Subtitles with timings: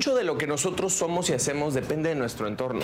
[0.00, 2.80] mucho de lo que nosotros somos y hacemos depende de nuestro entorno.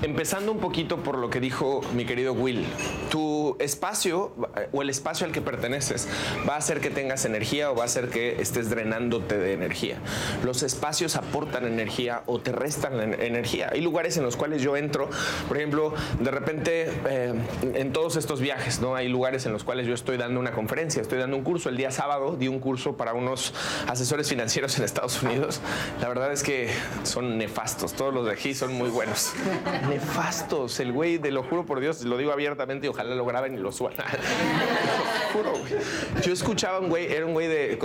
[0.00, 2.64] Empezando un poquito por lo que dijo mi querido Will,
[3.58, 4.32] espacio
[4.72, 6.08] o el espacio al que perteneces
[6.48, 9.98] va a hacer que tengas energía o va a hacer que estés drenándote de energía.
[10.44, 13.70] Los espacios aportan energía o te restan energía.
[13.72, 15.08] Hay lugares en los cuales yo entro,
[15.48, 17.34] por ejemplo, de repente eh,
[17.74, 18.94] en todos estos viajes, ¿no?
[18.94, 21.68] Hay lugares en los cuales yo estoy dando una conferencia, estoy dando un curso.
[21.68, 23.54] El día sábado di un curso para unos
[23.86, 25.60] asesores financieros en Estados Unidos.
[26.00, 26.70] La verdad es que
[27.04, 29.32] son nefastos, todos los de aquí son muy buenos.
[29.88, 33.58] Nefastos, el güey, de lo juro por Dios, lo digo abiertamente y ojalá lo graben
[33.58, 33.94] y lo suban.
[35.32, 35.52] juro,
[36.22, 37.78] Yo escuchaba un güey, era un güey de.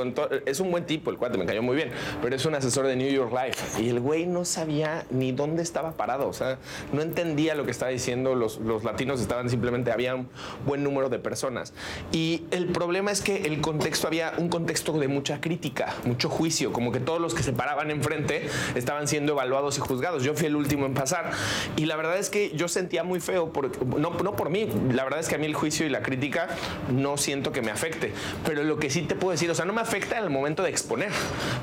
[0.45, 2.95] es un buen tipo, el cuate me cayó muy bien, pero es un asesor de
[2.95, 3.81] New York Life.
[3.81, 6.57] Y el güey no sabía ni dónde estaba parado, o sea,
[6.93, 8.35] no entendía lo que estaba diciendo.
[8.35, 10.29] Los, los latinos estaban simplemente, había un
[10.65, 11.73] buen número de personas.
[12.12, 16.71] Y el problema es que el contexto, había un contexto de mucha crítica, mucho juicio,
[16.71, 20.23] como que todos los que se paraban enfrente estaban siendo evaluados y juzgados.
[20.23, 21.31] Yo fui el último en pasar.
[21.75, 23.51] Y la verdad es que yo sentía muy feo,
[23.98, 26.48] no, no por mí, la verdad es que a mí el juicio y la crítica
[26.91, 28.13] no siento que me afecte.
[28.46, 30.63] Pero lo que sí te puedo decir, o sea, no me afecta en el momento
[30.63, 31.12] de exponer,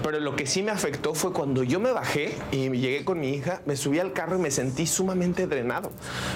[0.02, 3.30] pero lo que sí me afectó fue cuando yo me bajé y llegué con mi
[3.30, 5.90] hija, me subí al carro y me sentí sumamente drenado,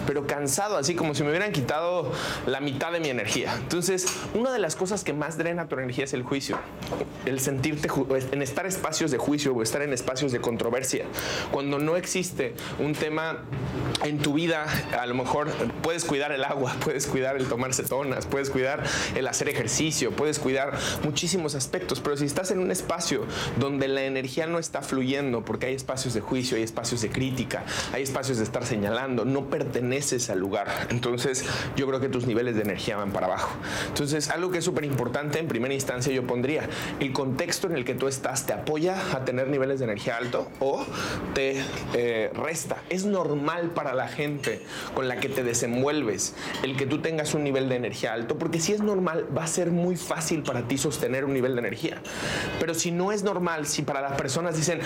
[0.06, 2.11] pero cansado, así como si me hubieran quitado
[2.47, 3.55] la mitad de mi energía.
[3.56, 6.59] Entonces, una de las cosas que más drena tu energía es el juicio,
[7.27, 7.89] el sentirte
[8.33, 11.05] en estar espacios de juicio o estar en espacios de controversia.
[11.50, 13.39] Cuando no existe un tema
[14.05, 14.66] en tu vida,
[14.98, 15.48] a lo mejor
[15.83, 18.82] puedes cuidar el agua, puedes cuidar el tomar cetonas, puedes cuidar
[19.14, 23.24] el hacer ejercicio, puedes cuidar muchísimos aspectos, pero si estás en un espacio
[23.58, 27.64] donde la energía no está fluyendo, porque hay espacios de juicio, hay espacios de crítica,
[27.92, 30.68] hay espacios de estar señalando, no perteneces al lugar.
[30.90, 31.44] Entonces,
[31.76, 33.56] yo creo que tus niveles de energía van para abajo.
[33.88, 36.68] Entonces, algo que es súper importante en primera instancia yo pondría,
[37.00, 40.50] el contexto en el que tú estás te apoya a tener niveles de energía alto
[40.60, 40.84] o
[41.34, 41.62] te
[41.94, 42.82] eh, resta.
[42.90, 44.62] Es normal para la gente
[44.94, 48.60] con la que te desenvuelves el que tú tengas un nivel de energía alto, porque
[48.60, 52.00] si es normal, va a ser muy fácil para ti sostener un nivel de energía.
[52.59, 54.81] Pero si no es normal, si para las personas dicen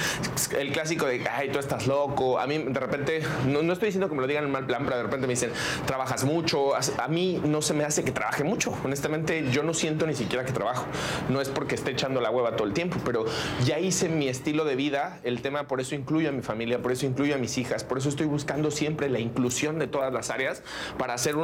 [0.59, 4.09] el clásico de, ay, tú estás loco, a mí de repente, no, no estoy diciendo
[4.09, 5.51] que me lo digan en mal plan, pero de repente me dicen,
[5.87, 8.73] trabajas mucho, a mí no se me hace que trabaje mucho.
[8.85, 10.87] Honestamente, yo no siento ni siquiera que trabajo.
[11.29, 13.25] No es porque esté echando la hueva todo el tiempo, pero
[13.65, 16.93] ya hice mi estilo de vida, el tema, por eso incluyo a mi familia, por
[16.93, 20.31] eso incluyo a mis hijas, por eso estoy buscando siempre la inclusión de todas las
[20.31, 20.63] áreas
[20.99, 21.37] para hacer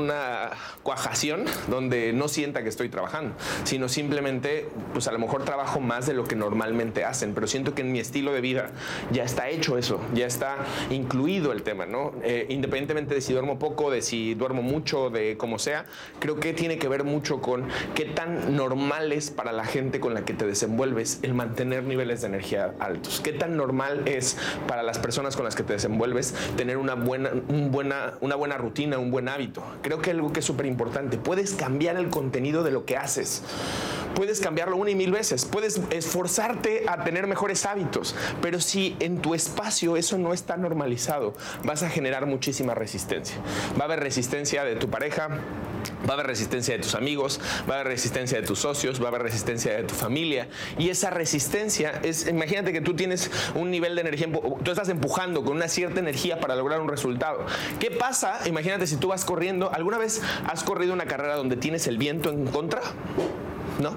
[0.00, 0.50] una
[0.82, 3.34] cuajación donde no sienta que estoy trabajando,
[3.64, 7.74] sino simplemente, pues a lo mejor trabajo más de lo que normalmente hacen, pero siento
[7.74, 8.70] que en mi estilo de vida
[9.12, 10.56] ya está hecho eso, ya está
[10.90, 12.12] incluido el tema, ¿no?
[12.22, 15.86] Eh, independientemente de si duermo poco, de si duermo mucho, de como sea,
[16.18, 20.14] creo que tiene que ver mucho con qué tan normal es para la gente con
[20.14, 24.36] la que te desenvuelves el mantener niveles de energía altos, qué tan normal es
[24.66, 28.56] para las personas con las que te desenvuelves tener una buena, un buena, una buena
[28.56, 29.62] rutina, un buen hábito.
[29.90, 33.42] Creo que algo que es súper importante, puedes cambiar el contenido de lo que haces.
[34.14, 39.22] Puedes cambiarlo una y mil veces, puedes esforzarte a tener mejores hábitos, pero si en
[39.22, 41.34] tu espacio eso no está normalizado,
[41.64, 43.36] vas a generar muchísima resistencia.
[43.78, 45.28] Va a haber resistencia de tu pareja,
[46.08, 49.06] va a haber resistencia de tus amigos, va a haber resistencia de tus socios, va
[49.06, 50.48] a haber resistencia de tu familia.
[50.78, 54.28] Y esa resistencia es, imagínate que tú tienes un nivel de energía,
[54.62, 57.46] tú estás empujando con una cierta energía para lograr un resultado.
[57.78, 58.40] ¿Qué pasa?
[58.46, 62.30] Imagínate si tú vas corriendo, ¿alguna vez has corrido una carrera donde tienes el viento
[62.30, 62.80] en contra?
[63.78, 63.92] ¿No?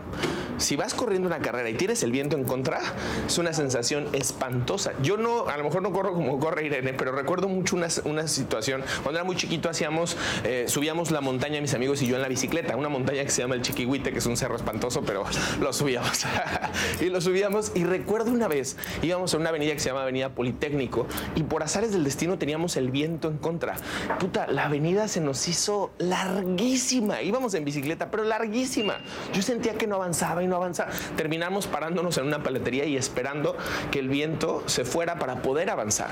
[0.57, 2.79] Si vas corriendo una carrera y tienes el viento en contra,
[3.25, 4.93] es una sensación espantosa.
[5.01, 8.27] Yo no, a lo mejor no corro como corre Irene, pero recuerdo mucho una, una
[8.27, 8.83] situación.
[9.03, 12.27] Cuando era muy chiquito hacíamos, eh, subíamos la montaña mis amigos y yo en la
[12.27, 15.23] bicicleta, una montaña que se llama el Chiquihuite, que es un cerro espantoso, pero
[15.59, 16.25] lo subíamos.
[17.01, 20.29] y lo subíamos y recuerdo una vez, íbamos a una avenida que se llama Avenida
[20.29, 23.75] Politécnico y por azares del destino teníamos el viento en contra.
[24.19, 27.21] Puta, la avenida se nos hizo larguísima.
[27.21, 28.97] Íbamos en bicicleta, pero larguísima.
[29.33, 30.89] Yo sentía que no avanzaba y no avanzar.
[31.15, 33.55] Terminamos parándonos en una paletería y esperando
[33.91, 36.09] que el viento se fuera para poder avanzar.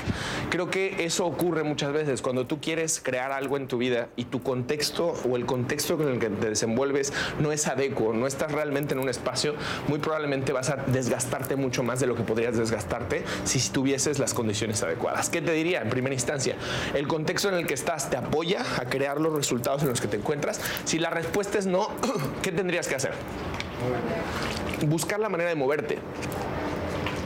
[0.49, 4.25] Creo que eso ocurre muchas veces cuando tú quieres crear algo en tu vida y
[4.25, 8.51] tu contexto o el contexto con el que te desenvuelves no es adecuado, no estás
[8.51, 9.55] realmente en un espacio,
[9.87, 14.33] muy probablemente vas a desgastarte mucho más de lo que podrías desgastarte si tuvieses las
[14.33, 15.29] condiciones adecuadas.
[15.29, 16.55] ¿Qué te diría en primera instancia?
[16.93, 20.07] El contexto en el que estás te apoya a crear los resultados en los que
[20.07, 20.59] te encuentras.
[20.85, 21.89] Si la respuesta es no,
[22.41, 23.13] ¿qué tendrías que hacer?
[24.87, 25.99] Buscar la manera de moverte.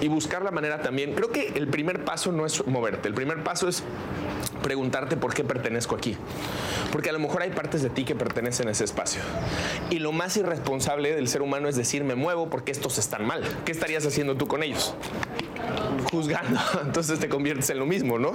[0.02, 1.14] Y buscar la manera también.
[1.14, 3.08] Creo que el primer paso no es moverte.
[3.08, 3.84] El primer paso es
[4.62, 6.18] preguntarte por qué pertenezco aquí.
[6.92, 9.22] Porque a lo mejor hay partes de ti que pertenecen a ese espacio.
[9.90, 13.44] Y lo más irresponsable del ser humano es decir, me muevo porque estos están mal.
[13.66, 14.96] ¿Qué estarías haciendo tú con ellos?
[16.12, 18.34] juzgando, entonces te conviertes en lo mismo, ¿no?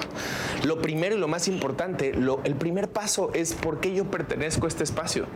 [0.65, 4.67] Lo primero y lo más importante, lo, el primer paso es por qué yo pertenezco
[4.67, 5.27] a este espacio.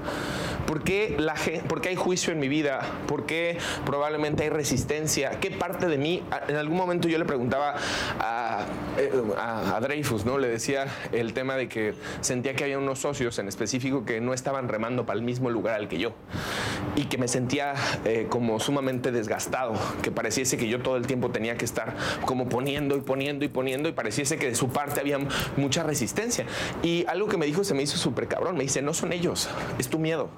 [0.67, 1.35] ¿Por qué, la,
[1.69, 2.81] ¿Por qué hay juicio en mi vida?
[3.07, 5.39] ¿Por qué probablemente hay resistencia?
[5.41, 6.14] ¿Qué parte de mí?
[6.49, 7.75] En algún momento yo le preguntaba
[8.21, 8.65] a,
[8.99, 10.39] eh, a, a Dreyfus, ¿no?
[10.39, 14.35] Le decía el tema de que sentía que había unos socios en específico que no
[14.35, 16.13] estaban remando para el mismo lugar al que yo
[16.97, 17.75] y que me sentía
[18.05, 21.95] eh, como sumamente desgastado, que pareciese que yo todo el tiempo tenía que estar
[22.25, 25.19] como poniendo y poniendo y poniendo y pareciese que de su parte había
[25.57, 26.47] mucha resistencia.
[26.83, 29.49] Y algo que me dijo se me hizo súper cabrón, me dice, no son ellos,
[29.79, 30.29] es tu miedo.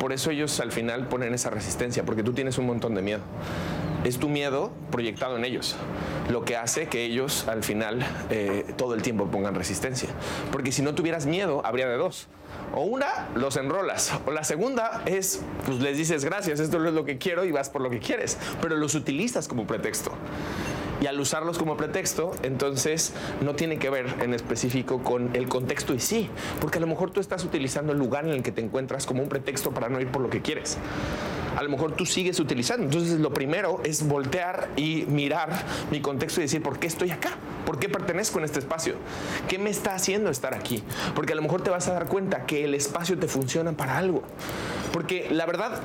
[0.00, 3.22] Por eso ellos al final ponen esa resistencia, porque tú tienes un montón de miedo.
[4.06, 5.74] Es tu miedo proyectado en ellos,
[6.30, 10.10] lo que hace que ellos al final eh, todo el tiempo pongan resistencia.
[10.52, 12.28] Porque si no tuvieras miedo, habría de dos.
[12.72, 14.12] O una, los enrolas.
[14.24, 17.68] O la segunda es, pues les dices gracias, esto es lo que quiero y vas
[17.68, 18.38] por lo que quieres.
[18.62, 20.12] Pero los utilizas como pretexto.
[21.00, 25.94] Y al usarlos como pretexto, entonces no tiene que ver en específico con el contexto
[25.94, 26.30] y sí,
[26.60, 29.20] porque a lo mejor tú estás utilizando el lugar en el que te encuentras como
[29.20, 30.78] un pretexto para no ir por lo que quieres
[31.56, 32.84] a lo mejor tú sigues utilizando.
[32.84, 35.50] Entonces lo primero es voltear y mirar
[35.90, 37.30] mi contexto y decir, ¿por qué estoy acá?
[37.64, 38.94] ¿Por qué pertenezco en este espacio?
[39.48, 40.84] ¿Qué me está haciendo estar aquí?
[41.14, 43.96] Porque a lo mejor te vas a dar cuenta que el espacio te funciona para
[43.96, 44.22] algo.
[44.92, 45.80] Porque la verdad,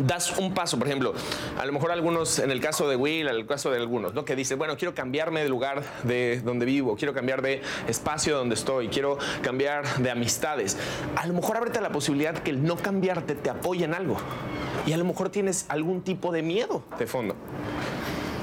[0.00, 1.14] das un paso, por ejemplo,
[1.58, 4.24] a lo mejor algunos, en el caso de Will, en el caso de algunos, ¿no?
[4.24, 8.54] que dice, bueno, quiero cambiarme de lugar de donde vivo, quiero cambiar de espacio donde
[8.54, 10.76] estoy, quiero cambiar de amistades.
[11.16, 14.16] A lo mejor ábrete la posibilidad que el no cambiarte te apoye en algo.
[14.86, 17.34] Y a lo mejor tienes algún tipo de miedo de fondo.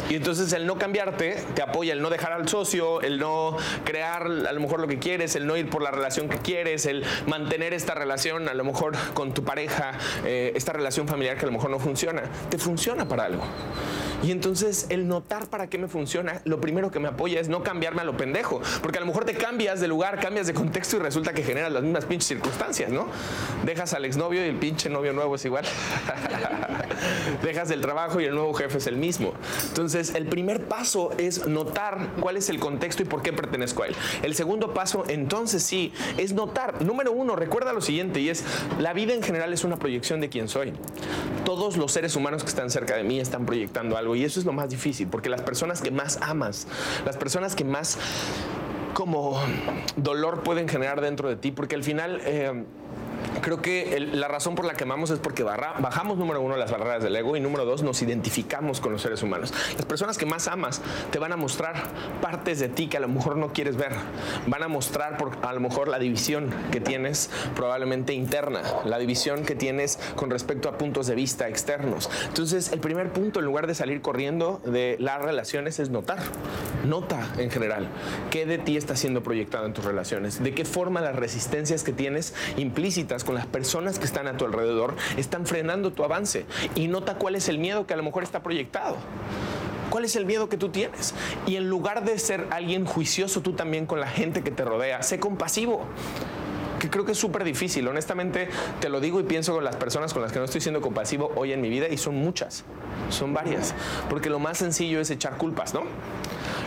[0.09, 4.23] Y entonces el no cambiarte te apoya, el no dejar al socio, el no crear
[4.23, 7.03] a lo mejor lo que quieres, el no ir por la relación que quieres, el
[7.27, 9.93] mantener esta relación a lo mejor con tu pareja,
[10.25, 13.43] eh, esta relación familiar que a lo mejor no funciona, te funciona para algo.
[14.23, 17.63] Y entonces el notar para qué me funciona, lo primero que me apoya es no
[17.63, 18.61] cambiarme a lo pendejo.
[18.81, 21.71] Porque a lo mejor te cambias de lugar, cambias de contexto y resulta que generas
[21.71, 23.07] las mismas pinches circunstancias, ¿no?
[23.65, 25.65] Dejas al exnovio y el pinche novio nuevo es igual.
[27.43, 29.33] Dejas el trabajo y el nuevo jefe es el mismo.
[29.67, 33.87] Entonces el primer paso es notar cuál es el contexto y por qué pertenezco a
[33.87, 33.95] él.
[34.23, 36.83] El segundo paso, entonces sí, es notar.
[36.83, 38.43] Número uno, recuerda lo siguiente y es,
[38.79, 40.73] la vida en general es una proyección de quién soy.
[41.45, 44.45] Todos los seres humanos que están cerca de mí están proyectando algo y eso es
[44.45, 46.67] lo más difícil, porque las personas que más amas,
[47.05, 47.97] las personas que más
[48.93, 49.39] como
[49.95, 52.21] dolor pueden generar dentro de ti, porque al final...
[52.25, 52.63] Eh,
[53.41, 57.03] creo que la razón por la que amamos es porque bajamos, número uno, las barreras
[57.03, 59.53] del ego y número dos, nos identificamos con los seres humanos.
[59.75, 60.81] Las personas que más amas
[61.11, 61.75] te van a mostrar
[62.21, 63.93] partes de ti que a lo mejor no quieres ver.
[64.47, 69.43] Van a mostrar por, a lo mejor la división que tienes probablemente interna, la división
[69.43, 72.09] que tienes con respecto a puntos de vista externos.
[72.27, 76.19] Entonces, el primer punto, en lugar de salir corriendo de las relaciones, es notar.
[76.85, 77.87] Nota en general
[78.29, 81.93] qué de ti está siendo proyectado en tus relaciones, de qué forma las resistencias que
[81.93, 86.45] tienes implícitas con las personas que están a tu alrededor están frenando tu avance.
[86.75, 88.97] Y nota cuál es el miedo que a lo mejor está proyectado.
[89.89, 91.13] ¿Cuál es el miedo que tú tienes?
[91.45, 95.03] Y en lugar de ser alguien juicioso tú también con la gente que te rodea,
[95.03, 95.85] sé compasivo
[96.85, 97.87] que creo que es súper difícil.
[97.87, 98.47] Honestamente,
[98.79, 101.31] te lo digo y pienso con las personas con las que no estoy siendo compasivo
[101.35, 102.63] hoy en mi vida y son muchas,
[103.09, 103.73] son varias.
[104.09, 105.83] Porque lo más sencillo es echar culpas, ¿no?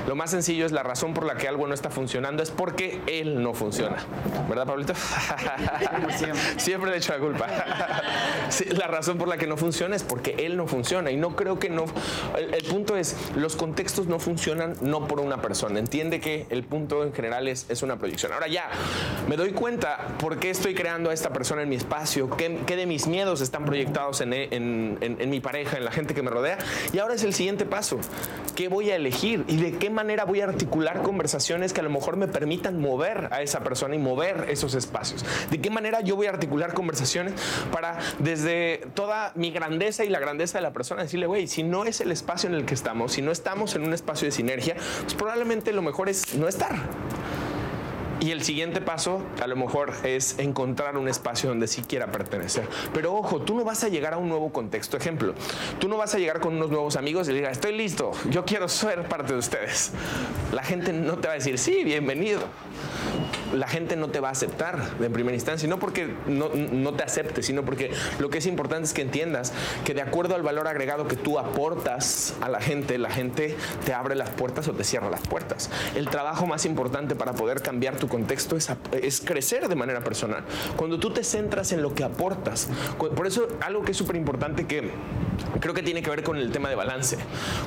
[0.08, 3.02] Lo más sencillo es la razón por la que algo no está funcionando es porque
[3.06, 3.98] él no funciona.
[4.48, 4.94] ¿Verdad, Pablito?
[6.56, 7.46] Siempre le echo la culpa.
[8.70, 11.10] la razón por la que no funciona es porque él no funciona.
[11.10, 11.84] Y no creo que no.
[12.38, 15.78] El, punto es, los contextos no funcionan no por una persona.
[15.78, 18.32] Entiende que el punto en general es, es una proyección.
[18.32, 18.70] Ahora ya,
[19.28, 22.86] me doy cuenta por qué estoy creando a esta persona en mi espacio, qué, de
[22.86, 26.58] mis miedos están proyectados en, en mi pareja, en la gente que me rodea.
[26.92, 27.98] Y ahora es el siguiente paso.
[28.54, 29.44] ¿Qué voy a elegir?
[29.46, 33.28] ¿Y de qué manera voy a articular conversaciones que a lo mejor me permitan mover
[33.30, 35.24] a esa persona y mover esos espacios?
[35.50, 37.34] ¿De qué manera yo voy a articular conversaciones
[37.72, 41.84] para desde toda mi grandeza y la grandeza de la persona decirle, güey, si no
[41.84, 44.76] es el espacio en el que estamos, si no estamos en un espacio de sinergia,
[45.02, 46.76] pues probablemente lo mejor es no estar.
[48.20, 52.66] Y el siguiente paso a lo mejor es encontrar un espacio donde sí quiera pertenecer.
[52.92, 54.96] Pero ojo, tú no vas a llegar a un nuevo contexto.
[54.96, 55.34] Ejemplo,
[55.78, 58.68] tú no vas a llegar con unos nuevos amigos y digas, estoy listo, yo quiero
[58.68, 59.92] ser parte de ustedes.
[60.52, 62.40] La gente no te va a decir, sí, bienvenido
[63.52, 67.02] la gente no te va a aceptar en primera instancia, no porque no, no, te
[67.02, 69.52] acepte, sino porque lo que es importante es que entiendas
[69.84, 73.94] que de acuerdo al valor agregado que tú aportas a la gente, la gente te
[73.94, 75.70] abre las puertas o te cierra las puertas.
[75.94, 80.44] El trabajo más importante para poder cambiar tu contexto es, es crecer de manera personal.
[80.76, 82.68] Cuando tú te centras en lo que aportas,
[82.98, 84.90] por eso algo que es súper importante que
[85.60, 87.16] creo que tiene que ver con el tema de balance.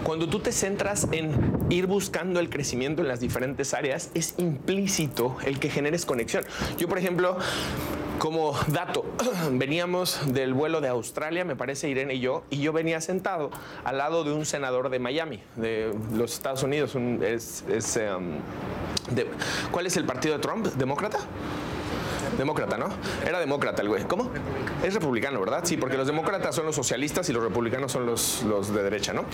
[0.03, 1.31] Cuando tú te centras en
[1.69, 6.43] ir buscando el crecimiento en las diferentes áreas, es implícito el que generes conexión.
[6.77, 7.37] Yo, por ejemplo,
[8.21, 9.03] como dato,
[9.51, 13.49] veníamos del vuelo de Australia, me parece Irene y yo, y yo venía sentado
[13.83, 16.95] al lado de un senador de Miami, de los Estados Unidos.
[16.95, 17.63] es,
[17.97, 18.39] em,
[19.71, 20.67] ¿Cuál es el partido de Trump?
[20.67, 21.17] ¿Demócrata?
[22.37, 22.87] Demócrata, ¿no?
[23.25, 24.03] Era demócrata el güey.
[24.03, 24.31] ¿Cómo?
[24.83, 25.61] Es republicano, ¿verdad?
[25.63, 29.13] Sí, porque los demócratas son los socialistas y los republicanos son los, los de derecha,
[29.13, 29.25] ¿no?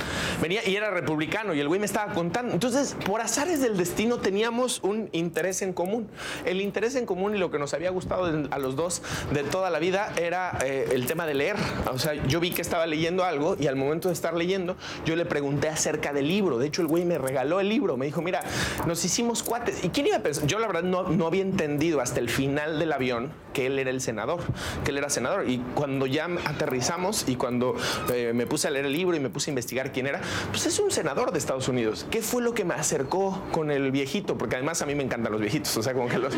[0.41, 2.53] Venía y era republicano y el güey me estaba contando.
[2.53, 6.07] Entonces, por azares del destino teníamos un interés en común.
[6.45, 9.01] El interés en común y lo que nos había gustado a los dos
[9.33, 11.55] de toda la vida era eh, el tema de leer.
[11.91, 14.75] O sea, yo vi que estaba leyendo algo y al momento de estar leyendo,
[15.05, 16.57] yo le pregunté acerca del libro.
[16.57, 17.97] De hecho, el güey me regaló el libro.
[17.97, 18.41] Me dijo, mira,
[18.85, 19.83] nos hicimos cuates.
[19.83, 20.45] ¿Y quién iba a pensar?
[20.47, 23.89] Yo la verdad no, no había entendido hasta el final del avión que él era
[23.89, 24.39] el senador,
[24.85, 25.49] que él era senador.
[25.49, 27.75] Y cuando ya aterrizamos y cuando
[28.13, 30.21] eh, me puse a leer el libro y me puse a investigar quién era,
[30.51, 32.05] pues es un senador de Estados Unidos.
[32.11, 34.37] ¿Qué fue lo que me acercó con el viejito?
[34.37, 36.35] Porque además a mí me encantan los viejitos, o sea, como que los...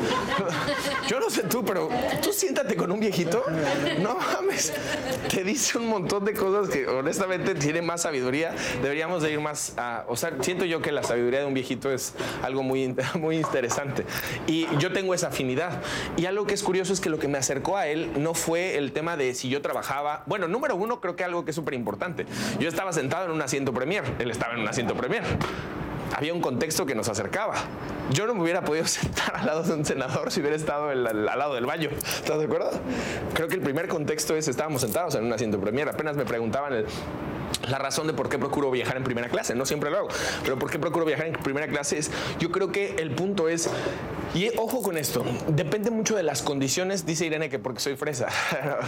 [1.10, 1.90] Yo no sé tú, pero
[2.24, 3.44] tú siéntate con un viejito,
[4.02, 4.72] no mames,
[5.30, 8.56] te dice un montón de cosas que honestamente tiene más sabiduría.
[8.82, 10.06] Deberíamos de ir más a...
[10.08, 14.06] O sea, siento yo que la sabiduría de un viejito es algo muy, muy interesante.
[14.48, 15.82] Y yo tengo esa afinidad.
[16.16, 18.78] Y algo que es curioso es que lo que me acercó a él no fue
[18.78, 20.24] el tema de si yo trabajaba.
[20.26, 22.26] Bueno, número uno, creo que algo que es súper importante.
[22.60, 25.24] Yo estaba sentado en un asiento premier, él estaba en un asiento premier.
[26.16, 27.56] Había un contexto que nos acercaba.
[28.12, 31.06] Yo no me hubiera podido sentar al lado de un senador si hubiera estado al,
[31.06, 31.90] al lado del baño.
[31.92, 32.72] ¿Estás de acuerdo?
[33.34, 35.88] Creo que el primer contexto es estábamos sentados en un asiento premier.
[35.90, 36.86] Apenas me preguntaban el,
[37.68, 39.56] la razón de por qué procuro viajar en primera clase.
[39.56, 40.08] No siempre lo hago,
[40.44, 43.70] pero por qué procuro viajar en primera clase es, yo creo que el punto es,
[44.34, 48.28] y ojo con esto, depende mucho de las condiciones, dice Irene que porque soy fresa.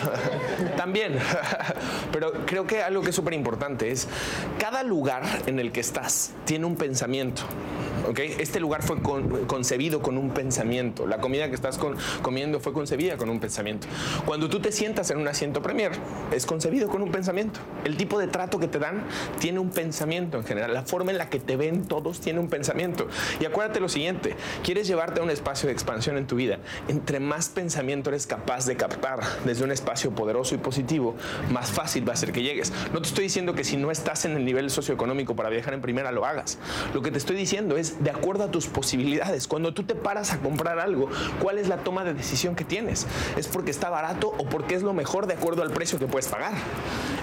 [0.78, 1.18] También,
[2.12, 4.08] pero creo que algo que es súper importante es,
[4.60, 7.44] cada lugar en el que estás tiene un pensamiento.
[8.18, 8.98] Este lugar fue
[9.48, 11.06] concebido con un pensamiento.
[11.06, 11.80] La comida que estás
[12.22, 13.88] comiendo fue concebida con un pensamiento.
[14.26, 15.92] Cuando tú te sientas en un asiento premier,
[16.32, 17.60] es concebido con un pensamiento.
[17.84, 19.04] El tipo de trato que te dan
[19.40, 20.74] tiene un pensamiento en general.
[20.74, 23.08] La forma en la que te ven todos tiene un pensamiento.
[23.40, 26.60] Y acuérdate lo siguiente, quieres llevarte a un espacio de expansión en tu vida.
[26.88, 31.16] Entre más pensamiento eres capaz de captar desde un espacio poderoso y positivo,
[31.52, 32.72] más fácil va a ser que llegues.
[32.94, 35.82] No te estoy diciendo que si no estás en el nivel socioeconómico para viajar en
[35.82, 36.58] primera lo hagas.
[36.94, 39.48] Lo que te estoy diciendo es de acuerdo a tus posibilidades.
[39.48, 41.10] Cuando tú te paras a comprar algo,
[41.42, 43.08] ¿cuál es la toma de decisión que tienes?
[43.38, 46.28] ¿Es porque está barato o porque es lo mejor de acuerdo al precio que puedes
[46.28, 46.54] pagar?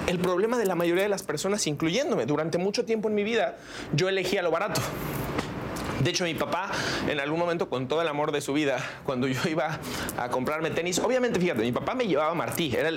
[0.07, 3.57] El problema de la mayoría de las personas, incluyéndome, durante mucho tiempo en mi vida,
[3.93, 4.81] yo elegía lo barato.
[6.03, 6.71] De hecho, mi papá,
[7.09, 9.79] en algún momento, con todo el amor de su vida, cuando yo iba
[10.17, 12.75] a comprarme tenis, obviamente, fíjate, mi papá me llevaba a Martí.
[12.75, 12.91] Era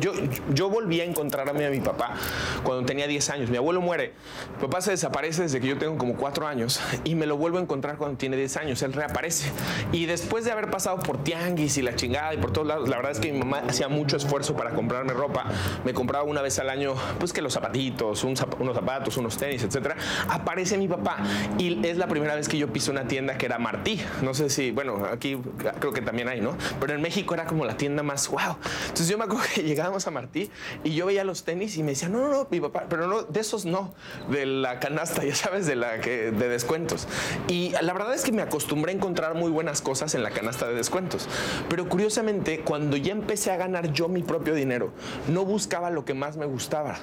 [0.00, 0.12] yo,
[0.52, 2.14] yo volví a encontrarme a mi papá
[2.62, 3.50] cuando tenía 10 años.
[3.50, 4.14] Mi abuelo muere.
[4.56, 7.58] Mi papá se desaparece desde que yo tengo como 4 años y me lo vuelvo
[7.58, 8.82] a encontrar cuando tiene 10 años.
[8.82, 9.50] Él reaparece.
[9.92, 12.96] Y después de haber pasado por tianguis y la chingada y por todos lados, la
[12.96, 15.44] verdad es que mi mamá hacía mucho esfuerzo para comprarme ropa.
[15.84, 18.40] Me compraba una vez al año, pues que los zapatitos, unos
[18.74, 19.96] zapatos, unos tenis, etcétera.
[20.28, 21.18] Aparece mi papá
[21.58, 24.00] y es la primera vez que yo piso una tienda que era Martí.
[24.22, 25.38] No sé si, bueno, aquí
[25.80, 26.56] creo que también hay, ¿no?
[26.80, 28.56] Pero en México era como la tienda más wow.
[28.82, 30.50] Entonces yo me acuerdo que llegábamos a Martí
[30.84, 33.22] y yo veía los tenis y me decía, no, no, no, mi papá, pero no,
[33.22, 33.94] de esos no,
[34.30, 37.08] de la canasta, ya sabes, de la que, de descuentos.
[37.48, 40.68] Y la verdad es que me acostumbré a encontrar muy buenas cosas en la canasta
[40.68, 41.28] de descuentos.
[41.68, 44.92] Pero curiosamente, cuando ya empecé a ganar yo mi propio dinero,
[45.28, 46.98] no buscaba lo que más me gustaba,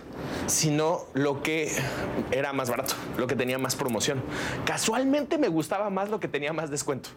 [0.47, 1.71] sino lo que
[2.31, 4.21] era más barato, lo que tenía más promoción.
[4.65, 7.09] Casualmente me gustaba más lo que tenía más descuento.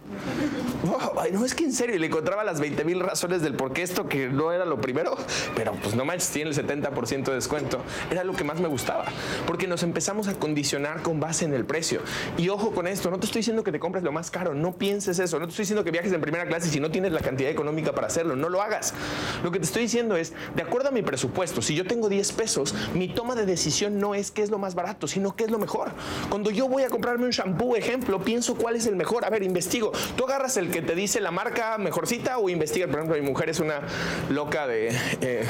[1.32, 4.08] no es que en serio, le encontraba las 20 mil razones del por qué esto
[4.08, 5.16] que no era lo primero,
[5.54, 7.80] pero pues no manches, tiene el 70% de descuento.
[8.10, 9.06] Era lo que más me gustaba,
[9.46, 12.00] porque nos empezamos a condicionar con base en el precio.
[12.36, 14.76] Y ojo con esto, no te estoy diciendo que te compres lo más caro, no
[14.76, 17.20] pienses eso, no te estoy diciendo que viajes en primera clase si no tienes la
[17.20, 18.94] cantidad económica para hacerlo, no lo hagas.
[19.42, 22.32] Lo que te estoy diciendo es, de acuerdo a mi presupuesto, si yo tengo 10
[22.32, 25.50] pesos, mi toma de decisión no es qué es lo más barato, sino qué es
[25.50, 25.90] lo mejor.
[26.28, 29.24] Cuando yo voy a comprarme un shampoo, ejemplo, lo pienso cuál es el mejor.
[29.24, 29.92] A ver, investigo.
[30.16, 32.88] Tú agarras el que te dice la marca mejorcita o investigas.
[32.88, 33.80] Por ejemplo, mi mujer es una
[34.28, 34.88] loca de.
[35.20, 35.46] Eh,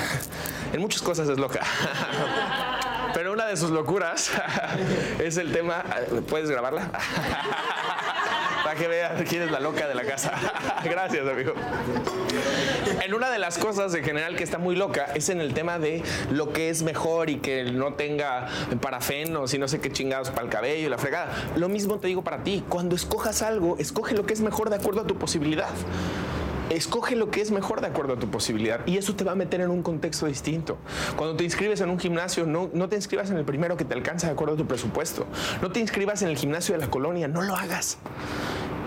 [0.72, 1.60] en muchas cosas es loca.
[3.14, 4.30] Pero una de sus locuras
[5.18, 5.84] es el tema.
[6.28, 6.90] ¿Puedes grabarla?
[8.66, 10.32] Para que veas quién es la loca de la casa.
[10.84, 11.52] Gracias, amigo.
[13.00, 15.78] En una de las cosas en general que está muy loca es en el tema
[15.78, 18.48] de lo que es mejor y que no tenga
[18.80, 21.32] parafenos y no sé qué chingados para el cabello y la fregada.
[21.54, 22.64] Lo mismo te digo para ti.
[22.68, 25.70] Cuando escojas algo, escoge lo que es mejor de acuerdo a tu posibilidad.
[26.70, 29.34] Escoge lo que es mejor de acuerdo a tu posibilidad y eso te va a
[29.34, 30.78] meter en un contexto distinto.
[31.16, 33.94] Cuando te inscribes en un gimnasio, no, no te inscribas en el primero que te
[33.94, 35.26] alcanza de acuerdo a tu presupuesto.
[35.62, 37.98] No te inscribas en el gimnasio de la colonia, no lo hagas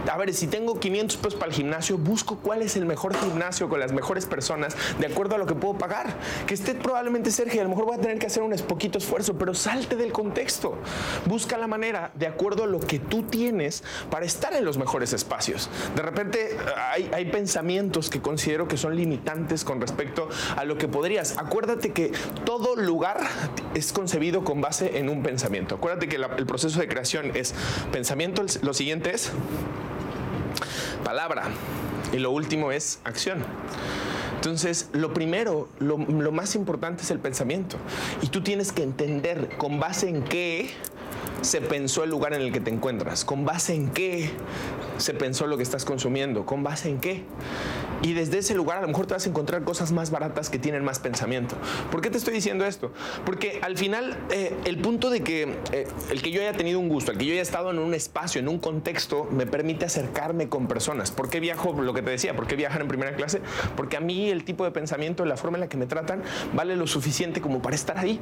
[0.08, 3.70] a ver, si tengo 500 pesos para el gimnasio, busco cuál es el mejor gimnasio
[3.70, 6.16] con las mejores personas de acuerdo a lo que puedo pagar.
[6.48, 9.38] Que esté probablemente Sergio, a lo mejor voy a tener que hacer un poquito esfuerzo,
[9.38, 10.78] pero salte del contexto.
[11.26, 15.14] Busca la manera de acuerdo a lo que tú tienes para estar en los mejores
[15.14, 15.70] espacios.
[15.96, 16.58] De repente
[16.92, 21.38] hay, hay pensamientos que considero que son limitantes con respecto a lo que podrías.
[21.38, 22.12] Acuérdate que
[22.46, 23.20] todo lugar
[23.74, 25.76] es concebido con base en un pensamiento.
[25.76, 27.54] Acuérdate que el proceso de creación es
[27.92, 29.32] pensamiento, lo siguiente es
[31.04, 31.44] palabra.
[32.14, 33.44] Y lo último es acción.
[34.36, 37.76] Entonces, lo primero, lo, más importante es el pensamiento.
[38.22, 40.70] Y tú tienes que entender con base en qué
[41.42, 44.30] se pensó el lugar en el que te encuentras, con base en qué
[44.98, 47.26] se pensó lo que estás consumiendo, con base en qué.
[48.02, 50.60] Y desde ese lugar a lo mejor te vas a encontrar cosas más baratas que
[50.60, 51.56] tienen más pensamiento.
[51.92, 52.92] ¿Por qué te estoy diciendo esto?
[53.26, 56.90] Porque al final eh, el punto de que eh, el que yo haya tenido un
[56.90, 60.50] gusto, el que yo haya estado en un espacio, en un contexto, me permite acercarme
[60.50, 61.12] con personas.
[61.12, 61.74] ¿Por qué viajo?
[61.74, 63.42] Lo que te decía, ¿por qué viajar en primera clase?
[63.76, 66.76] Porque a mí el tipo de pensamiento, la forma en la que me tratan, vale
[66.76, 68.20] lo suficiente como para estar ahí.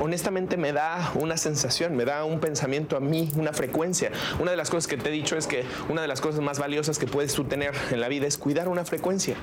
[0.00, 4.10] Honestamente me da una sensación, me da un pensamiento a mí, una frecuencia.
[4.38, 6.58] Una de las cosas que te he dicho es que una de las cosas más
[6.58, 9.36] valiosas que puedes tú tener en la vida es cuidar una frecuencia frecuencia.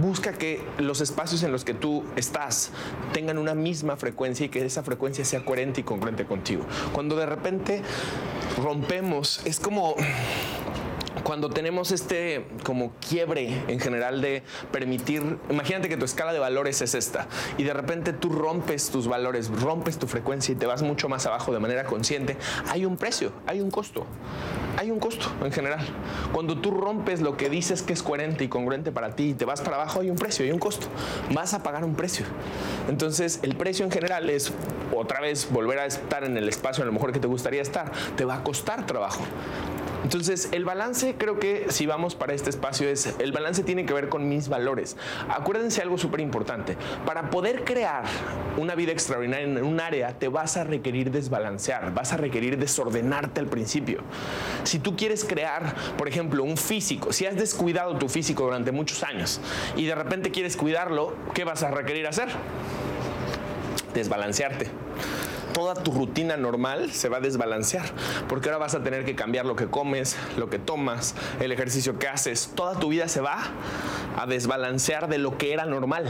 [0.00, 2.70] Busca que los espacios en los que tú estás
[3.12, 6.64] tengan una misma frecuencia y que esa frecuencia sea coherente y congruente contigo.
[6.94, 7.82] Cuando de repente
[8.56, 9.96] rompemos, es como
[11.26, 16.80] cuando tenemos este como quiebre en general de permitir, imagínate que tu escala de valores
[16.82, 17.26] es esta
[17.58, 21.26] y de repente tú rompes tus valores, rompes tu frecuencia y te vas mucho más
[21.26, 22.36] abajo de manera consciente,
[22.68, 24.06] hay un precio, hay un costo
[24.76, 25.80] hay un costo en general.
[26.32, 29.46] Cuando tú rompes lo que dices que es coherente y congruente para ti y te
[29.46, 30.86] vas para abajo, hay un precio, hay un costo.
[31.32, 32.26] Vas a pagar un precio.
[32.88, 34.52] Entonces, el precio en general es
[34.94, 37.90] otra vez volver a estar en el espacio a lo mejor que te gustaría estar.
[38.16, 39.22] Te va a costar trabajo.
[40.06, 43.92] Entonces, el balance, creo que si vamos para este espacio, es el balance tiene que
[43.92, 44.96] ver con mis valores.
[45.28, 46.76] Acuérdense algo súper importante.
[47.04, 48.04] Para poder crear
[48.56, 53.40] una vida extraordinaria en un área, te vas a requerir desbalancear, vas a requerir desordenarte
[53.40, 54.04] al principio.
[54.62, 59.02] Si tú quieres crear, por ejemplo, un físico, si has descuidado tu físico durante muchos
[59.02, 59.40] años
[59.74, 62.28] y de repente quieres cuidarlo, ¿qué vas a requerir hacer?
[63.92, 64.70] Desbalancearte
[65.56, 67.86] toda tu rutina normal se va a desbalancear,
[68.28, 71.98] porque ahora vas a tener que cambiar lo que comes, lo que tomas, el ejercicio
[71.98, 73.38] que haces, toda tu vida se va
[74.18, 76.04] a desbalancear de lo que era normal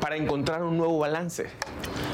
[0.00, 1.46] para encontrar un nuevo balance.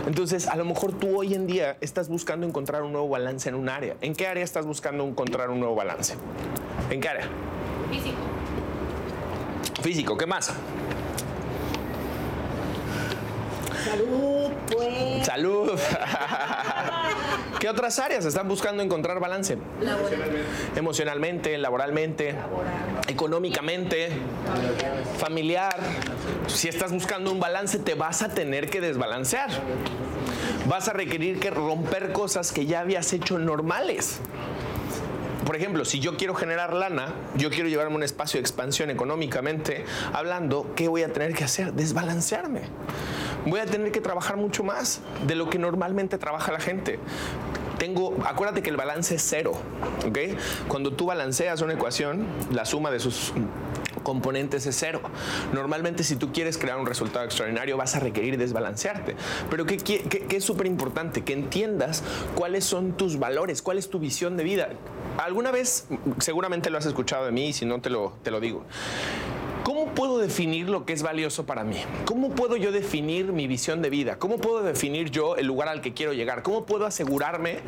[0.07, 3.55] Entonces, a lo mejor tú hoy en día estás buscando encontrar un nuevo balance en
[3.55, 3.96] un área.
[4.00, 6.14] ¿En qué área estás buscando encontrar un nuevo balance?
[6.88, 7.29] ¿En qué área?
[7.90, 8.16] Físico.
[9.83, 10.55] Físico, ¿qué más?
[13.84, 15.26] Salud, pues.
[15.26, 15.78] Salud.
[17.60, 19.58] ¿Qué otras áreas están buscando encontrar balance?
[19.80, 20.44] Laboralmente.
[20.76, 22.34] Emocionalmente, laboralmente,
[23.06, 24.08] económicamente,
[25.18, 25.76] familiar.
[26.46, 29.50] Si estás buscando un balance, te vas a tener que desbalancear.
[30.66, 34.20] Vas a requerir que romper cosas que ya habías hecho normales
[35.50, 39.84] por ejemplo, si yo quiero generar lana, yo quiero llevarme un espacio de expansión económicamente
[40.12, 41.72] hablando, ¿qué voy a tener que hacer?
[41.72, 42.60] Desbalancearme.
[43.46, 47.00] Voy a tener que trabajar mucho más de lo que normalmente trabaja la gente
[47.80, 49.52] tengo, acuérdate que el balance es cero,
[50.06, 50.18] ¿ok?
[50.68, 53.32] Cuando tú balanceas una ecuación, la suma de sus
[54.02, 55.00] componentes es cero.
[55.54, 59.16] Normalmente si tú quieres crear un resultado extraordinario vas a requerir desbalancearte.
[59.48, 61.24] Pero ¿qué, es súper importante?
[61.24, 62.02] Que entiendas
[62.34, 64.68] cuáles son tus valores, cuál es tu visión de vida.
[65.16, 65.86] Alguna vez,
[66.18, 68.62] seguramente lo has escuchado de mí si no te lo, te lo digo.
[69.70, 71.76] ¿Cómo puedo definir lo que es valioso para mí?
[72.04, 74.18] ¿Cómo puedo yo definir mi visión de vida?
[74.18, 76.42] ¿Cómo puedo definir yo el lugar al que quiero llegar?
[76.42, 77.61] ¿Cómo puedo asegurarme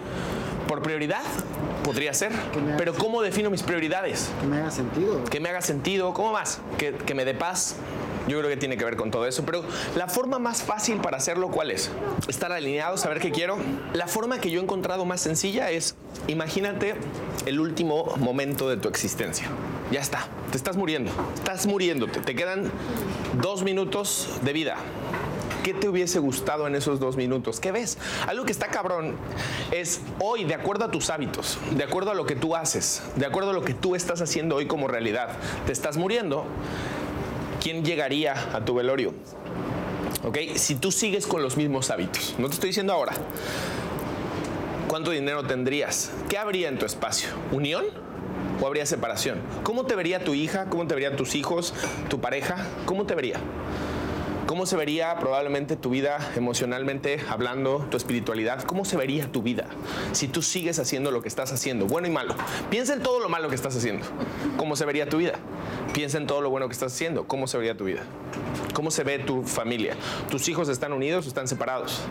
[0.66, 1.22] por prioridad?
[1.84, 2.32] Podría ser.
[2.76, 4.32] Pero ¿cómo defino mis prioridades?
[4.40, 5.22] Que me haga sentido.
[5.26, 6.12] Que me haga sentido.
[6.12, 6.60] ¿Cómo más?
[6.76, 7.76] Que, que me dé paz.
[8.26, 9.44] Yo creo que tiene que ver con todo eso.
[9.46, 9.62] Pero
[9.94, 11.92] la forma más fácil para hacerlo, ¿cuál es?
[12.26, 13.58] Estar alineado, saber qué quiero.
[13.92, 15.94] La forma que yo he encontrado más sencilla es,
[16.26, 16.96] imagínate
[17.46, 19.48] el último momento de tu existencia.
[19.92, 22.70] Ya está, te estás muriendo, estás muriéndote, te quedan
[23.42, 24.76] dos minutos de vida.
[25.62, 27.60] ¿Qué te hubiese gustado en esos dos minutos?
[27.60, 27.98] ¿Qué ves?
[28.26, 29.16] Algo que está cabrón
[29.70, 33.26] es hoy, de acuerdo a tus hábitos, de acuerdo a lo que tú haces, de
[33.26, 36.46] acuerdo a lo que tú estás haciendo hoy como realidad, te estás muriendo.
[37.62, 39.12] ¿Quién llegaría a tu velorio?
[40.24, 40.38] ¿Ok?
[40.54, 43.12] Si tú sigues con los mismos hábitos, no te estoy diciendo ahora.
[44.88, 46.12] ¿Cuánto dinero tendrías?
[46.30, 47.28] ¿Qué habría en tu espacio?
[47.52, 47.84] ¿Unión?
[48.62, 49.40] O habría separación?
[49.64, 50.66] ¿Cómo te vería tu hija?
[50.66, 51.74] ¿Cómo te verían tus hijos?
[52.08, 52.56] ¿Tu pareja?
[52.86, 53.40] ¿Cómo te vería?
[54.46, 58.62] ¿Cómo se vería probablemente tu vida emocionalmente hablando, tu espiritualidad?
[58.64, 59.66] ¿Cómo se vería tu vida
[60.12, 62.34] si tú sigues haciendo lo que estás haciendo, bueno y malo?
[62.70, 64.06] Piensa en todo lo malo que estás haciendo.
[64.56, 65.34] ¿Cómo se vería tu vida?
[65.92, 67.24] Piensa en todo lo bueno que estás haciendo.
[67.26, 68.02] ¿Cómo se vería tu vida?
[68.74, 69.96] ¿Cómo se ve tu familia?
[70.30, 72.02] ¿Tus hijos están unidos o están separados?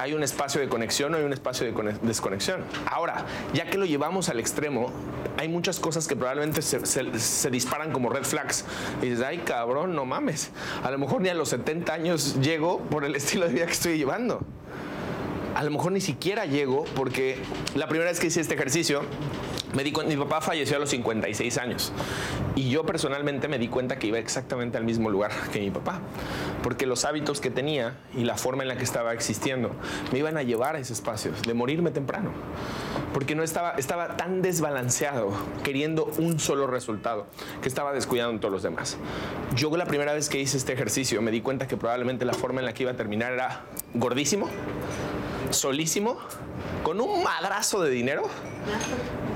[0.00, 2.64] Hay un espacio de conexión o hay un espacio de desconexión.
[2.90, 4.90] Ahora, ya que lo llevamos al extremo,
[5.36, 8.64] hay muchas cosas que probablemente se, disparan como red flags.
[9.02, 10.52] Y dices, ay cabrón, no mames.
[10.82, 13.72] A lo mejor ni a los 70 años llego por el estilo de vida que
[13.72, 14.40] estoy llevando.
[15.54, 17.36] A lo mejor ni siquiera llego porque
[17.74, 19.02] la primera vez que hice este ejercicio,
[19.74, 21.92] me di mi papá falleció a los 56 años
[22.54, 26.00] y yo personalmente me di cuenta que iba exactamente al mismo lugar que mi papá,
[26.62, 29.70] porque los hábitos que tenía y la forma en la que estaba existiendo
[30.12, 32.32] me iban a llevar a ese espacio de morirme temprano,
[33.14, 37.26] porque no estaba, estaba tan desbalanceado queriendo un solo resultado
[37.62, 38.98] que estaba descuidando en todos los demás.
[39.54, 42.60] Yo la primera vez que hice este ejercicio me di cuenta que probablemente la forma
[42.60, 43.62] en la que iba a terminar era
[43.94, 44.48] gordísimo,
[45.50, 46.18] solísimo,
[46.82, 48.28] con un madrazo de dinero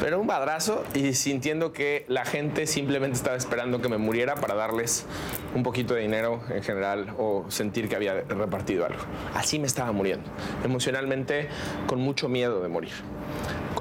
[0.00, 4.55] pero un madrazo y sintiendo que la gente simplemente estaba esperando que me muriera para
[4.55, 5.07] darles
[5.55, 9.00] un poquito de dinero en general o sentir que había repartido algo.
[9.35, 10.29] Así me estaba muriendo,
[10.64, 11.48] emocionalmente
[11.87, 12.92] con mucho miedo de morir.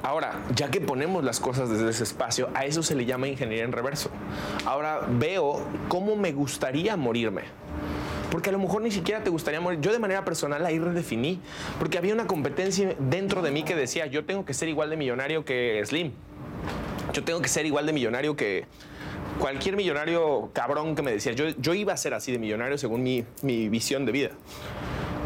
[0.02, 3.64] Ahora, ya que ponemos las cosas desde ese espacio, a eso se le llama ingeniería
[3.64, 4.10] en reverso.
[4.66, 7.42] Ahora veo cómo me gustaría morirme
[8.34, 9.78] porque a lo mejor ni siquiera te gustaría morir.
[9.78, 11.38] Yo de manera personal ahí redefiní,
[11.78, 14.96] porque había una competencia dentro de mí que decía, yo tengo que ser igual de
[14.96, 16.10] millonario que Slim.
[17.12, 18.64] Yo tengo que ser igual de millonario que
[19.38, 21.30] cualquier millonario cabrón que me decía.
[21.30, 24.30] Yo, yo iba a ser así de millonario según mi, mi visión de vida.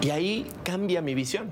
[0.03, 1.49] Y ahí cambia mi visión.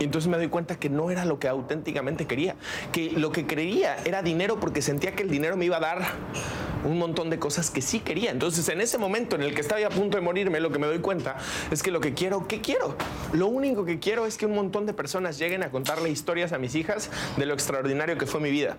[0.00, 2.56] Y entonces me doy cuenta que no era lo que auténticamente quería,
[2.92, 6.02] que lo que quería era dinero porque sentía que el dinero me iba a dar
[6.84, 8.30] un montón de cosas que sí quería.
[8.30, 10.86] Entonces en ese momento en el que estaba a punto de morirme, lo que me
[10.86, 11.36] doy cuenta
[11.70, 12.96] es que lo que quiero, ¿qué quiero?
[13.32, 16.58] Lo único que quiero es que un montón de personas lleguen a contarle historias a
[16.58, 18.76] mis hijas de lo extraordinario que fue mi vida,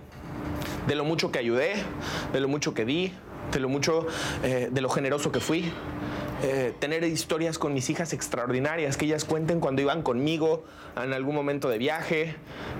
[0.87, 1.73] de lo mucho que ayudé,
[2.33, 3.11] de lo mucho que di,
[3.51, 4.07] de lo mucho,
[4.43, 5.71] eh, de lo generoso que fui,
[6.43, 10.63] eh, tener historias con mis hijas extraordinarias, que ellas cuenten cuando iban conmigo
[11.01, 12.35] en algún momento de viaje,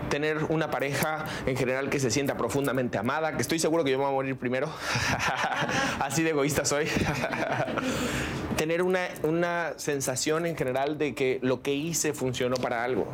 [0.10, 3.98] tener una pareja en general que se sienta profundamente amada, que estoy seguro que yo
[3.98, 4.70] me voy a morir primero,
[6.00, 6.88] así de egoísta soy.
[8.58, 13.08] tener una, una, sensación en general de que lo que hice funcionó para algo.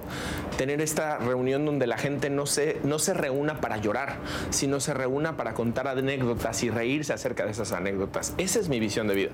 [0.57, 4.17] Tener esta reunión donde la gente no se, no se reúna para llorar,
[4.51, 8.33] sino se reúna para contar anécdotas y reírse acerca de esas anécdotas.
[8.37, 9.31] Esa es mi visión de vida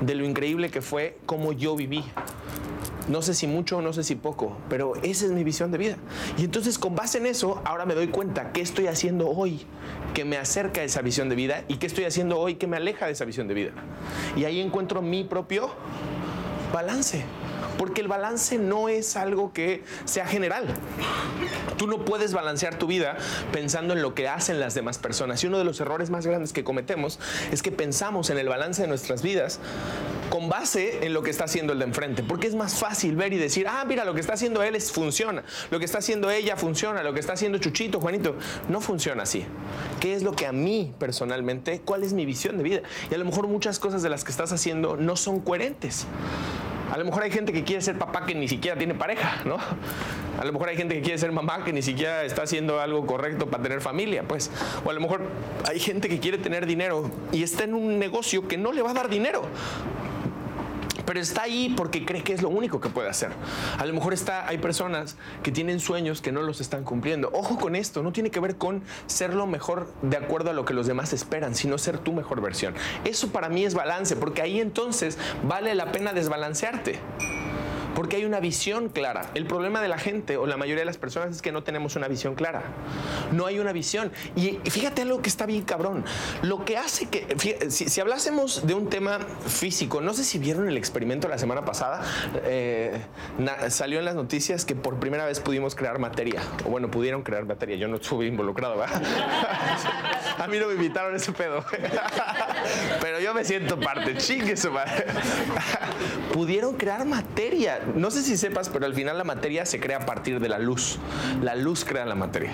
[0.00, 2.04] de lo increíble que fue cómo yo viví.
[3.08, 5.96] No sé si mucho, no sé si poco, pero esa es mi visión de vida.
[6.36, 9.64] Y entonces con base en eso, ahora me doy cuenta qué estoy haciendo hoy
[10.12, 12.76] que me acerca a esa visión de vida y qué estoy haciendo hoy que me
[12.76, 13.70] aleja de esa visión de vida.
[14.36, 15.70] Y ahí encuentro mi propio
[16.72, 17.24] balance.
[17.78, 20.66] Porque el balance no es algo que sea general.
[21.76, 23.16] Tú no puedes balancear tu vida
[23.52, 25.42] pensando en lo que hacen las demás personas.
[25.44, 27.18] Y uno de los errores más grandes que cometemos
[27.52, 29.60] es que pensamos en el balance de nuestras vidas
[30.30, 32.22] con base en lo que está haciendo el de enfrente.
[32.22, 34.92] Porque es más fácil ver y decir, ah, mira, lo que está haciendo él es,
[34.92, 35.44] funciona.
[35.70, 37.02] Lo que está haciendo ella funciona.
[37.02, 38.36] Lo que está haciendo Chuchito, Juanito,
[38.68, 39.44] no funciona así.
[40.00, 42.80] ¿Qué es lo que a mí personalmente, cuál es mi visión de vida?
[43.10, 46.06] Y a lo mejor muchas cosas de las que estás haciendo no son coherentes.
[46.92, 49.58] A lo mejor hay gente que quiere ser papá que ni siquiera tiene pareja, ¿no?
[50.38, 53.06] A lo mejor hay gente que quiere ser mamá que ni siquiera está haciendo algo
[53.06, 54.50] correcto para tener familia, pues.
[54.84, 55.22] O a lo mejor
[55.68, 58.90] hay gente que quiere tener dinero y está en un negocio que no le va
[58.90, 59.42] a dar dinero
[61.06, 63.30] pero está ahí porque cree que es lo único que puede hacer.
[63.78, 67.30] A lo mejor está, hay personas que tienen sueños que no los están cumpliendo.
[67.32, 70.64] Ojo con esto, no tiene que ver con ser lo mejor de acuerdo a lo
[70.64, 72.74] que los demás esperan, sino ser tu mejor versión.
[73.04, 76.98] Eso para mí es balance, porque ahí entonces vale la pena desbalancearte
[77.96, 79.30] porque hay una visión clara.
[79.34, 81.96] El problema de la gente o la mayoría de las personas es que no tenemos
[81.96, 82.62] una visión clara.
[83.32, 84.12] No hay una visión.
[84.36, 86.04] Y fíjate algo que está bien cabrón.
[86.42, 87.26] Lo que hace que,
[87.70, 92.02] si, hablásemos de un tema físico, no sé si vieron el experimento la semana pasada,
[92.44, 93.00] eh,
[93.70, 96.42] salió en las noticias que por primera vez pudimos crear materia.
[96.66, 97.76] O bueno, pudieron crear materia.
[97.76, 99.02] Yo no estuve involucrado, ¿verdad?
[100.38, 101.64] A mí no me invitaron ese pedo.
[103.00, 104.18] Pero yo me siento parte.
[104.18, 105.06] Chingue su madre.
[106.34, 110.06] Pudieron crear materia no sé si sepas, pero al final la materia se crea a
[110.06, 110.98] partir de la luz.
[111.42, 112.52] La luz crea la materia.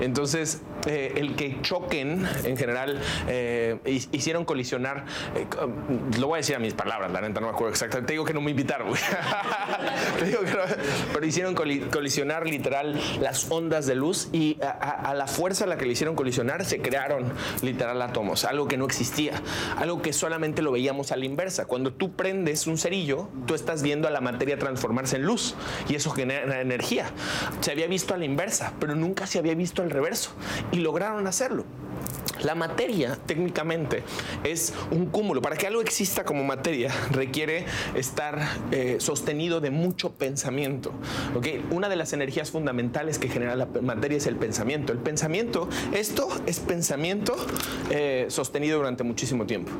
[0.00, 3.78] Entonces, eh, el que choquen, en general, eh,
[4.12, 5.46] hicieron colisionar, eh,
[6.18, 8.24] lo voy a decir a mis palabras, la neta no me acuerdo exactamente, te digo
[8.24, 8.92] que no me invitaron,
[10.18, 10.58] te digo que no,
[11.12, 15.86] pero hicieron colisionar literal las ondas de luz y a, la fuerza a la que
[15.86, 19.32] le hicieron colisionar se crearon literal átomos, algo que no existía,
[19.78, 21.66] algo que solamente lo veíamos a la inversa.
[21.66, 25.54] Cuando tú prendes un cerillo, tú estás viendo a la materia transformarse en luz
[25.88, 27.06] y eso genera energía.
[27.60, 30.30] Se había visto a la inversa, pero nunca se había visto al reverso
[30.72, 31.64] y lograron hacerlo.
[32.42, 34.02] La materia, técnicamente,
[34.44, 35.40] es un cúmulo.
[35.40, 38.38] Para que algo exista como materia, requiere estar
[38.70, 40.92] eh, sostenido de mucho pensamiento.
[41.34, 41.64] ¿okay?
[41.70, 44.92] Una de las energías fundamentales que genera la materia es el pensamiento.
[44.92, 47.34] El pensamiento, esto es pensamiento
[47.90, 49.72] eh, sostenido durante muchísimo tiempo.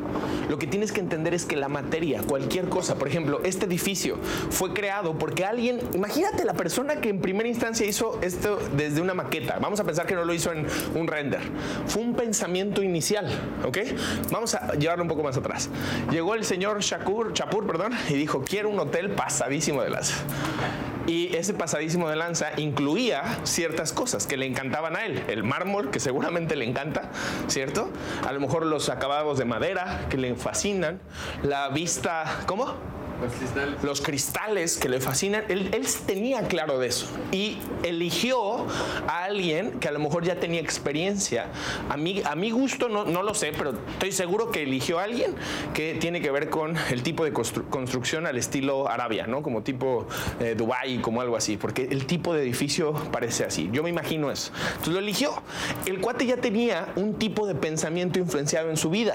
[0.48, 4.16] Lo que tienes que entender es que la materia, cualquier cosa, por ejemplo, este edificio
[4.50, 9.14] fue creado porque alguien, imagínate la persona que en primera instancia hizo esto desde una
[9.14, 9.58] maqueta.
[9.60, 11.40] Vamos a pensar que no lo hizo en un render.
[11.86, 12.45] Fue un pensamiento
[12.82, 13.26] inicial,
[13.64, 13.78] ¿ok?
[14.30, 15.68] Vamos a llevarlo un poco más atrás.
[16.10, 20.14] Llegó el señor Shakur, Chapur, perdón, y dijo, quiero un hotel pasadísimo de lanza.
[21.06, 25.22] Y ese pasadísimo de lanza incluía ciertas cosas que le encantaban a él.
[25.28, 27.10] El mármol, que seguramente le encanta,
[27.46, 27.90] ¿cierto?
[28.26, 31.00] A lo mejor los acabados de madera, que le fascinan.
[31.44, 32.74] La vista, ¿cómo?
[33.20, 33.84] Los cristales.
[33.84, 35.44] Los cristales que le fascinan.
[35.48, 35.70] Él,
[36.06, 37.06] tenía claro de eso.
[37.32, 38.66] Y eligió
[39.06, 41.46] a alguien que a lo mejor ya tenía experiencia.
[41.88, 45.04] A mi, a mi gusto no, no lo sé, pero estoy seguro que eligió a
[45.04, 45.34] alguien
[45.74, 49.42] que tiene que ver con el tipo de construcción al estilo Arabia, ¿no?
[49.42, 50.06] Como tipo
[50.40, 51.56] eh, Dubai, como algo así.
[51.56, 53.68] Porque el tipo de edificio parece así.
[53.72, 54.52] Yo me imagino eso.
[54.68, 55.42] Entonces lo eligió.
[55.86, 59.14] El cuate ya tenía un tipo de pensamiento influenciado en su vida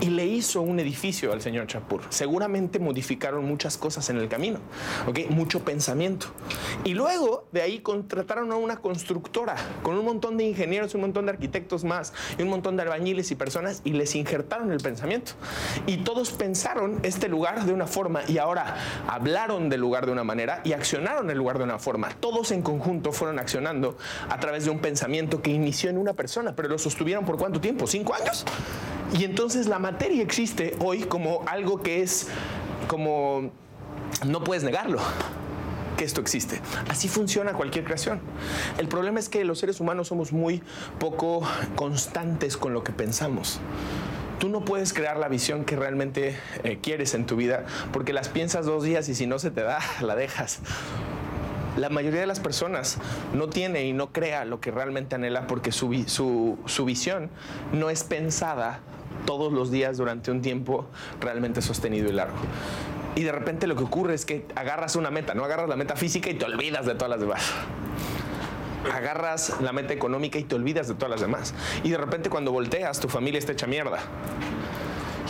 [0.00, 2.02] y le hizo un edificio al señor Chapur.
[2.08, 4.58] Seguramente modificaron muchas cosas en el camino,
[5.06, 5.30] ¿ok?
[5.30, 6.26] Mucho pensamiento.
[6.84, 11.26] Y luego de ahí contrataron a una constructora con un montón de ingenieros, un montón
[11.26, 15.32] de arquitectos más, y un montón de albañiles y personas, y les injertaron el pensamiento.
[15.86, 18.76] Y todos pensaron este lugar de una forma, y ahora
[19.06, 22.10] hablaron del lugar de una manera y accionaron el lugar de una forma.
[22.20, 23.96] Todos en conjunto fueron accionando
[24.28, 27.60] a través de un pensamiento que inició en una persona, pero lo sostuvieron por cuánto
[27.60, 27.86] tiempo?
[27.86, 28.44] ¿Cinco años?
[29.12, 32.28] Y entonces la materia existe hoy como algo que es
[32.88, 33.50] como
[34.26, 34.98] no puedes negarlo
[35.96, 36.60] que esto existe.
[36.88, 38.20] Así funciona cualquier creación.
[38.78, 40.62] El problema es que los seres humanos somos muy
[40.98, 41.42] poco
[41.76, 43.60] constantes con lo que pensamos.
[44.38, 48.28] Tú no puedes crear la visión que realmente eh, quieres en tu vida porque las
[48.28, 50.60] piensas dos días y si no se te da, la dejas.
[51.76, 52.98] La mayoría de las personas
[53.32, 57.30] no tiene y no crea lo que realmente anhela porque su, su, su visión
[57.72, 58.80] no es pensada
[59.24, 60.86] todos los días durante un tiempo
[61.20, 62.36] realmente sostenido y largo.
[63.14, 65.96] Y de repente lo que ocurre es que agarras una meta, no agarras la meta
[65.96, 67.50] física y te olvidas de todas las demás.
[68.92, 71.54] Agarras la meta económica y te olvidas de todas las demás.
[71.84, 73.98] Y de repente cuando volteas, tu familia está hecha mierda.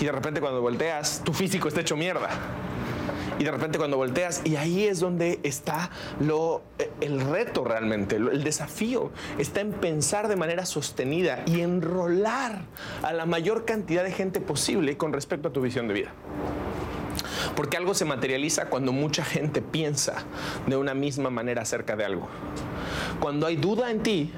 [0.00, 2.30] Y de repente cuando volteas, tu físico está hecho mierda
[3.42, 8.14] y de repente cuando volteas, y ahí es donde está lo, eh, el reto realmente,
[8.14, 12.62] el desafío, está en pensar de manera sostenida y enrolar
[13.02, 16.12] a la mayor cantidad de gente posible con respecto a tu visión de vida.
[17.56, 20.22] Porque algo se materializa cuando mucha gente piensa
[20.68, 22.28] de una misma manera acerca de algo.
[23.18, 24.32] Cuando hay duda en ti,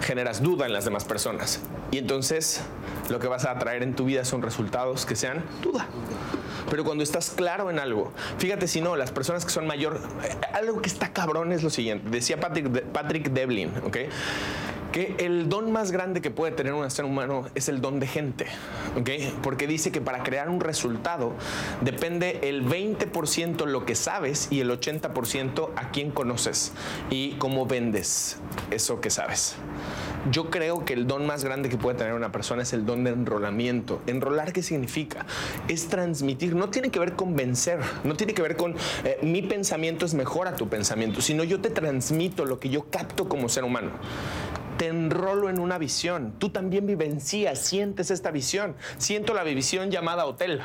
[0.00, 1.60] generas duda en las demás personas.
[1.90, 2.62] Y entonces
[3.08, 5.86] lo que vas a atraer en tu vida son resultados que sean duda.
[6.70, 10.36] Pero cuando estás claro en algo, fíjate si no, las personas que son mayor, eh,
[10.52, 12.08] algo que está cabrón es lo siguiente.
[12.10, 13.96] Decía Patrick, Patrick Devlin, ¿ok?
[14.92, 18.06] Que el don más grande que puede tener un ser humano es el don de
[18.06, 18.46] gente,
[18.98, 19.10] ¿ok?
[19.42, 21.34] Porque dice que para crear un resultado
[21.80, 26.72] depende el 20% lo que sabes y el 80% a quién conoces
[27.08, 28.38] y cómo vendes
[28.70, 29.56] eso que sabes.
[30.30, 33.04] Yo creo que el don más grande que puede tener una persona es el don
[33.04, 34.02] de enrolamiento.
[34.06, 35.24] ¿Enrolar qué significa?
[35.68, 38.74] Es transmitir, no tiene que ver con vencer, no tiene que ver con
[39.04, 42.84] eh, mi pensamiento es mejor a tu pensamiento, sino yo te transmito lo que yo
[42.90, 43.90] capto como ser humano
[44.80, 46.32] te enrolo en una visión.
[46.38, 48.76] Tú también vivencias, sientes esta visión.
[48.96, 50.62] Siento la visión llamada hotel.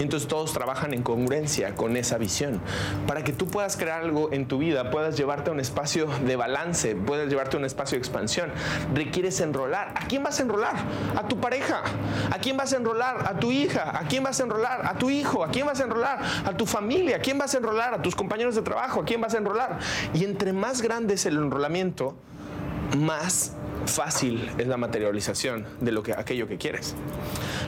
[0.00, 2.60] Y entonces todos trabajan en congruencia con esa visión.
[3.06, 6.34] Para que tú puedas crear algo en tu vida, puedas llevarte a un espacio de
[6.34, 8.50] balance, puedas llevarte a un espacio de expansión,
[8.92, 9.94] requieres enrolar.
[9.94, 10.74] ¿A quién vas a enrolar?
[11.14, 11.80] A tu pareja.
[12.32, 13.24] ¿A quién vas a enrolar?
[13.24, 13.96] A tu hija.
[13.96, 14.84] ¿A quién vas a enrolar?
[14.84, 15.44] A tu hijo.
[15.44, 16.18] ¿A quién vas a enrolar?
[16.44, 17.18] A tu familia.
[17.18, 17.94] ¿A quién vas a enrolar?
[17.94, 19.02] A tus compañeros de trabajo.
[19.02, 19.78] ¿A quién vas a enrolar?
[20.12, 22.16] Y entre más grande es el enrolamiento,
[22.96, 23.52] más
[23.86, 26.94] fácil es la materialización de lo que, aquello que quieres.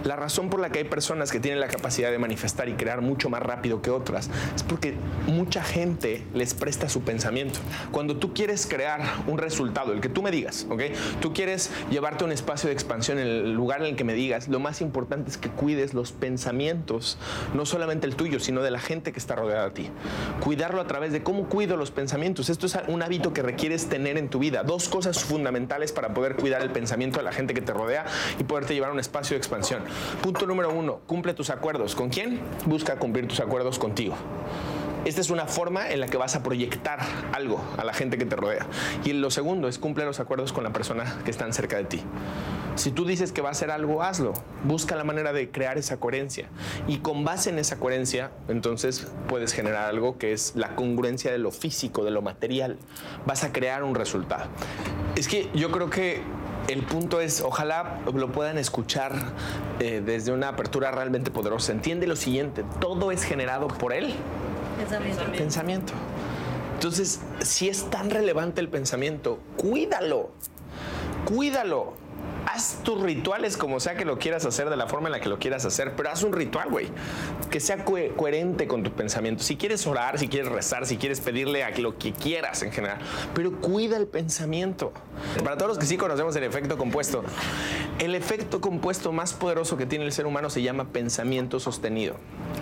[0.04, 3.00] La razón por la que hay personas que tienen la capacidad de manifestar y crear
[3.00, 4.94] mucho más rápido que otras es porque
[5.26, 7.58] mucha gente les presta su pensamiento.
[7.90, 10.82] Cuando tú quieres crear un resultado, el que tú me digas, ¿ok?
[11.20, 14.48] Tú quieres llevarte un espacio de expansión en el lugar en el que me digas,
[14.48, 17.18] lo más importante es que cuides los pensamientos,
[17.54, 19.90] no solamente el tuyo, sino de la gente que está rodeada de ti.
[20.40, 22.50] Cuidarlo a través de cómo cuido los pensamientos.
[22.50, 24.62] Esto es un hábito que requieres tener en tu vida.
[24.62, 28.04] Dos cosas fundamentales para poder cuidar el pensamiento de la gente que te rodea
[28.38, 29.82] y poderte llevar a un espacio de expansión.
[30.22, 31.94] Punto número uno, cumple tus acuerdos.
[31.94, 32.40] ¿Con quién?
[32.66, 34.16] Busca cumplir tus acuerdos contigo.
[35.04, 36.98] Esta es una forma en la que vas a proyectar
[37.32, 38.66] algo a la gente que te rodea.
[39.04, 42.02] Y lo segundo es cumple los acuerdos con la persona que está cerca de ti.
[42.76, 44.32] Si tú dices que va a hacer algo, hazlo.
[44.64, 46.48] Busca la manera de crear esa coherencia.
[46.88, 51.38] Y con base en esa coherencia, entonces puedes generar algo que es la congruencia de
[51.38, 52.76] lo físico, de lo material.
[53.26, 54.46] Vas a crear un resultado.
[55.14, 56.22] Es que yo creo que
[56.66, 59.12] el punto es, ojalá lo puedan escuchar
[59.78, 61.72] eh, desde una apertura realmente poderosa.
[61.72, 64.14] Entiende lo siguiente, todo es generado por él.
[64.78, 65.22] Pensamiento.
[65.36, 65.92] Pensamiento.
[66.74, 70.30] Entonces, si es tan relevante el pensamiento, cuídalo.
[71.24, 72.03] Cuídalo
[72.46, 75.28] haz tus rituales como sea que lo quieras hacer, de la forma en la que
[75.28, 76.88] lo quieras hacer, pero haz un ritual, güey,
[77.50, 79.46] que sea coherente con tus pensamientos.
[79.46, 82.98] Si quieres orar, si quieres rezar, si quieres pedirle a lo que quieras en general,
[83.34, 84.92] pero cuida el pensamiento.
[85.42, 87.24] Para todos los que sí conocemos el efecto compuesto,
[87.98, 92.16] el efecto compuesto más poderoso que tiene el ser humano se llama pensamiento sostenido.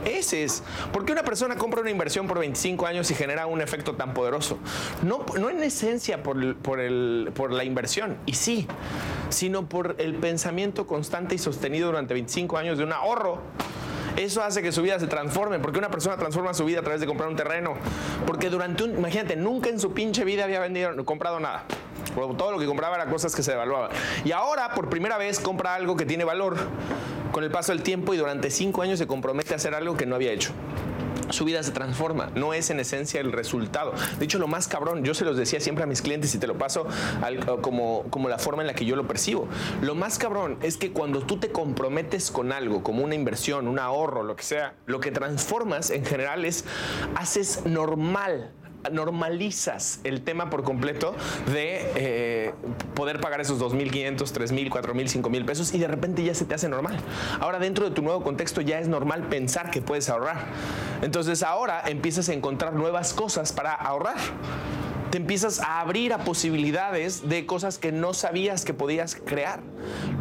[0.05, 0.63] Ese es.
[0.93, 4.15] ¿Por qué una persona compra una inversión por 25 años y genera un efecto tan
[4.15, 4.59] poderoso?
[5.03, 8.67] No, no en esencia por, por, el, por la inversión, y sí,
[9.31, 13.39] sino por el pensamiento constante y sostenido durante 25 años de un ahorro.
[14.19, 17.01] Eso hace que su vida se transforme, porque una persona transforma su vida a través
[17.01, 17.73] de comprar un terreno.
[18.27, 21.65] Porque durante un, imagínate, nunca en su pinche vida había vendido, comprado nada.
[22.15, 23.91] Todo lo que compraba era cosas que se devaluaban.
[24.27, 26.57] Y ahora, por primera vez, compra algo que tiene valor
[27.33, 30.05] con el paso del tiempo y durante cinco años se compromete a hacer algo que
[30.05, 30.53] no había hecho
[31.33, 33.93] su vida se transforma, no es en esencia el resultado.
[34.19, 36.47] De hecho, lo más cabrón, yo se los decía siempre a mis clientes y te
[36.47, 36.87] lo paso
[37.61, 39.49] como, como la forma en la que yo lo percibo.
[39.81, 43.79] Lo más cabrón es que cuando tú te comprometes con algo, como una inversión, un
[43.79, 46.65] ahorro, lo que sea, lo que transformas en general es,
[47.17, 48.53] haces normal
[48.91, 51.15] normalizas el tema por completo
[51.53, 52.55] de eh,
[52.95, 56.69] poder pagar esos 2.500, 3.000, 4.000, 5.000 pesos y de repente ya se te hace
[56.69, 56.99] normal.
[57.41, 60.47] Ahora dentro de tu nuevo contexto ya es normal pensar que puedes ahorrar.
[61.03, 64.17] Entonces ahora empiezas a encontrar nuevas cosas para ahorrar
[65.13, 69.61] te empiezas a abrir a posibilidades de cosas que no sabías que podías crear.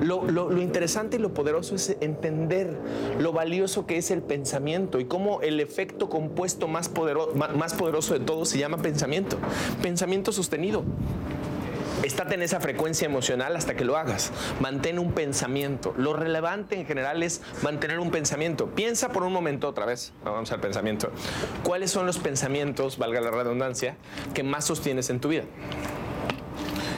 [0.02, 2.78] Lo, interesante y lo poderoso es entender
[3.18, 6.92] lo valioso que es el pensamiento y cómo el efecto compuesto más,
[7.56, 9.38] más poderoso de todo se llama pensamiento.
[9.82, 10.84] Pensamiento sostenido.
[12.04, 14.32] Estate en esa frecuencia emocional hasta que lo hagas.
[14.60, 15.94] Mantén un pensamiento.
[15.98, 18.68] Lo relevante en general es mantener un pensamiento.
[18.68, 20.12] Piensa por un momento otra vez.
[20.24, 21.12] Vamos al pensamiento.
[21.64, 23.98] ¿Cuáles son los pensamientos, valga la redundancia,
[24.34, 25.44] que más sostienes en tu vida?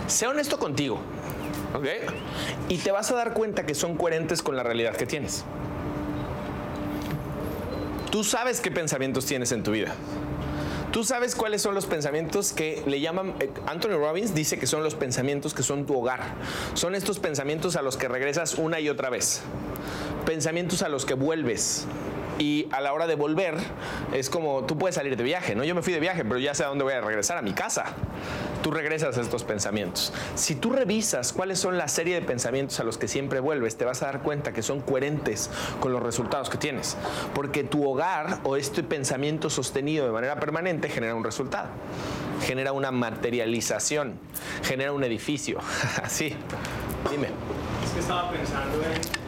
[0.08, 1.00] Sé honesto contigo.
[1.76, 1.88] ¿Ok?
[2.70, 5.44] Y te vas a dar cuenta que son coherentes con la realidad que tienes.
[8.12, 9.96] Tú sabes qué pensamientos tienes en tu vida.
[10.94, 14.84] Tú sabes cuáles son los pensamientos que le llaman, eh, Anthony Robbins dice que son
[14.84, 16.22] los pensamientos que son tu hogar.
[16.76, 19.42] Son estos pensamientos a los que regresas una y otra vez.
[20.28, 21.88] Pensamientos a los que vuelves
[22.38, 23.56] y a la hora de volver
[24.14, 25.64] es como tú puedes salir de viaje, ¿no?
[25.64, 27.54] Yo me fui de viaje, pero ya sé a dónde voy a regresar, a mi
[27.54, 27.86] casa.
[28.64, 30.14] Tú regresas a estos pensamientos.
[30.36, 33.84] Si tú revisas cuáles son la serie de pensamientos a los que siempre vuelves, te
[33.84, 35.50] vas a dar cuenta que son coherentes
[35.82, 36.98] con los resultados que tienes.
[37.36, 41.68] Porque tu hogar o este pensamiento sostenido de manera permanente genera un resultado.
[42.42, 44.18] Genera una materialización,
[44.64, 45.60] genera un edificio.
[46.04, 46.34] Así.
[47.12, 47.28] Dime.
[47.86, 49.24] Es que estaba pensando en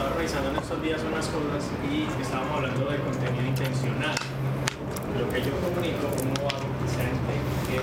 [0.00, 4.16] estaba revisando en estos días unas cosas y estábamos hablando de contenido intencional.
[5.18, 7.29] Lo que yo comunico, cómo que sea, que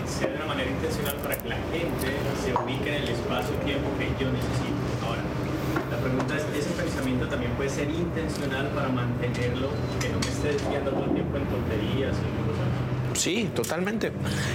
[0.06, 2.08] sea de una manera intencional para que la gente
[2.44, 4.78] se ubique en el espacio-tiempo que yo necesito.
[5.06, 5.24] Ahora,
[5.90, 10.54] la pregunta es, ¿ese pensamiento también puede ser intencional para mantenerlo, que no me esté
[10.54, 12.47] desviando todo el tiempo en tonterías y cosas?
[13.18, 14.12] Sí, totalmente.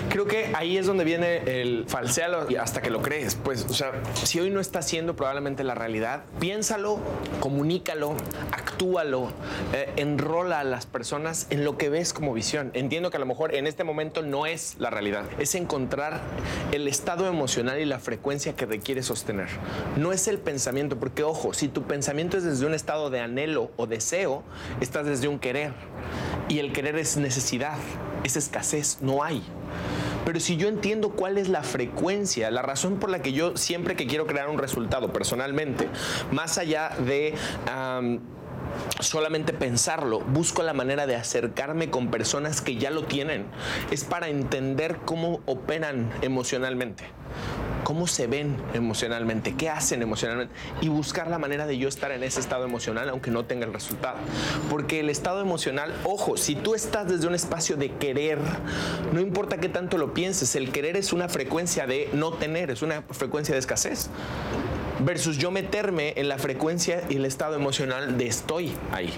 [0.08, 3.34] Creo que ahí es donde viene el falsealo hasta que lo crees.
[3.34, 7.00] Pues, o sea, si hoy no está siendo probablemente la realidad, piénsalo,
[7.40, 8.16] comunícalo,
[8.52, 9.30] actúalo,
[9.72, 12.70] eh, enrola a las personas en lo que ves como visión.
[12.74, 16.20] Entiendo que a lo mejor en este momento no es la realidad, es encontrar
[16.70, 19.48] el estado emocional y la frecuencia que requiere sostener.
[19.96, 23.72] No es el pensamiento, porque ojo, si tu pensamiento es desde un estado de anhelo
[23.76, 24.44] o deseo,
[24.80, 25.72] estás desde un querer.
[26.48, 27.78] Y el querer es necesidad
[28.24, 29.42] es escasez, no hay.
[30.24, 33.96] Pero si yo entiendo cuál es la frecuencia, la razón por la que yo siempre
[33.96, 35.88] que quiero crear un resultado personalmente,
[36.30, 37.34] más allá de...
[37.70, 38.20] am,
[39.00, 43.44] solamente pensarlo, busco la manera de acercarme con personas que ya lo tienen.
[43.90, 47.04] Es para entender cómo operan emocionalmente,
[47.92, 52.22] cómo se ven emocionalmente, qué hacen emocionalmente y buscar la manera de yo estar en
[52.22, 54.16] ese estado emocional aunque no tenga el resultado.
[54.70, 58.38] Porque el estado emocional, ojo, si tú estás desde un espacio de querer,
[59.12, 62.80] no importa qué tanto lo pienses, el querer es una frecuencia de no tener, es
[62.80, 64.08] una frecuencia de escasez
[65.00, 69.12] versus yo meterme en la frecuencia y el estado emocional de estoy ahí.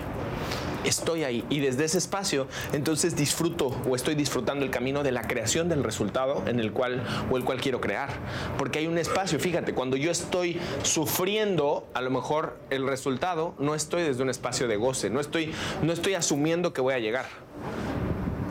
[0.84, 5.22] Estoy ahí y desde ese espacio entonces disfruto o estoy disfrutando el camino de la
[5.22, 8.10] creación del resultado en el cual o el cual quiero crear.
[8.58, 13.74] Porque hay un espacio, fíjate, cuando yo estoy sufriendo, a lo mejor el resultado no
[13.74, 17.26] estoy desde un espacio de goce, no estoy no estoy asumiendo que voy a llegar.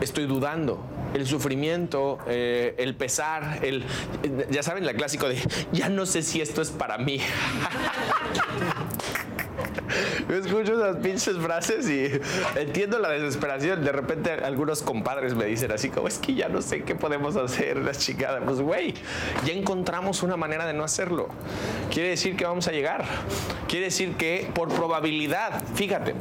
[0.02, 3.84] Estoy dudando, el sufrimiento, eh, el pesar, el,
[4.50, 5.38] ya saben, la clásico de,
[5.72, 7.20] ya no sé si esto es para mí.
[10.30, 12.12] Yo escucho esas pinches frases y
[12.56, 13.84] entiendo la desesperación.
[13.84, 17.36] De repente algunos compadres me dicen así como, es que ya no sé qué podemos
[17.36, 18.39] hacer, la chingada.
[18.41, 18.94] Pues güey,
[19.46, 21.30] ya encontramos una manera de no hacerlo.
[21.91, 23.06] Quiere decir que vamos a llegar.
[23.68, 26.14] Quiere decir que por probabilidad, fíjate,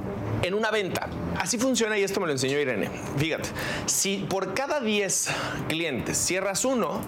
[0.42, 1.08] en una venta,
[1.38, 2.90] así funciona y esto me lo enseñó Irene.
[3.16, 3.48] Fíjate,
[3.86, 5.28] si por cada 10
[5.68, 7.00] clientes cierras uno,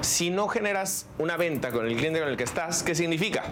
[0.00, 3.44] si no generas una venta con el cliente con el que estás, ¿qué significa?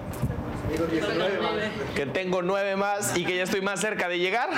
[1.95, 4.51] Que tengo nueve más y que ya estoy más cerca de llegar.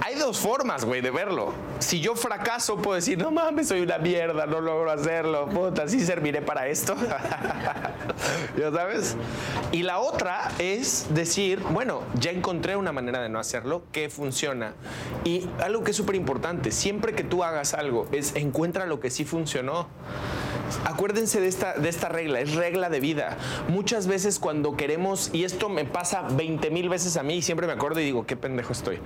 [0.00, 1.52] Hay dos formas, güey, de verlo.
[1.80, 6.00] Si yo fracaso, puedo decir, no mames, soy una mierda, no logro hacerlo, puta, sí
[6.00, 6.94] serviré para esto.
[8.58, 9.16] ¿Ya sabes?
[9.72, 14.72] Y la otra es decir, bueno, ya encontré una manera de no hacerlo que funciona.
[15.24, 19.10] Y algo que es súper importante, siempre que tú hagas algo, es encuentra lo que
[19.10, 19.88] sí funcionó.
[20.84, 23.36] Acuérdense de esta, de esta regla, es regla de vida.
[23.68, 27.66] Muchas veces cuando queremos, y esto me pasa 20 mil veces a mí, y siempre
[27.66, 28.98] me acuerdo y digo, qué pendejo estoy.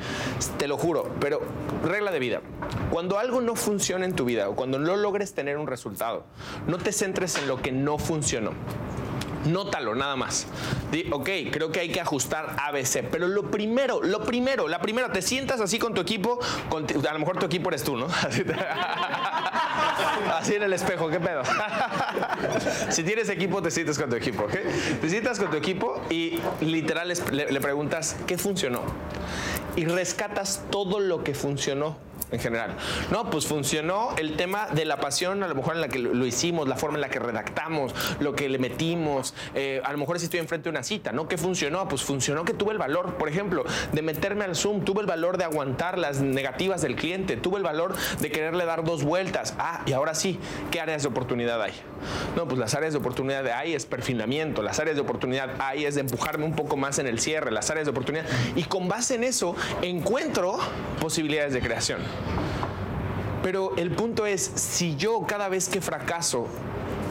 [0.58, 1.40] Te lo juro, pero
[1.84, 2.40] regla de vida.
[2.90, 6.24] Cuando algo no funciona en tu vida o cuando no logres tener un resultado,
[6.66, 8.52] no te centres en lo que no funcionó.
[9.44, 10.46] Nótalo nada más.
[10.90, 13.04] Di, ok, creo que hay que ajustar ABC.
[13.10, 16.38] Pero lo primero, lo primero, la primera, te sientas así con tu equipo,
[16.68, 18.06] con a lo mejor tu equipo eres tú, ¿no?
[20.38, 21.42] Así, en el espejo, ¿qué pedo?
[22.90, 24.56] si tienes equipo, te sientas con tu equipo, ¿ok?
[25.00, 28.82] Te sientas con tu equipo y literal le preguntas, ¿qué funcionó?
[29.76, 31.96] Y rescatas todo lo que funcionó
[32.32, 32.74] en general.
[33.10, 36.26] No, pues funcionó el tema de la pasión, a lo mejor en la que lo
[36.26, 39.34] hicimos, la forma en la que redactamos, lo que le metimos.
[39.54, 41.28] eh, a lo mejor si estoy enfrente de una cita, ¿no?
[41.28, 41.86] ¿Qué funcionó?
[41.88, 45.36] Pues funcionó que tuve el valor, por ejemplo, de meterme al Zoom, tuve el valor
[45.36, 49.54] de aguantar las negativas del cliente, tuve el valor de quererle dar dos vueltas.
[49.58, 50.38] Ah, y ahora sí,
[50.70, 51.72] ¿qué áreas de oportunidad hay?
[52.36, 55.94] No, pues las áreas de oportunidad hay es perfilamiento, las áreas de oportunidad hay es
[55.94, 58.24] de empujarme un poco más en el cierre, las áreas de oportunidad.
[58.56, 60.58] Y con base en eso encuentro
[61.00, 62.00] posibilidades de creación.
[63.42, 66.46] Pero el punto es, si yo cada vez que fracaso,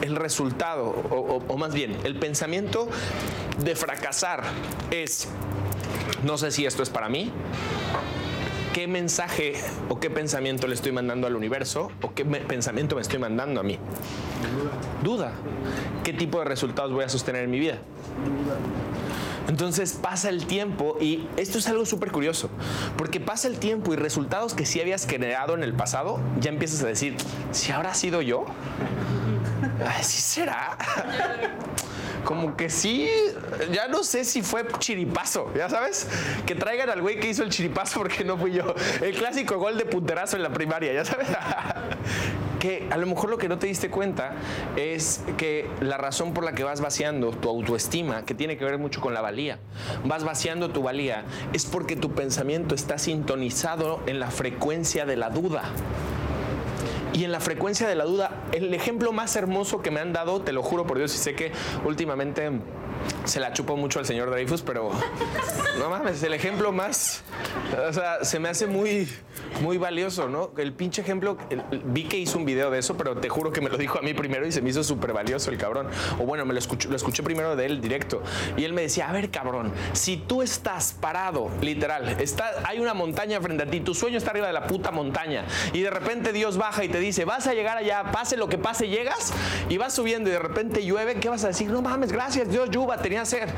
[0.00, 2.88] el resultado, o, más bien, el pensamiento
[3.62, 4.42] de fracasar
[4.90, 5.28] es,
[6.24, 7.30] no sé si esto es para mí,
[8.72, 9.54] ¿qué mensaje
[9.88, 13.62] o qué pensamiento le estoy mandando al universo o qué pensamiento me estoy mandando a
[13.62, 13.78] mí?
[15.02, 15.32] Duda.
[16.02, 17.78] ¿Qué tipo de resultados voy a sostener en mi vida?
[19.48, 22.48] Entonces pasa el tiempo y esto es algo súper curioso,
[22.96, 26.82] porque pasa el tiempo y resultados que sí habías generado en el pasado, ya empiezas
[26.82, 27.16] a decir,
[27.50, 28.46] si habrá sido yo,
[29.86, 30.76] Ay, sí será.
[32.24, 33.10] Como que sí,
[33.72, 36.06] ya no sé si fue chiripazo, ya sabes,
[36.46, 38.74] que traigan al güey que hizo el chiripazo porque no fui yo.
[39.00, 41.26] El clásico gol de punterazo en la primaria, ya sabes.
[42.62, 44.36] Que a lo mejor lo que no te diste cuenta
[44.76, 48.78] es que la razón por la que vas vaciando tu autoestima, que tiene que ver
[48.78, 49.58] mucho con la valía,
[50.04, 55.28] vas vaciando tu valía, es porque tu pensamiento está sintonizado en la frecuencia de la
[55.30, 55.64] duda.
[57.12, 60.42] Y en la frecuencia de la duda, el ejemplo más hermoso que me han dado,
[60.42, 61.50] te lo juro por Dios, y sé que
[61.84, 62.48] últimamente
[63.24, 64.90] se la chupó mucho al señor Dreyfus, pero
[65.78, 67.22] no mames, el ejemplo más,
[67.88, 69.08] o sea, se me hace muy,
[69.60, 70.52] muy valioso, ¿no?
[70.56, 71.36] El pinche ejemplo,
[71.84, 74.02] vi que hizo un video de eso, pero te juro que me lo dijo a
[74.02, 75.88] mí primero y se me hizo súper valioso el cabrón.
[76.18, 78.22] O bueno, me lo escuché, lo escuché primero de él directo.
[78.56, 82.94] Y él me decía, a ver, cabrón, si tú estás parado, literal, está, hay una
[82.94, 86.32] montaña frente a ti, tu sueño está arriba de la puta montaña, y de repente
[86.32, 89.32] Dios baja y te dice, vas a llegar allá, pase lo que pase, llegas,
[89.68, 91.70] y vas subiendo y de repente llueve, ¿qué vas a decir?
[91.70, 93.48] No mames, gracias, Dios, tenía sed.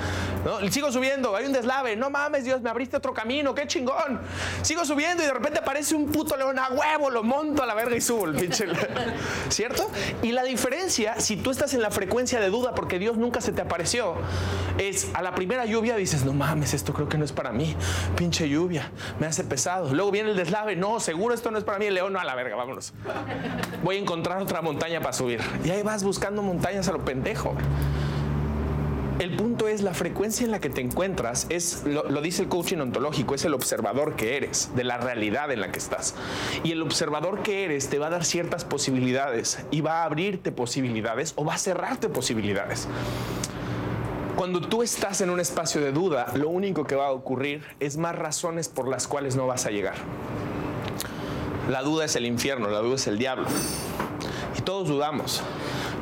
[0.44, 0.60] ¿No?
[0.70, 4.20] Sigo subiendo, hay un deslave, no mames, Dios, me abriste otro camino, qué chingón.
[4.62, 7.74] Sigo subiendo y de repente aparece un puto león a huevo, lo monto a la
[7.74, 8.78] verga y subo el pinche león.
[9.48, 9.90] ¿Cierto?
[10.22, 13.52] Y la diferencia, si tú estás en la frecuencia de duda porque Dios nunca se
[13.52, 14.14] te apareció,
[14.78, 17.76] es a la primera lluvia dices, no mames, esto creo que no es para mí.
[18.16, 19.92] Pinche lluvia, me hace pesado.
[19.94, 21.86] Luego viene el deslave, no, seguro esto no es para mí.
[21.86, 22.92] El león, no, a la verga, vámonos.
[23.82, 25.40] Voy a encontrar otra montaña para subir.
[25.64, 27.54] Y ahí vas buscando montañas a lo pendejo.
[29.20, 32.48] El punto es la frecuencia en la que te encuentras, es lo, lo, dice el
[32.48, 36.16] coaching ontológico, es el observador que eres, de la realidad en la que estás.
[36.64, 40.50] Y el observador que eres te va a dar ciertas posibilidades y va a abrirte
[40.50, 42.88] posibilidades o va a cerrarte posibilidades.
[44.34, 47.96] Cuando tú estás en un espacio de duda, lo único que va a ocurrir es
[47.96, 49.94] más razones por las cuales no vas a llegar.
[51.70, 53.46] La duda es el infierno, la duda es el diablo.
[54.58, 55.40] Y todos dudamos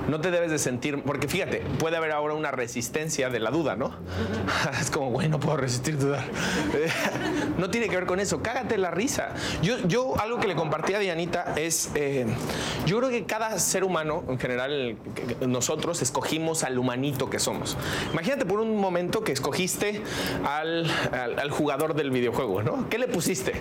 [0.08, 3.76] no te debes de sentir, porque fíjate, puede haber ahora una resistencia de la duda,
[3.76, 3.92] ¿no?
[4.80, 6.24] Es como, güey, no puedo resistir dudar.
[7.58, 9.34] No tiene que ver con eso, cágate la risa.
[9.62, 12.26] Yo, yo algo que le compartí a Dianita es, eh,
[12.86, 14.96] yo creo que cada ser humano, en general,
[15.46, 17.76] nosotros escogimos al humanito que somos.
[18.12, 20.02] Imagínate por un momento que escogiste
[20.44, 22.88] al, al, jugador del videojuego, ¿no?
[22.88, 23.52] ¿Qué le pusiste?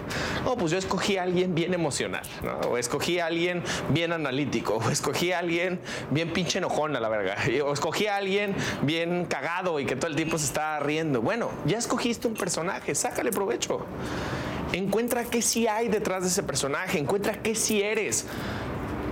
[0.46, 2.70] No, pues yo escogí a alguien bien emocional, ¿no?
[2.70, 5.80] O escogí a alguien bien analítico, o escogí a alguien
[6.12, 7.36] bien pinche enojón a la verga.
[7.65, 11.21] O escogí a alguien bien cagado y que todo el tiempo se está riendo.
[11.21, 13.86] Bueno, ya escogiste un personaje, sácale provecho.
[14.73, 18.25] Encuentra qué sí hay detrás de ese personaje, encuentra qué sí eres.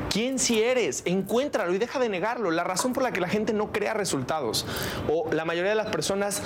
[0.10, 1.03] ¿Quién si eres?
[1.05, 2.49] Encuéntralo y deja de negarlo.
[2.49, 4.66] La razón por la que la gente no crea resultados
[5.07, 6.41] o la mayoría de las personas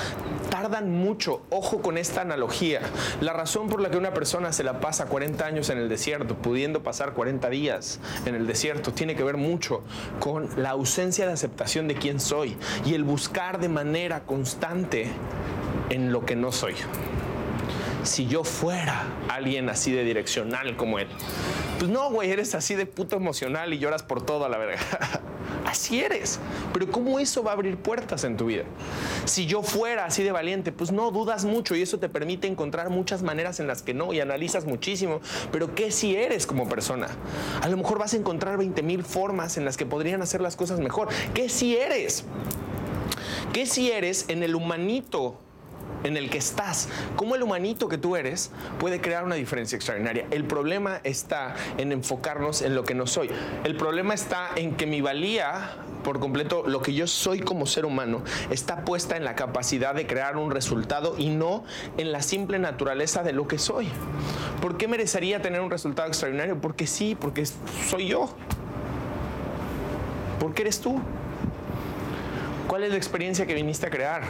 [0.49, 2.81] tardan mucho, ojo con esta analogía.
[3.21, 6.35] La razón por la que una persona se la pasa 40 años en el desierto,
[6.35, 9.81] pudiendo pasar 40 días en el desierto, tiene que ver mucho
[10.19, 15.07] con la ausencia de aceptación de quién soy y el buscar de manera constante
[15.89, 16.75] en lo que no soy
[18.03, 21.07] si yo fuera alguien así de direccional como él.
[21.79, 24.79] Pues no, güey, eres así de puto emocional y lloras por todo a la verga.
[25.65, 26.39] Así eres.
[26.71, 28.63] Pero ¿cómo eso va a abrir puertas en tu vida?
[29.25, 32.89] Si yo fuera así de valiente, pues no, dudas mucho y eso te permite encontrar
[32.89, 35.21] muchas maneras en las que no y analizas muchísimo.
[35.51, 37.07] Pero ¿qué si eres como persona?
[37.61, 40.55] A lo mejor vas a encontrar 20 mil formas en las que podrían hacer las
[40.55, 41.07] cosas mejor.
[41.33, 42.25] ¿Qué si eres?
[43.51, 45.37] ¿Qué si eres en el humanito
[46.03, 50.25] en el que estás, cómo el humanito que tú eres puede crear una diferencia extraordinaria.
[50.31, 53.29] El problema está en enfocarnos en lo que no soy.
[53.63, 57.85] El problema está en que mi valía por completo, lo que yo soy como ser
[57.85, 58.21] humano,
[58.51, 61.63] está puesta en la capacidad de crear un resultado y no
[61.97, 63.87] en la simple naturaleza de lo que soy.
[64.61, 66.59] ¿Por qué merecería tener un resultado extraordinario?
[66.59, 68.29] Porque sí, porque soy yo.
[70.39, 70.99] Porque eres tú.
[72.67, 74.23] ¿Cuál es la experiencia que viniste a crear?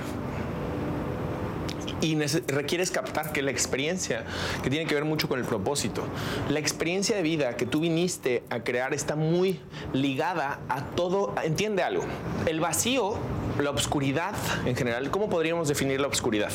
[2.04, 2.16] Y
[2.48, 4.26] requieres captar que la experiencia,
[4.62, 6.04] que tiene que ver mucho con el propósito,
[6.50, 9.60] la experiencia de vida que tú viniste a crear está muy
[9.94, 12.04] ligada a todo, entiende algo,
[12.46, 13.16] el vacío,
[13.62, 14.36] la obscuridad
[14.66, 16.52] en general, ¿cómo podríamos definir la obscuridad?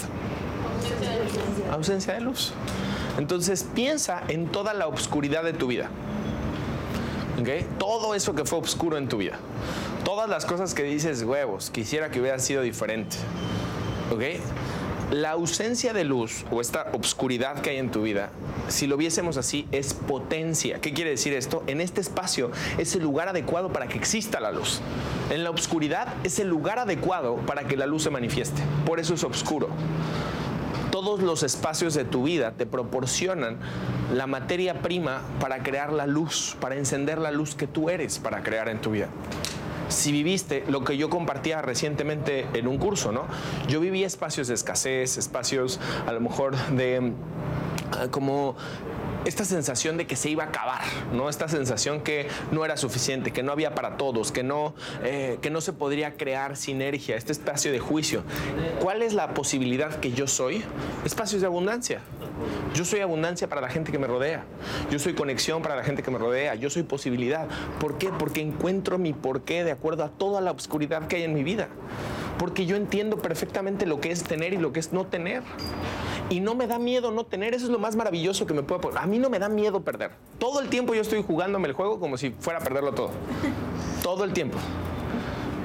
[1.73, 2.53] Ausencia de luz.
[3.17, 5.89] Entonces piensa en toda la obscuridad de tu vida.
[7.41, 7.67] ¿Okay?
[7.79, 9.39] Todo eso que fue oscuro en tu vida.
[10.05, 13.17] Todas las cosas que dices, huevos, quisiera que hubiera sido diferente.
[14.13, 14.23] ¿Ok?
[15.11, 18.29] La ausencia de luz o esta obscuridad que hay en tu vida,
[18.69, 20.83] si lo viésemos así, es potencia.
[20.83, 21.65] ¿Qué quiere decir esto?
[21.67, 24.83] En este espacio es el lugar adecuado para que exista la luz.
[25.31, 28.61] En la obscuridad es el lugar adecuado para que la luz se manifieste.
[28.85, 29.71] Por eso es oscuro.
[30.91, 33.57] Todos los espacios de tu vida te proporcionan
[34.15, 38.43] la materia prima para crear la luz, para encender la luz que tú eres para
[38.43, 39.09] crear en tu vida
[39.89, 43.24] si viviste lo que yo compartía recientemente en un curso, ¿no?
[43.68, 47.12] Yo viví espacios de escasez, espacios a lo mejor de
[47.93, 48.57] ah, como
[49.29, 50.81] esta sensación de que se iba a acabar,
[51.12, 51.29] ¿no?
[51.29, 54.74] Esta sensación que no era suficiente, que no había para todos, que no,
[55.05, 58.22] eh, que no se podría crear sinergia, este espacio de juicio.
[58.81, 60.64] ¿Cuál es la posibilidad que yo soy?
[61.05, 62.01] Espacios de abundancia.
[62.74, 64.45] Yo soy abundancia para la gente que me rodea.
[64.91, 66.55] Yo soy conexión para la gente que me rodea.
[66.55, 67.49] Yo soy posibilidad.
[67.81, 68.09] ¿Por qué?
[68.18, 71.68] Porque encuentro mi porqué de acuerdo a toda la oscuridad que hay en mi vida.
[72.39, 75.43] Porque yo entiendo perfectamente lo que es tener y lo que es no tener.
[76.31, 77.55] Y no me da miedo no tener.
[77.55, 78.99] Eso es lo más maravilloso que me puede poner.
[78.99, 80.11] A mí no me da miedo perder.
[80.39, 83.11] Todo el tiempo yo estoy jugándome el juego como si fuera a perderlo todo.
[84.03, 84.59] Todo el tiempo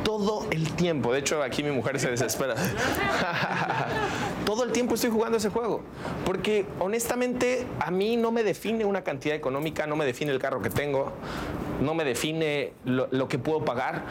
[0.04, 1.12] todo el tiempo.
[1.12, 2.56] De hecho, aquí mi mujer se desespera.
[4.46, 5.82] todo el tiempo estoy jugando ese juego.
[6.26, 10.62] Porque honestamente a mí no me define una cantidad económica, no me define el carro
[10.62, 11.12] que tengo,
[11.82, 14.04] no me define lo, lo que puedo pagar.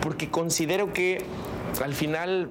[0.00, 1.24] Porque considero que
[1.82, 2.50] al final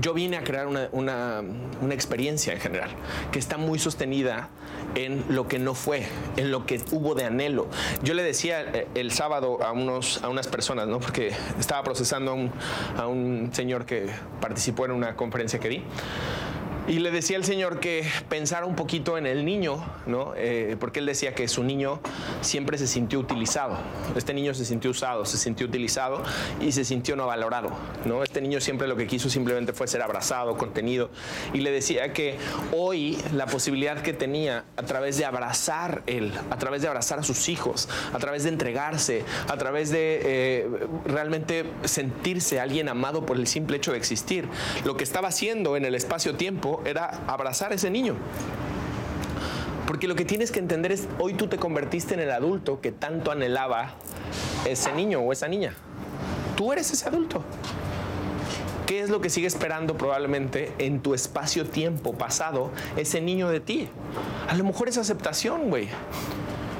[0.00, 1.42] yo vine a crear una, una,
[1.80, 2.90] una, experiencia en general,
[3.32, 4.48] que está muy sostenida
[4.94, 7.68] en lo que no fue, en lo que hubo de anhelo.
[8.02, 11.00] Yo le decía eh, el sábado a, unos, a unas personas, ¿no?
[11.00, 12.52] porque estaba procesando a un,
[12.96, 14.08] a un señor que
[14.40, 15.82] participó en una conferencia que di.
[16.86, 20.34] Y le decía al Señor que pensara un poquito en el niño, ¿no?
[20.36, 21.98] Eh, porque él decía que su niño
[22.42, 23.78] siempre se sintió utilizado.
[24.14, 26.22] Este niño se sintió usado, se sintió utilizado
[26.60, 27.70] y se sintió no valorado,
[28.04, 28.22] ¿no?
[28.22, 31.08] Este niño siempre lo que quiso simplemente fue ser abrazado, contenido.
[31.54, 32.36] Y le decía que
[32.72, 37.22] hoy la posibilidad que tenía a través de abrazar él, a través de abrazar a
[37.22, 40.68] sus hijos, a través de entregarse, a través de eh,
[41.06, 44.46] realmente sentirse alguien amado por el simple hecho de existir,
[44.84, 48.14] lo que estaba haciendo en el espacio-tiempo era abrazar a ese niño.
[49.86, 52.90] Porque lo que tienes que entender es, hoy tú te convertiste en el adulto que
[52.90, 53.94] tanto anhelaba
[54.64, 55.74] ese niño o esa niña.
[56.56, 57.42] Tú eres ese adulto.
[58.86, 63.88] ¿Qué es lo que sigue esperando probablemente en tu espacio-tiempo pasado ese niño de ti?
[64.48, 65.88] A lo mejor es aceptación, güey.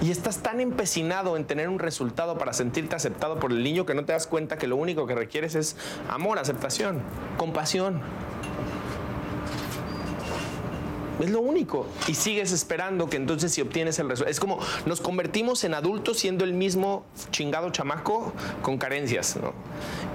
[0.03, 3.95] Y estás tan empecinado en tener un resultado para sentirte aceptado por el niño que
[3.95, 5.77] no te das cuenta que lo único que requieres es
[6.11, 7.01] amor, aceptación,
[7.39, 8.03] compasión.
[11.21, 11.87] Es lo único.
[12.09, 14.31] Y sigues esperando que entonces si obtienes el resultado.
[14.31, 19.39] Es como nos convertimos en adultos siendo el mismo chingado chamaco con carencias.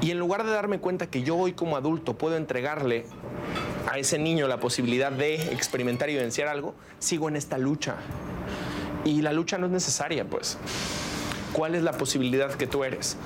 [0.01, 3.05] Y en lugar de darme cuenta que yo hoy como adulto puedo entregarle
[3.89, 7.95] a ese niño la posibilidad de experimentar y vivenciar algo, sigo en esta lucha.
[9.05, 10.57] Y la lucha no es necesaria, pues.
[11.53, 13.17] ¿Cuál es la posibilidad que tú eres?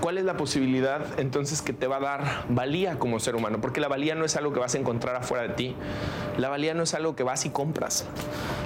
[0.00, 3.60] ¿Cuál es la posibilidad entonces que te va a dar valía como ser humano?
[3.60, 5.74] Porque la valía no es algo que vas a encontrar afuera de ti.
[6.38, 8.06] La valía no es algo que vas y compras.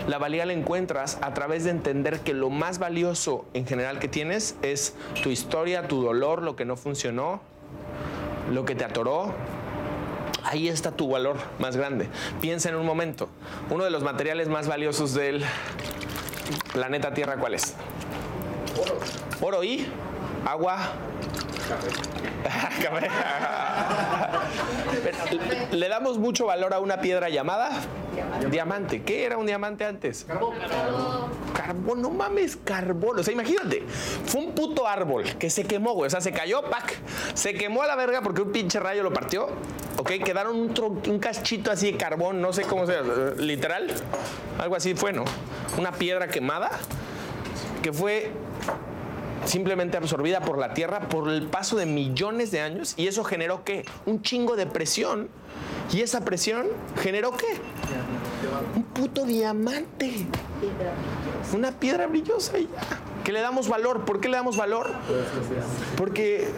[0.09, 4.09] La valía la encuentras a través de entender que lo más valioso en general que
[4.09, 7.41] tienes es tu historia, tu dolor, lo que no funcionó,
[8.53, 9.33] lo que te atoró,
[10.45, 12.09] ahí está tu valor más grande.
[12.41, 13.29] Piensa en un momento,
[13.71, 15.45] uno de los materiales más valiosos del
[16.73, 17.75] planeta Tierra, ¿cuál es?
[18.77, 18.99] Oro.
[19.41, 19.87] Oro y
[20.47, 20.79] agua.
[25.71, 27.71] Le damos mucho valor a una piedra llamada
[28.51, 29.03] diamante.
[29.03, 30.25] ¿Qué era un diamante antes?
[30.27, 30.55] Carbón.
[31.55, 33.21] Carbón, no mames, carbón.
[33.21, 33.85] O sea, imagínate,
[34.27, 36.09] fue un puto árbol que se quemó, güey.
[36.09, 36.97] O sea, se cayó, pac.
[37.35, 39.49] Se quemó a la verga porque un pinche rayo lo partió.
[39.99, 43.03] Ok, quedaron un, un cachito así de carbón, no sé cómo sea,
[43.37, 43.89] literal.
[44.59, 45.25] Algo así fue, ¿no?
[45.79, 46.71] Una piedra quemada
[47.83, 48.31] que fue
[49.45, 53.65] simplemente absorbida por la Tierra por el paso de millones de años y eso generó
[53.65, 53.85] qué?
[54.07, 55.29] Un chingo de presión.
[55.93, 56.67] ¿Y esa presión
[57.03, 57.47] generó qué?
[58.77, 60.27] Un puto diamante.
[61.53, 63.01] Una piedra brillosa y ya.
[63.25, 64.05] ¿Qué le damos valor?
[64.05, 64.91] ¿Por qué le damos valor?
[65.97, 66.49] Porque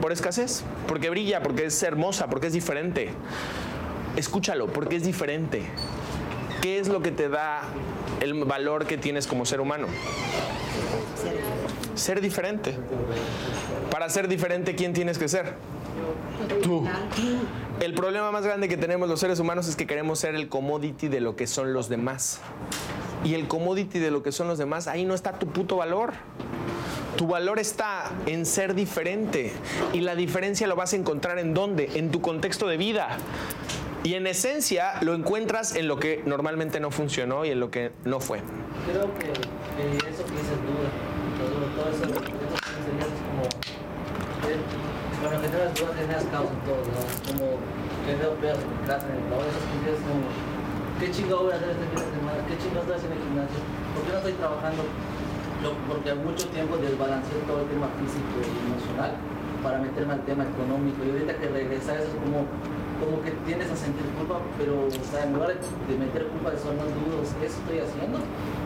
[0.00, 3.10] por escasez, porque brilla, porque es hermosa, porque es diferente.
[4.16, 5.62] Escúchalo, porque es diferente.
[6.62, 7.62] ¿Qué es lo que te da
[8.20, 9.86] el valor que tienes como ser humano?
[11.94, 12.74] Ser diferente.
[13.90, 15.54] Para ser diferente, ¿quién tienes que ser?
[16.62, 16.86] Tú.
[17.80, 21.08] El problema más grande que tenemos los seres humanos es que queremos ser el commodity
[21.08, 22.40] de lo que son los demás.
[23.24, 26.12] Y el commodity de lo que son los demás, ahí no está tu puto valor.
[27.16, 29.52] Tu valor está en ser diferente.
[29.92, 31.90] Y la diferencia lo vas a encontrar en dónde?
[31.94, 33.16] En tu contexto de vida.
[34.02, 37.92] Y en esencia lo encuentras en lo que normalmente no funcionó y en lo que
[38.04, 38.40] no fue.
[38.90, 40.58] Creo que, eso que dices
[41.84, 44.56] todo eso, eso sería como, eh,
[45.20, 47.44] bueno, generas dudas, generas caos en todos lados, como
[48.08, 50.24] que veo pedos en el trabajo, esas cosas como,
[50.96, 52.40] ¿qué chingo voy a hacer este fin de semana?
[52.48, 53.60] ¿Qué chingo estoy haciendo en el gimnasio?
[53.92, 54.82] ¿Por qué no estoy trabajando?
[55.88, 59.16] porque a mucho tiempo desbalanceé todo el tema físico y emocional
[59.64, 62.44] para meterme al tema económico y ahorita que regresa eso es como
[63.04, 66.88] como que tienes a sentir culpa, pero en lugar de meter culpa de son los
[66.88, 68.18] dudos, ¿qué estoy haciendo?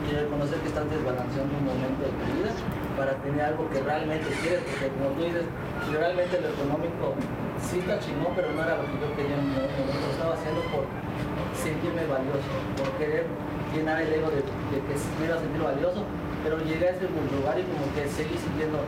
[0.06, 2.52] Y reconocer que estás desbalanceando un momento de tu vida
[2.94, 5.46] para tener algo que realmente quieres, porque como tú dices,
[5.90, 7.18] realmente lo económico
[7.58, 10.32] sí está chingón, pero no era lo que yo quería en un momento, lo estaba
[10.34, 10.86] haciendo por
[11.58, 13.26] sentirme valioso, por querer
[13.74, 16.06] llenar el ego de, que me iba a sentir valioso,
[16.46, 18.78] pero llegué a ese lugar y como que seguí sintiendo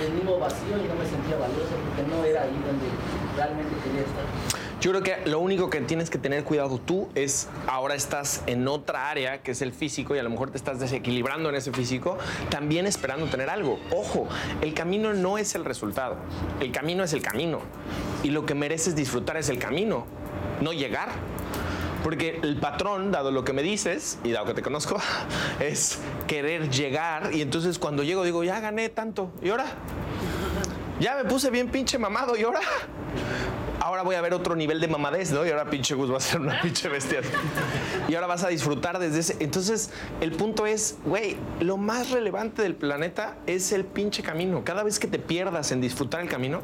[0.00, 2.88] el mismo vacío y no me sentía valioso porque no era ahí donde
[3.36, 4.65] realmente quería estar.
[4.80, 8.68] Yo creo que lo único que tienes que tener cuidado tú es ahora estás en
[8.68, 11.72] otra área que es el físico y a lo mejor te estás desequilibrando en ese
[11.72, 12.18] físico,
[12.50, 13.80] también esperando tener algo.
[13.90, 14.28] Ojo,
[14.60, 16.16] el camino no es el resultado,
[16.60, 17.60] el camino es el camino
[18.22, 20.04] y lo que mereces disfrutar es el camino,
[20.60, 21.08] no llegar.
[22.04, 24.96] Porque el patrón, dado lo que me dices y dado que te conozco,
[25.60, 29.64] es querer llegar y entonces cuando llego digo, ya gané tanto, ¿y ahora?
[31.00, 32.60] Ya me puse bien pinche mamado, ¿y ahora?
[33.86, 35.46] Ahora voy a ver otro nivel de mamadez, ¿no?
[35.46, 37.20] Y ahora pinche Gus va a ser una pinche bestia.
[38.08, 39.36] Y ahora vas a disfrutar desde ese.
[39.40, 44.62] Entonces, el punto es, güey, lo más relevante del planeta es el pinche camino.
[44.64, 46.62] Cada vez que te pierdas en disfrutar el camino,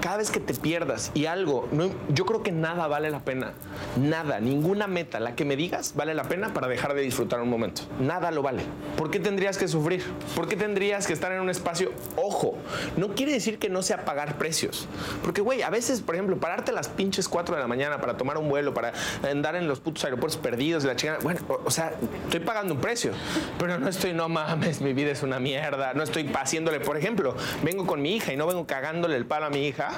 [0.00, 3.52] cada vez que te pierdas y algo, no- yo creo que nada vale la pena.
[4.00, 7.50] Nada, ninguna meta, la que me digas, vale la pena para dejar de disfrutar un
[7.50, 7.82] momento.
[8.00, 8.62] Nada lo vale.
[8.96, 10.02] ¿Por qué tendrías que sufrir?
[10.34, 11.92] ¿Por qué tendrías que estar en un espacio?
[12.16, 12.56] Ojo,
[12.96, 14.88] no quiere decir que no sea pagar precios.
[15.22, 18.16] Porque, güey, a veces, por ejemplo, pararte a las pinches 4 de la mañana para
[18.16, 18.92] tomar un vuelo, para
[19.28, 21.18] andar en los putos aeropuertos perdidos la chingada.
[21.20, 21.94] Bueno, o, o sea,
[22.24, 23.10] estoy pagando un precio,
[23.58, 25.94] pero no estoy, no mames, mi vida es una mierda.
[25.94, 27.34] No estoy haciéndole, por ejemplo,
[27.64, 29.88] vengo con mi hija y no vengo cagándole el palo a mi hija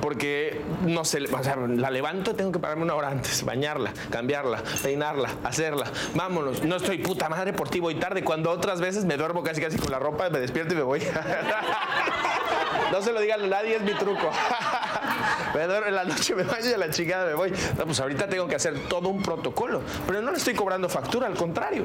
[0.00, 4.64] porque no sé, o sea, la levanto tengo que pararme una hora antes, bañarla, cambiarla,
[4.82, 5.86] peinarla, hacerla.
[6.16, 8.24] Vámonos, no estoy puta madre por ti, voy tarde.
[8.24, 11.02] Cuando otras veces me duermo casi casi con la ropa, me despierto y me voy.
[12.92, 14.30] No se lo digan a nadie, es mi truco.
[15.54, 17.50] Me duermo en la noche, me baño y a la chingada me voy.
[17.78, 19.80] No, pues ahorita tengo que hacer todo un protocolo.
[20.06, 21.84] Pero no le estoy cobrando factura, al contrario.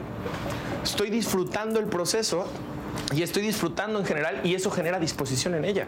[0.84, 2.48] Estoy disfrutando el proceso
[3.14, 5.88] y estoy disfrutando en general y eso genera disposición en ella.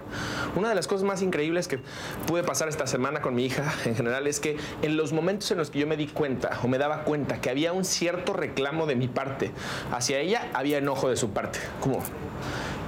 [0.56, 1.80] Una de las cosas más increíbles que
[2.28, 5.58] pude pasar esta semana con mi hija en general es que en los momentos en
[5.58, 8.86] los que yo me di cuenta o me daba cuenta que había un cierto reclamo
[8.86, 9.52] de mi parte
[9.92, 11.60] hacia ella, había enojo de su parte.
[11.80, 12.04] Como,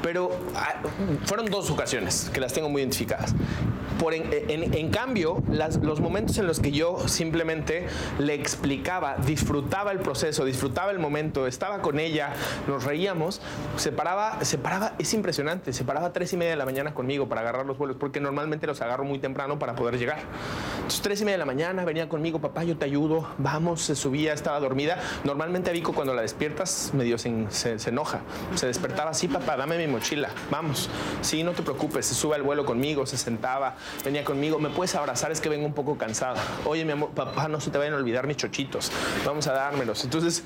[0.02, 0.76] pero ah,
[1.26, 3.34] fueron dos ocasiones que las tengo muy identificadas.
[4.00, 7.88] Por en, en- en cambio, las- los momentos en los que yo simplemente
[8.20, 12.34] le explicaba, disfrutaba el proceso, disfrutaba el momento, estaba con ella,
[12.68, 13.42] nos reíamos,
[13.78, 16.94] se paraba, se paraba, es impresionante, se paraba a tres y media de la mañana
[16.94, 20.20] conmigo para agarrar los vuelos, porque normalmente los agarro muy temprano para poder llegar.
[20.78, 23.96] Entonces, tres y media de la mañana venía conmigo, papá, yo te ayudo, vamos, se
[23.96, 24.98] subía, estaba dormida.
[25.24, 28.20] Normalmente a Vico cuando la despiertas medio se, se- se enoja,
[28.56, 30.90] se despertaba, sí, papá, dame mi mochila, vamos,
[31.22, 34.96] sí, no te preocupes, se sube al vuelo conmigo, se sentaba, venía conmigo, me puedes
[34.96, 36.42] abrazar, es que vengo un poco cansada.
[36.66, 38.92] Oye, mi amor, papá, no se te vayan a olvidar mis chochitos,
[39.26, 40.04] vamos a dármelos.
[40.04, 40.44] Entonces,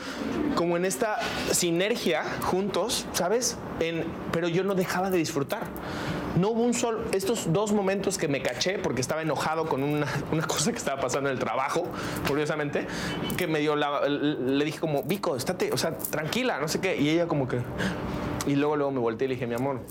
[0.56, 1.20] como en esta
[1.52, 3.58] sinergia juntos, ¿sabes?
[3.80, 5.64] En, pero yo no dejaba de disfrutar.
[6.36, 10.08] No hubo un solo, estos dos momentos que me caché porque estaba enojado con una,
[10.32, 11.88] una cosa que estaba pasando en el trabajo,
[12.28, 12.88] curiosamente,
[13.38, 16.98] que me dio la, le dije como, Vico, estate, o sea, tranquila, no sé qué,
[16.98, 17.60] y ella como que,
[18.48, 19.82] y luego luego me volteé y le dije, mi amor,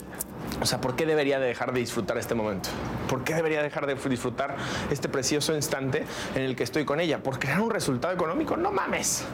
[0.61, 2.69] o sea, ¿por qué debería de dejar de disfrutar este momento?
[3.09, 4.57] ¿Por qué debería dejar de disfrutar
[4.91, 6.05] este precioso instante
[6.35, 7.23] en el que estoy con ella?
[7.23, 8.57] ¿Por crear un resultado económico?
[8.57, 9.25] No mames.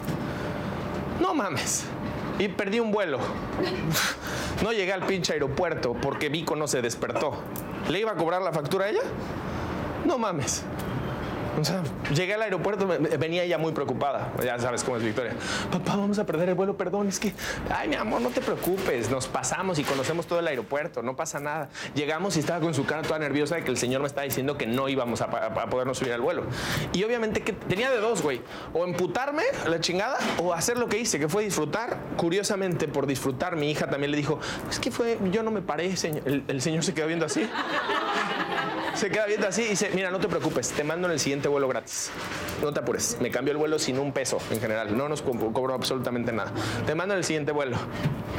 [1.20, 1.84] No mames.
[2.38, 3.18] Y perdí un vuelo.
[4.62, 7.34] No llegué al pinche aeropuerto porque Vico no se despertó.
[7.88, 9.02] ¿Le iba a cobrar la factura a ella?
[10.06, 10.62] No mames.
[11.60, 11.82] O sea,
[12.12, 14.32] llegué al aeropuerto, venía ella muy preocupada.
[14.42, 15.32] Ya sabes cómo es Victoria.
[15.70, 17.32] Papá, vamos a perder el vuelo, perdón, es que,
[17.70, 19.10] ay, mi amor, no te preocupes.
[19.10, 21.68] Nos pasamos y conocemos todo el aeropuerto, no pasa nada.
[21.94, 24.56] Llegamos y estaba con su cara toda nerviosa de que el señor me estaba diciendo
[24.58, 25.28] que no íbamos a,
[25.70, 26.44] podernos subir al vuelo.
[26.92, 28.40] Y obviamente que tenía de dos, güey.
[28.72, 31.98] O emputarme a la chingada o hacer lo que hice, que fue disfrutar.
[32.16, 35.96] Curiosamente, por disfrutar, mi hija también le dijo, es que fue, yo no me paré,
[35.96, 36.22] señor.
[36.26, 37.48] El señor se quedó viendo así.
[38.94, 41.48] Se queda viendo así y dice, mira, no te preocupes, te mando en el siguiente
[41.48, 42.10] vuelo gratis.
[42.62, 45.52] No te apures, me cambió el vuelo sin un peso en general, no nos co-
[45.52, 46.52] cobró absolutamente nada.
[46.86, 47.76] Te mando en el siguiente vuelo.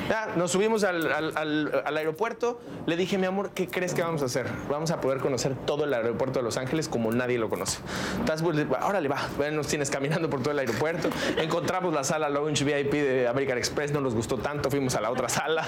[0.10, 4.01] Ya, nos subimos al, al- al- al aeropuerto, le dije, mi amor, ¿qué crees que
[4.01, 4.47] vamos a hacer?
[4.70, 7.80] Vamos a poder conocer todo el aeropuerto de Los Ángeles como nadie lo conoce.
[8.20, 9.20] Estás, órale, va,
[9.51, 11.10] nos tienes caminando por todo el aeropuerto.
[11.38, 15.12] Encontramos la sala lounge VIP de American Express, no nos gustó tanto, fuimos a la
[15.12, 15.66] otra sala.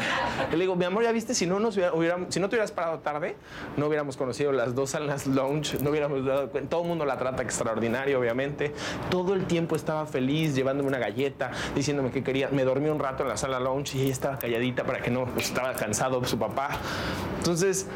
[0.52, 1.34] Le digo, mi amor, ¿ya viste?
[1.34, 3.36] Si no, nos hubiera- hubiéramos- si no te hubieras parado tarde,
[3.76, 6.70] no hubiéramos conocido las dos salas lounge, no hubiéramos dado cuenta.
[6.70, 8.72] Todo el mundo la trata extraordinario, obviamente.
[9.10, 12.48] Todo el tiempo estaba feliz, llevándome una galleta, diciéndome que quería.
[12.48, 15.26] Me dormí un rato en la sala lounge y ella estaba calladita para que no,
[15.26, 16.70] pues, estaba cansado su papá.
[17.38, 17.86] Entonces,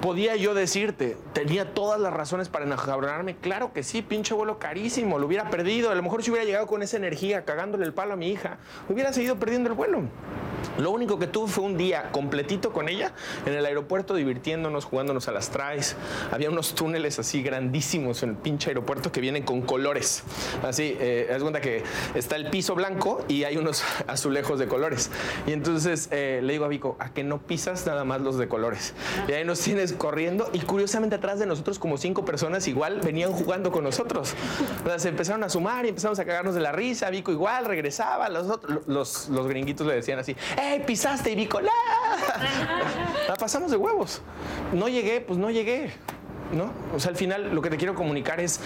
[0.00, 3.36] Podía yo decirte, tenía todas las razones para encabronarme.
[3.36, 5.90] Claro que sí, pinche vuelo carísimo, lo hubiera perdido.
[5.90, 8.58] A lo mejor si hubiera llegado con esa energía, cagándole el palo a mi hija,
[8.88, 10.02] hubiera seguido perdiendo el vuelo.
[10.78, 13.12] Lo único que tuve fue un día completito con ella
[13.46, 15.96] en el aeropuerto, divirtiéndonos, jugándonos a las traes.
[16.30, 20.22] Había unos túneles así grandísimos en el pinche aeropuerto que vienen con colores.
[20.62, 21.82] Así, eh, haz cuenta que
[22.14, 25.10] está el piso blanco y hay unos azulejos de colores.
[25.46, 28.46] Y entonces eh, le digo a Vico, a que no pisas nada más los de
[28.46, 28.94] colores.
[29.28, 33.32] Y ahí nos tienes corriendo y curiosamente atrás de nosotros como cinco personas igual venían
[33.32, 34.34] jugando con nosotros.
[34.84, 37.10] O sea, se empezaron a sumar y empezamos a cagarnos de la risa.
[37.10, 38.28] Vico igual regresaba.
[38.28, 41.30] Los, otros- los, los gringuitos le decían así, ¡Ey, pisaste!
[41.32, 41.70] Y Vico, ¡la!
[43.28, 44.22] La pasamos de huevos.
[44.72, 45.92] No llegué, pues no llegué.
[46.52, 46.72] ¿No?
[46.94, 48.60] O sea, al final lo que te quiero comunicar es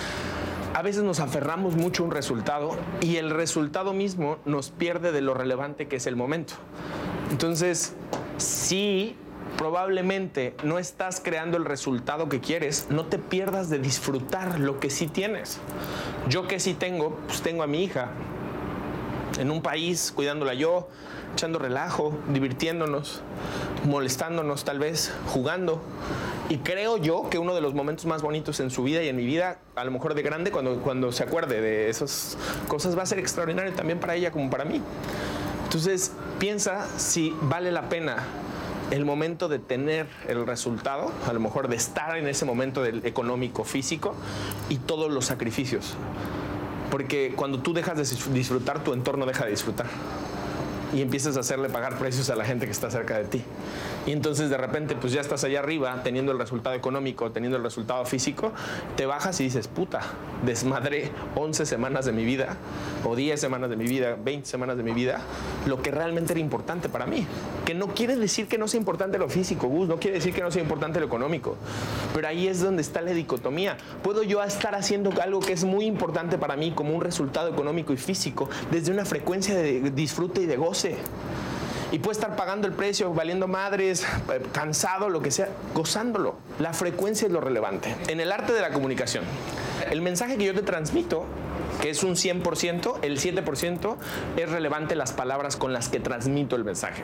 [0.75, 5.21] a veces nos aferramos mucho a un resultado y el resultado mismo nos pierde de
[5.21, 6.55] lo relevante que es el momento.
[7.31, 7.95] Entonces,
[8.39, 9.17] sí,
[9.57, 14.91] probablemente no estás creando el resultado que quieres, no te pierdas de disfrutar lo que
[14.91, 15.59] sí tienes.
[16.29, 18.09] Yo que sí tengo, pues tengo a mi hija
[19.39, 20.89] en un país cuidándola yo,
[21.33, 23.23] echando relajo, divirtiéndonos,
[23.85, 25.81] molestándonos tal vez, jugando.
[26.49, 29.17] Y creo yo que uno de los momentos más bonitos en su vida y en
[29.17, 32.37] mi vida, a lo mejor de grande, cuando, cuando se acuerde de esas
[32.69, 34.83] cosas, va a ser extraordinario también para ella como para mí.
[35.65, 38.17] Entonces, piensa si vale la pena
[38.93, 43.05] el momento de tener el resultado, a lo mejor de estar en ese momento del
[43.07, 44.15] económico, físico
[44.69, 45.95] y todos los sacrificios.
[46.91, 49.87] Porque cuando tú dejas de disfrutar, tu entorno deja de disfrutar.
[50.95, 53.43] Y empiezas a hacerle pagar precios a la gente que está cerca de ti.
[54.07, 57.63] Y entonces de repente pues ya estás allá arriba teniendo el resultado económico, teniendo el
[57.63, 58.53] resultado físico,
[58.97, 60.01] te bajas y dices, puta,
[60.45, 62.57] desmadré 11 semanas de mi vida,
[63.05, 65.21] o 10 semanas de mi vida, 20 semanas de mi vida,
[65.67, 67.27] lo que realmente era importante para mí.
[67.65, 70.43] Que no quiere decir que no sea importante lo físico, Gus, no quiere decir que
[70.43, 71.57] no sea importante lo económico.
[72.15, 73.77] Pero ahí es donde está la dicotomía.
[74.03, 77.93] Puedo yo estar haciendo algo que es muy importante para mí como un resultado económico
[77.93, 80.97] y físico desde una frecuencia de disfrute y de goce
[81.93, 86.37] y puede estar pagando el precio, valiendo madres, eh, cansado, lo que sea, gozándolo.
[86.59, 87.95] La frecuencia es lo relevante.
[88.09, 89.25] En el arte de la comunicación,
[89.91, 91.27] el mensaje que yo te transmito
[91.81, 93.97] que es un 100%, el 7%
[94.37, 97.03] es relevante las palabras con las que transmito el mensaje.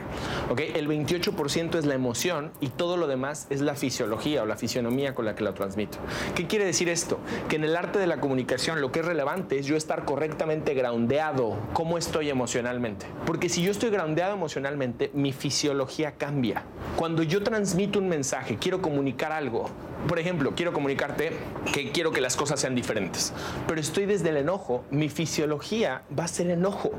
[0.49, 0.71] ¿okay?
[0.75, 5.15] El 28% es la emoción y todo lo demás es la fisiología o la fisionomía
[5.15, 5.97] con la que lo transmito.
[6.35, 7.19] ¿Qué quiere decir esto?
[7.47, 10.73] Que en el arte de la comunicación lo que es relevante es yo estar correctamente
[10.73, 13.05] groundeado, cómo estoy emocionalmente.
[13.25, 16.63] Porque si yo estoy groundeado emocionalmente, mi fisiología cambia.
[16.95, 19.69] Cuando yo transmito un mensaje, quiero comunicar algo,
[20.07, 21.33] por ejemplo, quiero comunicarte
[21.73, 23.33] que quiero que las cosas sean diferentes,
[23.67, 26.91] pero estoy desde el enojo, mi fisiología va a ser enojo.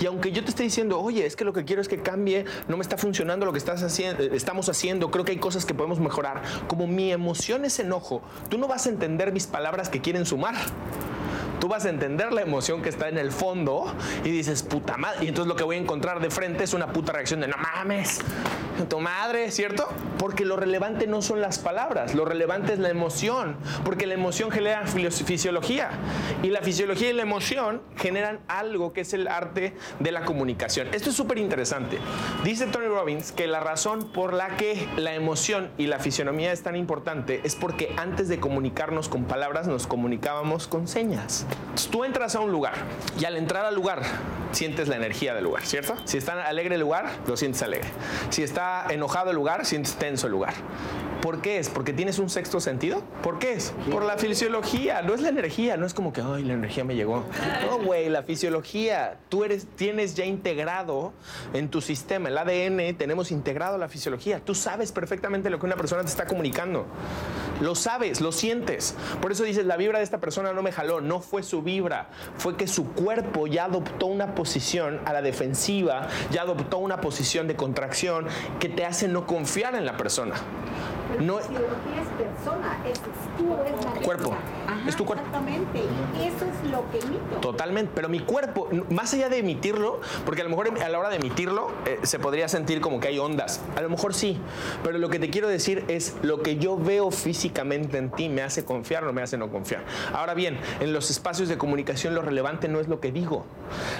[0.00, 2.44] Y aunque yo te esté diciendo, oye, es que lo que quiero es que cambie,
[2.68, 5.66] no me está funcionando lo que estás haciendo, eh, estamos haciendo, creo que hay cosas
[5.66, 9.88] que podemos mejorar, como mi emoción es enojo, tú no vas a entender mis palabras
[9.88, 10.54] que quieren sumar
[11.60, 13.92] tú vas a entender la emoción que está en el fondo
[14.24, 15.24] y dices, puta madre.
[15.24, 17.56] Y entonces lo que voy a encontrar de frente es una puta reacción de, no
[17.56, 18.20] mames,
[18.88, 19.88] tu madre, ¿cierto?
[20.18, 24.50] Porque lo relevante no son las palabras, lo relevante es la emoción, porque la emoción
[24.50, 25.90] genera fisiología.
[26.42, 30.88] Y la fisiología y la emoción generan algo que es el arte de la comunicación.
[30.92, 31.98] Esto es súper interesante.
[32.44, 36.62] Dice Tony Robbins que la razón por la que la emoción y la fisionomía es
[36.62, 41.46] tan importante es porque antes de comunicarnos con palabras nos comunicábamos con señas
[41.90, 42.74] tú entras a un lugar
[43.18, 44.02] y al entrar al lugar
[44.52, 45.94] sientes la energía del lugar, ¿cierto?
[46.04, 47.88] Si está alegre el lugar, lo sientes alegre.
[48.30, 50.54] Si está enojado el lugar, sientes tenso el lugar.
[51.20, 51.68] ¿Por qué es?
[51.68, 53.02] ¿Porque tienes un sexto sentido?
[53.22, 53.74] ¿Por qué es?
[53.90, 56.94] Por la fisiología, no es la energía, no es como que, ay, la energía me
[56.94, 57.24] llegó.
[57.66, 59.18] No, güey, la fisiología.
[59.28, 61.12] Tú eres, tienes ya integrado
[61.54, 64.40] en tu sistema, el ADN, tenemos integrado la fisiología.
[64.44, 66.86] Tú sabes perfectamente lo que una persona te está comunicando.
[67.60, 68.94] Lo sabes, lo sientes.
[69.20, 72.08] Por eso dices, la vibra de esta persona no me jaló, no fue su vibra,
[72.36, 77.48] fue que su cuerpo ya adoptó una posición a la defensiva, ya adoptó una posición
[77.48, 78.26] de contracción
[78.60, 80.34] que te hace no confiar en la persona.
[81.20, 83.00] No, es persona, es
[83.38, 84.36] tú, es la cuerpo.
[84.86, 85.24] Es tu cuerpo.
[85.24, 85.80] Exactamente,
[86.20, 87.36] eso es lo que emito.
[87.40, 91.08] Totalmente, pero mi cuerpo, más allá de emitirlo, porque a lo mejor a la hora
[91.08, 94.38] de emitirlo eh, se podría sentir como que hay ondas, a lo mejor sí,
[94.82, 98.42] pero lo que te quiero decir es lo que yo veo físicamente en ti me
[98.42, 99.84] hace confiar o me hace no confiar.
[100.12, 103.44] Ahora bien, en los espacios de comunicación lo relevante no es lo que digo.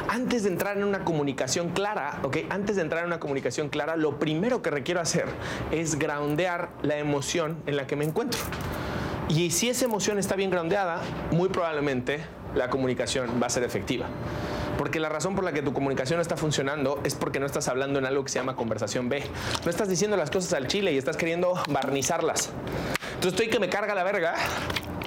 [0.09, 2.39] Antes de entrar en una comunicación clara, ¿ok?
[2.51, 5.27] Antes de entrar en una comunicación clara, lo primero que requiero hacer
[5.71, 8.41] es groundear la emoción en la que me encuentro.
[9.29, 11.01] Y si esa emoción está bien groundeada,
[11.31, 12.25] muy probablemente
[12.55, 14.07] la comunicación va a ser efectiva.
[14.79, 17.99] Porque la razón por la que tu comunicación está funcionando es porque no estás hablando
[17.99, 19.25] en algo que se llama conversación B.
[19.65, 22.51] No estás diciendo las cosas al chile y estás queriendo barnizarlas.
[23.15, 24.35] Entonces estoy que me carga la verga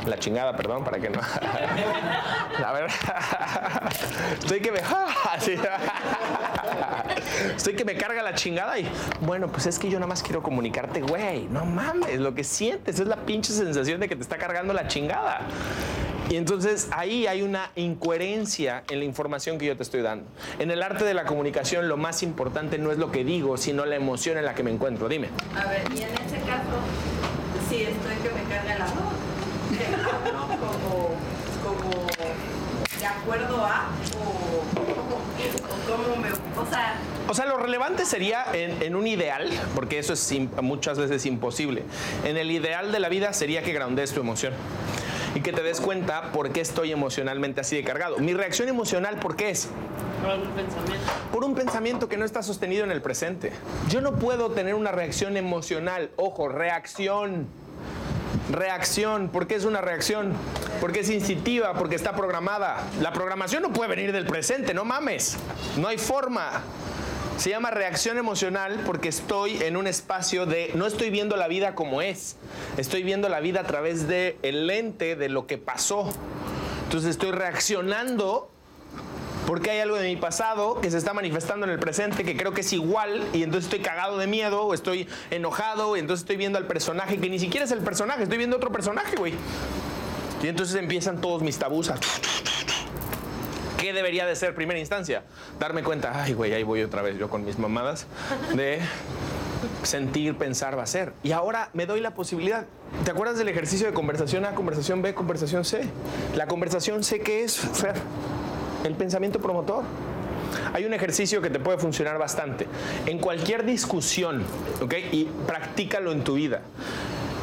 [0.05, 1.19] la chingada, perdón, para que no.
[2.59, 3.91] La verdad.
[4.39, 4.79] Estoy que me.
[7.55, 8.87] Estoy que me carga la chingada y.
[9.21, 11.47] Bueno, pues es que yo nada más quiero comunicarte, güey.
[11.47, 14.87] No mames, lo que sientes es la pinche sensación de que te está cargando la
[14.87, 15.41] chingada.
[16.29, 20.25] Y entonces ahí hay una incoherencia en la información que yo te estoy dando.
[20.59, 23.85] En el arte de la comunicación lo más importante no es lo que digo, sino
[23.85, 25.09] la emoción en la que me encuentro.
[25.09, 25.27] Dime.
[25.59, 26.79] A ver, y en ese caso,
[27.69, 29.21] si estoy que me carga la voz
[31.61, 32.07] como,
[32.99, 33.89] de acuerdo a
[35.97, 36.97] me, o sea
[37.31, 41.83] o sea, lo relevante sería en, un ideal, porque eso es muchas veces imposible.
[42.25, 44.53] En el ideal de la vida sería que groundes tu emoción
[45.33, 48.17] y que te des cuenta por qué estoy emocionalmente así de cargado.
[48.17, 49.69] Mi reacción emocional, ¿por qué es?
[50.21, 51.05] Por algún pensamiento.
[51.31, 53.53] por un pensamiento que no está sostenido en el presente.
[53.87, 57.47] Yo no puedo tener una reacción emocional, ojo, reacción.
[58.51, 60.33] Reacción, ¿por qué es una reacción?
[60.81, 62.85] Porque es instintiva, porque está programada.
[62.99, 65.37] La programación no puede venir del presente, no mames.
[65.77, 66.61] No hay forma.
[67.37, 71.75] Se llama reacción emocional porque estoy en un espacio de no estoy viendo la vida
[71.75, 72.35] como es.
[72.77, 76.11] Estoy viendo la vida a través de el lente de lo que pasó.
[76.83, 78.51] Entonces estoy reaccionando
[79.51, 82.53] porque hay algo de mi pasado que se está manifestando en el presente que creo
[82.53, 86.37] que es igual y entonces estoy cagado de miedo o estoy enojado y entonces estoy
[86.37, 89.33] viendo al personaje que ni siquiera es el personaje, estoy viendo otro personaje, güey.
[90.41, 91.97] Y entonces empiezan todos mis tabús a...
[93.77, 95.23] ¿Qué debería de ser primera instancia?
[95.59, 98.07] Darme cuenta, ay, güey, ahí voy otra vez yo con mis mamadas,
[98.55, 98.79] de
[99.83, 101.11] sentir, pensar, va a ser.
[101.23, 102.67] Y ahora me doy la posibilidad.
[103.03, 105.81] ¿Te acuerdas del ejercicio de conversación A, conversación B, conversación C?
[106.35, 107.95] La conversación C, ¿qué es, Fer?
[108.83, 109.83] El pensamiento promotor.
[110.73, 112.67] Hay un ejercicio que te puede funcionar bastante.
[113.05, 114.43] En cualquier discusión,
[114.81, 114.93] ¿ok?
[115.11, 116.61] Y practícalo en tu vida.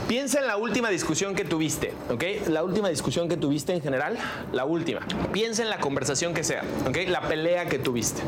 [0.08, 2.48] Piensa en la última discusión que tuviste, ¿ok?
[2.48, 4.16] La última discusión que tuviste en general,
[4.52, 5.00] la última.
[5.32, 6.96] Piensa en la conversación que sea, ¿ok?
[7.08, 8.22] La pelea que tuviste.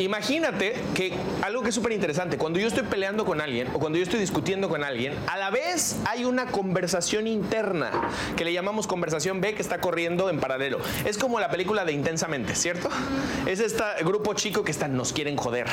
[0.00, 3.98] Imagínate que algo que es súper interesante, cuando yo estoy peleando con alguien o cuando
[3.98, 7.90] yo estoy discutiendo con alguien, a la vez hay una conversación interna
[8.34, 10.78] que le llamamos conversación B que está corriendo en paralelo.
[11.04, 12.88] Es como la película de Intensamente, ¿cierto?
[13.46, 15.66] Es este grupo chico que están, nos quieren joder.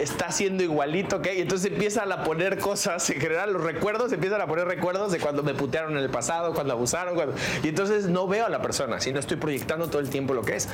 [0.00, 1.28] Está haciendo igualito, ¿ok?
[1.36, 5.18] Y entonces empiezan a poner cosas, en general los recuerdos, empiezan a poner recuerdos de
[5.18, 7.18] cuando me putearon en el pasado, cuando abusaron,
[7.62, 10.56] y entonces no veo a la persona, sino estoy proyectando todo el tiempo lo que
[10.56, 10.68] es.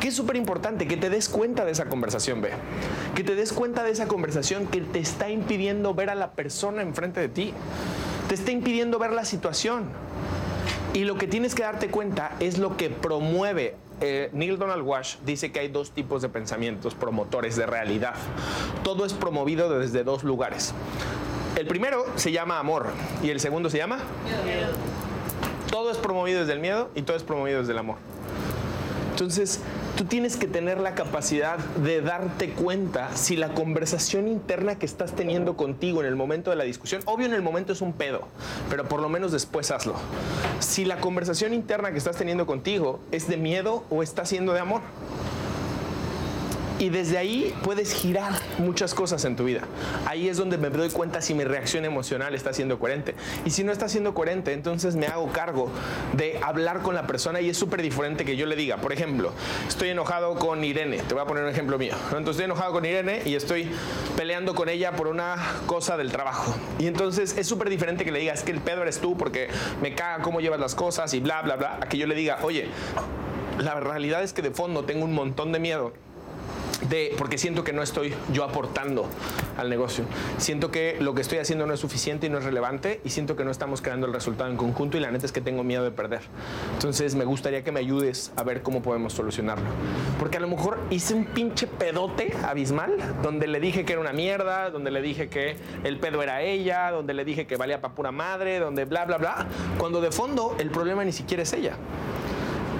[0.00, 2.50] Que es súper importante que te des cuenta de esa conversación, ve.
[3.14, 6.82] Que te des cuenta de esa conversación que te está impidiendo ver a la persona
[6.82, 7.54] enfrente de ti.
[8.28, 9.84] Te está impidiendo ver la situación.
[10.94, 13.76] Y lo que tienes que darte cuenta es lo que promueve.
[14.00, 18.14] Eh, Neil Donald Walsh dice que hay dos tipos de pensamientos promotores de realidad.
[18.82, 20.72] Todo es promovido desde dos lugares.
[21.56, 22.86] El primero se llama amor
[23.22, 23.98] y el segundo se llama
[25.70, 27.96] todo es promovido desde el miedo y todo es promovido desde el amor.
[29.12, 29.60] Entonces,
[30.00, 35.14] tú tienes que tener la capacidad de darte cuenta si la conversación interna que estás
[35.14, 38.22] teniendo contigo en el momento de la discusión, obvio en el momento es un pedo,
[38.70, 39.96] pero por lo menos después hazlo.
[40.58, 44.60] Si la conversación interna que estás teniendo contigo es de miedo o está siendo de
[44.60, 44.80] amor.
[46.80, 49.60] Y desde ahí puedes girar muchas cosas en tu vida.
[50.06, 53.14] Ahí es donde me doy cuenta si mi reacción emocional está siendo coherente.
[53.44, 55.70] Y si no está siendo coherente, entonces me hago cargo
[56.14, 59.30] de hablar con la persona y es súper diferente que yo le diga, por ejemplo,
[59.68, 61.92] estoy enojado con Irene, te voy a poner un ejemplo mío.
[62.06, 63.68] Entonces estoy enojado con Irene y estoy
[64.16, 66.54] peleando con ella por una cosa del trabajo.
[66.78, 69.48] Y entonces es súper diferente que le diga, es que el pedo eres tú porque
[69.82, 72.38] me caga cómo llevas las cosas y bla, bla, bla, a que yo le diga,
[72.42, 72.68] oye,
[73.58, 75.92] la realidad es que de fondo tengo un montón de miedo
[76.88, 79.06] de, porque siento que no estoy yo aportando
[79.56, 80.04] al negocio.
[80.38, 83.36] Siento que lo que estoy haciendo no es suficiente y no es relevante y siento
[83.36, 85.84] que no estamos creando el resultado en conjunto y la neta es que tengo miedo
[85.84, 86.22] de perder.
[86.74, 89.66] Entonces me gustaría que me ayudes a ver cómo podemos solucionarlo.
[90.18, 94.12] Porque a lo mejor hice un pinche pedote abismal donde le dije que era una
[94.12, 97.94] mierda, donde le dije que el pedo era ella, donde le dije que valía para
[97.94, 99.46] pura madre, donde bla, bla, bla.
[99.78, 101.76] Cuando de fondo el problema ni siquiera es ella.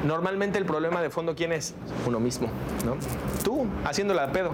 [0.05, 1.75] Normalmente el problema de fondo, ¿quién es?
[2.07, 2.49] Uno mismo,
[2.87, 2.97] ¿no?
[3.45, 4.53] Tú, haciéndola de pedo,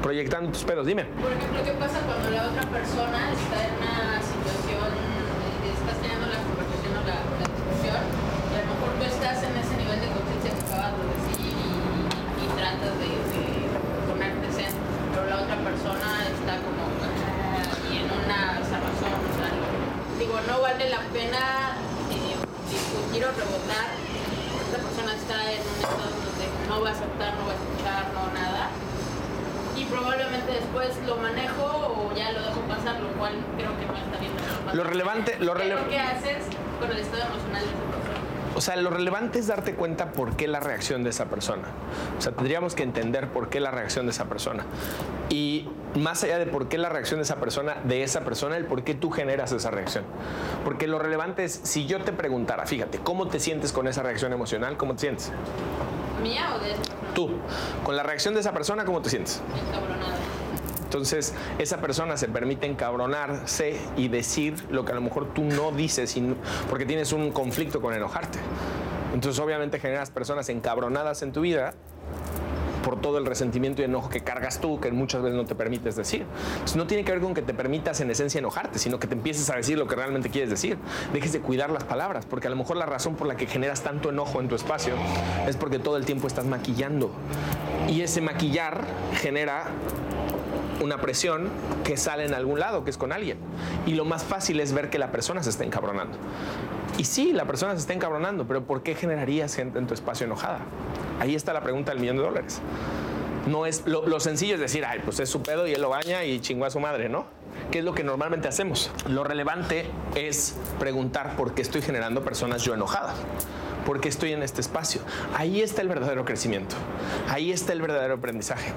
[0.00, 0.86] proyectando tus pedos.
[0.86, 1.04] Dime.
[1.20, 6.24] Por ejemplo, ¿qué pasa cuando la otra persona está en una situación, eh, estás teniendo
[6.24, 7.20] la conversación o la,
[7.52, 11.04] discusión, y a lo mejor tú estás en ese nivel de conciencia que acabas de
[11.20, 13.12] decir y, tratas de,
[14.08, 14.72] ponerte zen,
[15.12, 16.80] pero la otra persona está como
[17.92, 19.52] y en una salvación, o sea,
[20.16, 21.76] digo, no vale la pena
[22.08, 22.40] eh,
[22.72, 24.01] discutir o rebotar.
[25.02, 28.22] Persona está en un estado donde no va a aceptar, no va a escuchar, no
[28.38, 28.68] nada
[29.76, 33.96] y probablemente después lo manejo o ya lo dejo pasar, lo cual creo que no
[33.98, 34.32] está bien.
[34.72, 36.44] Lo relevante- lo ¿Qué es rele- lo que haces
[36.78, 38.01] con el estado emocional de esa persona?
[38.54, 41.64] O sea, lo relevante es darte cuenta por qué la reacción de esa persona.
[42.18, 44.64] O sea, tendríamos que entender por qué la reacción de esa persona.
[45.30, 48.66] Y más allá de por qué la reacción de esa persona, de esa persona, el
[48.66, 50.04] por qué tú generas esa reacción.
[50.64, 54.32] Porque lo relevante es, si yo te preguntara, fíjate, ¿cómo te sientes con esa reacción
[54.32, 54.76] emocional?
[54.76, 55.32] ¿Cómo te sientes?
[56.22, 57.14] ¿Mía o de esa persona?
[57.14, 57.30] Tú,
[57.84, 59.40] con la reacción de esa persona, ¿cómo te sientes?
[59.68, 60.16] Encabronada.
[60.92, 65.72] Entonces, esa persona se permite encabronarse y decir lo que a lo mejor tú no
[65.72, 66.14] dices
[66.68, 68.38] porque tienes un conflicto con enojarte.
[69.14, 71.72] Entonces, obviamente generas personas encabronadas en tu vida
[72.84, 75.96] por todo el resentimiento y enojo que cargas tú, que muchas veces no te permites
[75.96, 76.26] decir.
[76.52, 79.14] Entonces, no tiene que ver con que te permitas en esencia enojarte, sino que te
[79.14, 80.76] empieces a decir lo que realmente quieres decir.
[81.14, 83.82] Dejes de cuidar las palabras, porque a lo mejor la razón por la que generas
[83.82, 84.92] tanto enojo en tu espacio
[85.48, 87.10] es porque todo el tiempo estás maquillando.
[87.88, 88.84] Y ese maquillar
[89.14, 89.70] genera
[90.82, 91.48] una presión
[91.84, 93.38] que sale en algún lado, que es con alguien.
[93.86, 96.18] Y lo más fácil es ver que la persona se está encabronando.
[96.98, 100.26] Y sí, la persona se está encabronando, pero ¿por qué generarías gente en tu espacio
[100.26, 100.60] enojada?
[101.20, 102.60] Ahí está la pregunta del millón de dólares.
[103.46, 105.88] No es lo, lo sencillo es decir, ay, pues es su pedo y él lo
[105.88, 107.24] baña y chingó a su madre, ¿no?
[107.70, 108.90] ¿Qué es lo que normalmente hacemos?
[109.08, 113.14] Lo relevante es preguntar por qué estoy generando personas yo enojada.
[113.86, 115.00] ¿Por qué estoy en este espacio?
[115.36, 116.76] Ahí está el verdadero crecimiento.
[117.28, 118.72] Ahí está el verdadero aprendizaje.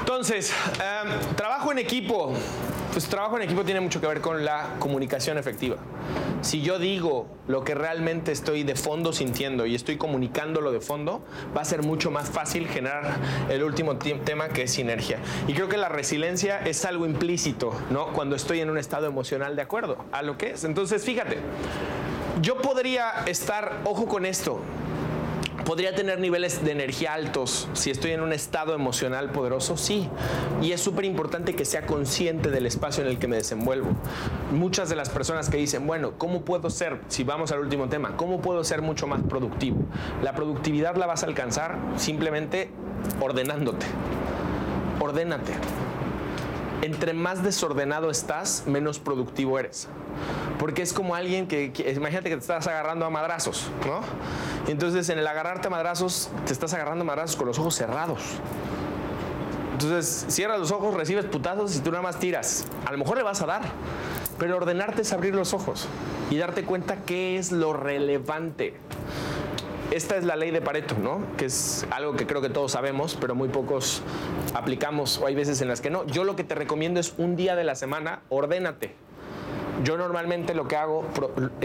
[0.00, 2.32] Entonces, em, trabajo en equipo.
[2.92, 5.76] Pues trabajo en equipo tiene mucho que ver con la comunicación efectiva.
[6.42, 11.24] Si yo digo lo que realmente estoy de fondo sintiendo y estoy comunicándolo de fondo,
[11.56, 13.16] va a ser mucho más fácil generar
[13.48, 15.18] el último ti- tema que es sinergia.
[15.48, 18.12] Y creo que la resiliencia es algo implícito, ¿no?
[18.12, 20.62] Cuando estoy en un estado emocional de acuerdo a lo que es.
[20.62, 21.38] Entonces, fíjate,
[22.42, 24.60] yo podría estar, ojo con esto,
[25.64, 29.78] ¿Podría tener niveles de energía altos si estoy en un estado emocional poderoso?
[29.78, 30.08] Sí.
[30.60, 33.88] Y es súper importante que sea consciente del espacio en el que me desenvuelvo.
[34.52, 38.14] Muchas de las personas que dicen, bueno, ¿cómo puedo ser, si vamos al último tema,
[38.16, 39.78] cómo puedo ser mucho más productivo?
[40.22, 42.68] La productividad la vas a alcanzar simplemente
[43.20, 43.86] ordenándote.
[45.00, 45.54] Ordénate.
[46.82, 49.88] Entre más desordenado estás, menos productivo eres.
[50.58, 54.00] Porque es como alguien que, que- imagínate que te estás agarrando a madrazos, ¿no?
[54.66, 58.20] Entonces en el agarrarte a madrazos, te estás agarrando madrazos con los ojos cerrados.
[59.72, 62.66] Entonces cierras los ojos, recibes putazos y tú nada más tiras.
[62.86, 63.62] A lo mejor le vas a dar,
[64.38, 65.86] pero ordenarte es abrir los ojos
[66.30, 68.74] y darte cuenta qué es lo relevante.
[69.90, 71.20] Esta es la ley de Pareto, ¿no?
[71.36, 74.02] Que es algo que creo que todos sabemos, pero muy pocos
[74.54, 76.06] aplicamos o hay veces en las que no.
[76.06, 78.94] Yo lo que te recomiendo es un día de la semana, ordénate.
[79.82, 81.04] Yo normalmente lo que hago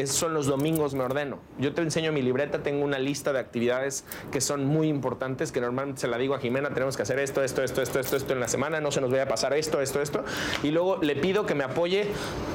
[0.06, 1.40] son los domingos me ordeno.
[1.60, 5.62] Yo te enseño mi libreta, tengo una lista de actividades que son muy importantes, que
[5.62, 8.34] normalmente se la digo a Jimena, tenemos que hacer esto, esto, esto, esto, esto, esto
[8.34, 10.24] en la semana, no se nos vaya a pasar esto, esto, esto.
[10.64, 12.08] Y luego le pido que me apoye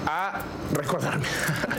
[0.06, 0.42] a
[0.72, 1.26] recordarme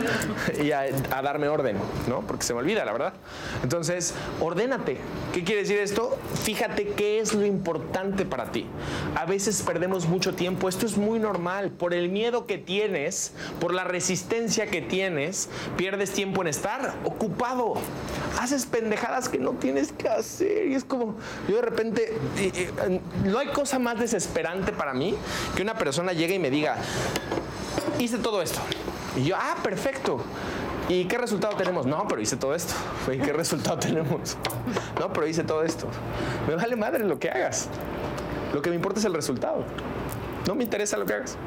[0.63, 2.21] y a, a darme orden, ¿no?
[2.21, 3.13] Porque se me olvida, la verdad.
[3.61, 4.97] Entonces, ordénate.
[5.33, 6.17] ¿Qué quiere decir esto?
[6.43, 8.65] Fíjate qué es lo importante para ti.
[9.15, 13.73] A veces perdemos mucho tiempo, esto es muy normal, por el miedo que tienes, por
[13.75, 17.75] la resistencia que tienes, pierdes tiempo en estar ocupado.
[18.39, 20.67] Haces pendejadas que no tienes que hacer.
[20.67, 21.15] Y es como,
[21.47, 22.17] yo de repente,
[23.23, 25.15] no hay cosa más desesperante para mí
[25.55, 26.77] que una persona llegue y me diga,
[27.99, 28.59] hice todo esto.
[29.15, 30.23] Y yo, ah, perfecto.
[30.87, 31.85] ¿Y qué resultado tenemos?
[31.85, 32.73] No, pero hice todo esto.
[33.11, 34.37] ¿Y qué resultado tenemos?
[34.99, 35.87] No, pero hice todo esto.
[36.47, 37.67] Me vale madre lo que hagas.
[38.53, 39.63] Lo que me importa es el resultado.
[40.47, 41.37] No me interesa lo que hagas.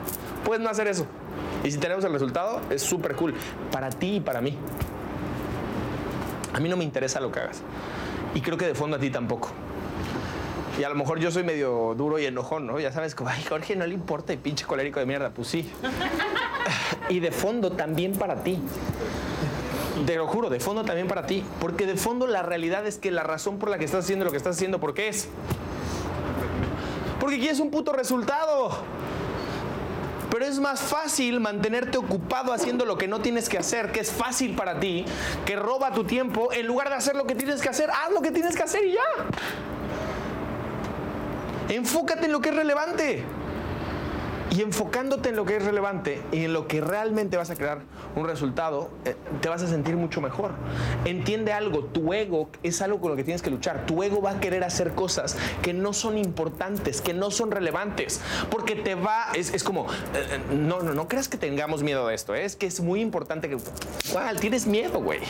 [0.45, 1.07] Puedes no hacer eso.
[1.65, 3.35] Y si tenemos el resultado, es súper cool.
[3.73, 4.57] Para ti y para mí.
[6.53, 7.63] A mí no me interesa lo que hagas.
[8.35, 9.51] Y creo que de fondo a ti tampoco.
[10.79, 12.79] Y a lo mejor yo soy medio duro y enojón, ¿no?
[12.79, 15.31] Ya sabes, como, ay, Jorge, no le importa y pinche colérico de mierda.
[15.31, 15.69] Pues sí.
[17.09, 18.61] y de fondo también para ti.
[20.07, 21.43] Te lo juro, de fondo también para ti.
[21.61, 24.31] Porque de fondo la realidad es que la razón por la que estás haciendo lo
[24.31, 25.29] que estás haciendo, ¿por qué es?
[27.19, 28.71] Porque quieres un puto resultado.
[30.31, 34.13] Pero es más fácil mantenerte ocupado haciendo lo que no tienes que hacer, que es
[34.13, 35.05] fácil para ti,
[35.47, 38.21] que roba tu tiempo, en lugar de hacer lo que tienes que hacer, haz lo
[38.21, 39.01] que tienes que hacer y ya.
[41.69, 43.25] Enfócate en lo que es relevante.
[44.51, 47.81] Y enfocándote en lo que es relevante y en lo que realmente vas a crear
[48.17, 50.53] un resultado, eh, te vas a sentir mucho mejor.
[51.05, 53.85] Entiende algo, tu ego es algo con lo que tienes que luchar.
[53.87, 58.21] Tu ego va a querer hacer cosas que no son importantes, que no son relevantes,
[58.51, 62.15] porque te va, es, es como, eh, no, no, no creas que tengamos miedo de
[62.15, 62.45] esto, ¿eh?
[62.45, 63.59] es que es muy importante que,
[64.13, 64.41] ¿cuál?
[64.41, 65.21] Tienes miedo, güey.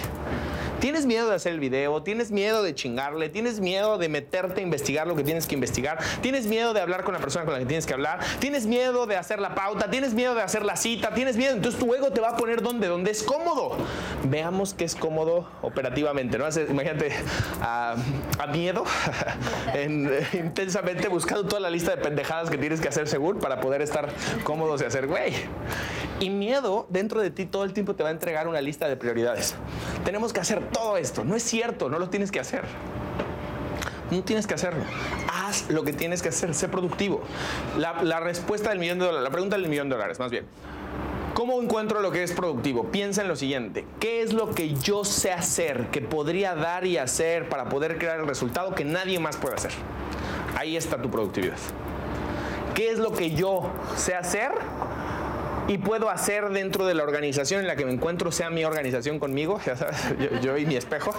[0.81, 4.63] Tienes miedo de hacer el video, tienes miedo de chingarle, tienes miedo de meterte a
[4.63, 7.61] investigar lo que tienes que investigar, tienes miedo de hablar con la persona con la
[7.61, 10.77] que tienes que hablar, tienes miedo de hacer la pauta, tienes miedo de hacer la
[10.77, 13.77] cita, tienes miedo, entonces tu ego te va a poner donde, donde es cómodo.
[14.25, 16.47] Veamos qué es cómodo operativamente, ¿no?
[16.49, 17.13] Imagínate
[17.61, 17.97] a,
[18.53, 18.85] miedo,
[19.75, 23.83] eh, intensamente buscando toda la lista de pendejadas que tienes que hacer según para poder
[23.83, 24.09] estar
[24.45, 25.33] cómodos y hacer, güey.
[26.21, 28.97] Y miedo dentro de ti todo el tiempo te va a entregar una lista de
[28.97, 29.55] prioridades.
[30.05, 31.25] Tenemos que hacer todo esto.
[31.25, 32.65] No es cierto, no lo tienes que hacer.
[34.11, 34.83] No tienes que hacerlo.
[35.33, 36.55] Haz lo que tienes que hacer.
[36.55, 37.23] Sé productivo.
[37.79, 40.47] La, la respuesta del millón de dólares, la pregunta del millón de dólares, más bien.
[41.35, 42.91] ¿Cómo encuentro lo que es productivo?
[42.91, 43.87] Piensa en lo siguiente.
[44.01, 48.19] ¿Qué es lo que yo sé hacer, que podría dar y hacer para poder crear
[48.19, 49.71] el resultado que nadie más puede hacer?
[50.57, 51.57] Ahí está tu productividad.
[52.75, 54.51] ¿Qué es lo que yo sé hacer
[55.69, 59.19] y puedo hacer dentro de la organización en la que me encuentro, sea mi organización
[59.19, 59.97] conmigo, ya sabes,
[60.43, 61.15] yo, y mi espejo,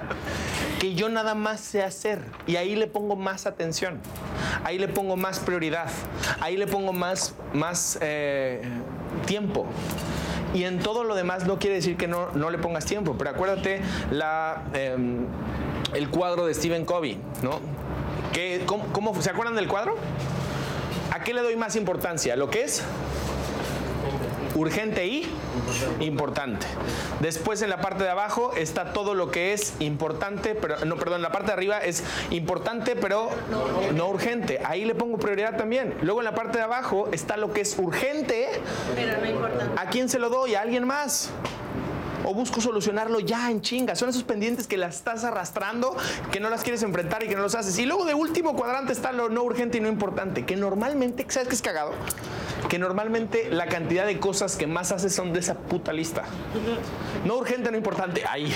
[0.80, 3.98] que yo nada más sé hacer y ahí le pongo más atención,
[4.64, 5.88] ahí le pongo más prioridad,
[6.40, 8.62] ahí le pongo más, más eh,
[9.26, 9.66] tiempo.
[10.54, 13.30] Y en todo lo demás no quiere decir que no, no le pongas tiempo, pero
[13.30, 13.80] acuérdate
[14.10, 15.26] la, em,
[15.92, 17.60] el cuadro de Stephen Covey, ¿no?
[18.66, 19.96] ¿cómo, cómo- ¿Se acuerdan del cuadro?
[21.10, 22.36] ¿A qué le doy más importancia?
[22.36, 22.82] ¿Lo que es?
[24.56, 25.28] Urgente y
[26.00, 26.66] importante.
[27.20, 31.16] Después en la parte de abajo está todo lo que es importante, pero no, perdón,
[31.16, 33.28] en la parte de arriba es importante pero
[33.94, 34.60] no urgente.
[34.64, 35.94] Ahí le pongo prioridad también.
[36.02, 38.48] Luego en la parte de abajo está lo que es urgente.
[38.94, 39.72] Pero no importa.
[39.76, 40.54] ¿A quién se lo doy?
[40.54, 41.30] ¿A alguien más?
[42.24, 43.94] O busco solucionarlo ya en chinga.
[43.94, 45.96] Son esos pendientes que las estás arrastrando,
[46.32, 47.78] que no las quieres enfrentar y que no los haces.
[47.78, 50.44] Y luego de último cuadrante está lo no urgente y no importante.
[50.44, 51.92] Que normalmente, ¿sabes qué es cagado?
[52.68, 56.24] Que normalmente la cantidad de cosas que más haces son de esa puta lista.
[57.24, 58.24] No urgente, no importante.
[58.28, 58.52] Ahí.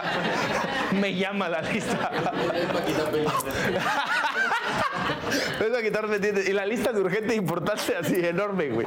[1.00, 2.10] Me llama la lista.
[5.26, 6.48] A pendientes.
[6.48, 8.86] Y la lista de urgente e importante así enorme, güey.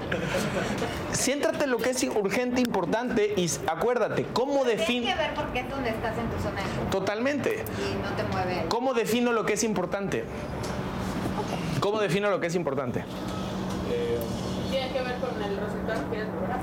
[1.11, 5.07] Siéntrate en lo que es urgente e importante y acuérdate, ¿cómo Tienes defino?
[5.07, 7.63] que ver por qué donde estás en tu zona de Totalmente.
[7.77, 8.65] y no te mueve.
[8.69, 10.23] ¿Cómo defino lo que es importante?
[11.79, 13.03] ¿Cómo defino lo que es importante?
[14.69, 16.59] Tiene que ver con el resultado que quieres lograr.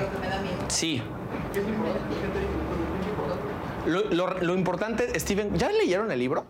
[0.00, 0.56] Lo que me da miedo.
[0.68, 1.02] Sí.
[3.86, 6.44] Lo, lo- lo importante, Steven, ¿ya leyeron el libro?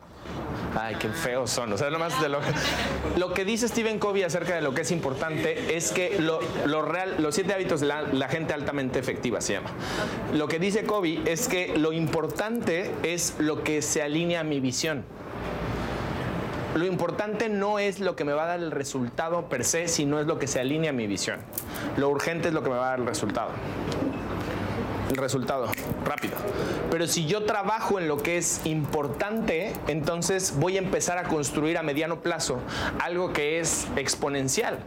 [0.80, 1.72] Ay, qué feos son.
[1.72, 2.38] O sea, nomás de lo,
[3.16, 7.16] lo que dice Stephen Covey acerca de lo que es importante es que lo, real,
[7.18, 9.70] los siete hábitos de la, la gente altamente efectiva se llama.
[10.34, 14.60] Lo que dice Covey es que lo importante es lo que se alinea a mi
[14.60, 15.05] visión.
[16.74, 20.20] Lo importante no es lo que me va a dar el resultado per se, sino
[20.20, 21.40] es lo que se alinea a mi visión.
[21.96, 23.50] Lo urgente es lo que me va a dar el resultado
[25.10, 25.66] el resultado
[26.05, 26.35] rápido.
[26.90, 31.78] Pero si yo trabajo en lo que es importante, entonces voy a empezar a construir
[31.78, 32.60] a mediano plazo
[33.01, 34.78] algo que es exponencial.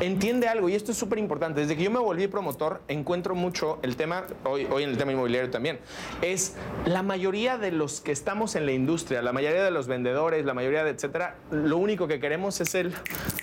[0.00, 1.60] Entiende algo, y esto es súper importante.
[1.60, 5.12] Desde que yo me volví promotor, encuentro mucho el tema, hoy, hoy en el tema
[5.12, 5.78] inmobiliario también,
[6.22, 6.54] es
[6.86, 10.54] la mayoría de los que estamos en la industria, la mayoría de los vendedores, la
[10.54, 12.94] mayoría de etcétera, lo único que queremos es el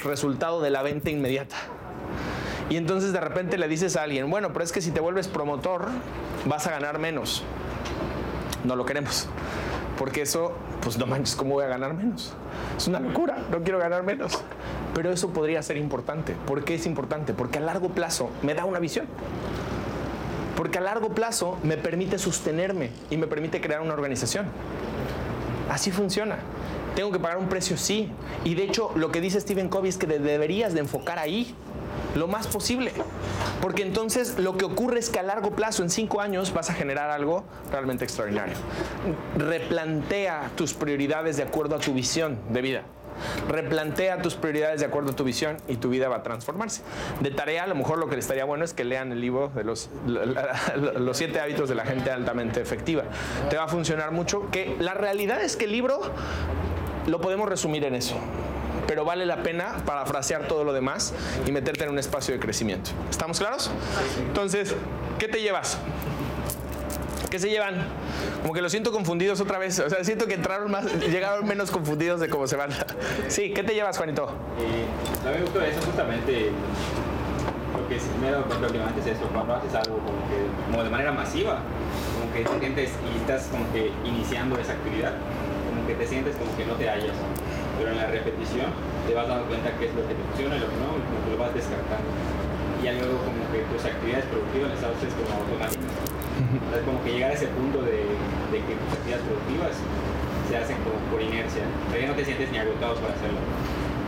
[0.04, 1.56] resultado de la venta inmediata.
[2.70, 5.28] Y entonces de repente le dices a alguien, bueno, pero es que si te vuelves
[5.28, 5.88] promotor
[6.46, 7.44] vas a ganar menos.
[8.64, 9.28] No lo queremos.
[9.98, 12.34] Porque eso, pues no manches, ¿cómo voy a ganar menos?
[12.78, 14.42] Es una locura, no quiero ganar menos.
[14.94, 16.36] Pero eso podría ser importante.
[16.46, 17.34] ¿Por qué es importante?
[17.34, 19.08] Porque a largo plazo me da una visión.
[20.56, 24.46] Porque a largo plazo me permite sostenerme y me permite crear una organización.
[25.70, 26.38] Así funciona.
[26.96, 28.12] Tengo que pagar un precio, sí.
[28.44, 31.56] Y de hecho, lo que dice Stephen Covey es que deberías de enfocar ahí
[32.16, 32.92] lo más posible.
[33.62, 36.74] Porque entonces lo que ocurre es que a largo plazo, en cinco años, vas a
[36.74, 38.56] generar algo realmente extraordinario.
[39.38, 42.84] Replantea tus prioridades de acuerdo a tu visión de vida.
[43.50, 46.82] Replantea tus prioridades de acuerdo a tu visión y tu vida va a transformarse.
[47.20, 49.50] De tarea, a lo mejor lo que les estaría bueno es que lean el libro
[49.50, 53.04] de los, los siete hábitos de la gente altamente efectiva.
[53.50, 54.50] Te va a funcionar mucho.
[54.52, 56.00] Que la realidad es que el libro
[57.08, 58.16] lo podemos resumir en eso.
[58.90, 61.14] Pero vale la pena parafrasear todo lo demás
[61.46, 62.90] y meterte en un espacio de crecimiento.
[63.08, 63.70] ¿Estamos claros?
[64.28, 64.74] Entonces,
[65.20, 65.78] ¿qué te llevas?
[67.30, 67.76] ¿Qué se llevan?
[68.42, 69.78] Como que los siento confundidos otra vez.
[69.78, 72.72] O sea, siento que entraron más, llegaron menos confundidos de cómo se van.
[73.28, 74.32] Sí, ¿qué te llevas, Juanito?
[74.58, 76.50] Eh, a mí me gustó eso justamente
[77.72, 80.84] lo que me he dado cuenta últimamente es eso, cuando haces algo como que como
[80.84, 81.60] de manera masiva,
[82.20, 85.14] como que te sientes y estás como que iniciando esa actividad,
[85.70, 87.16] como que te sientes como que no te hallas,
[87.80, 88.68] pero en la repetición
[89.08, 91.02] te vas dando cuenta qué es lo que te funciona y lo que no, y
[91.08, 92.12] como que lo vas descartando.
[92.78, 95.96] Y ya luego como que tus actividades productivas las haces como automáticas.
[96.40, 100.78] Entonces como que llegar a ese punto de, de que tus actividades productivas se hacen
[100.84, 103.40] como por inercia, pero ya no te sientes ni agotado para hacerlo.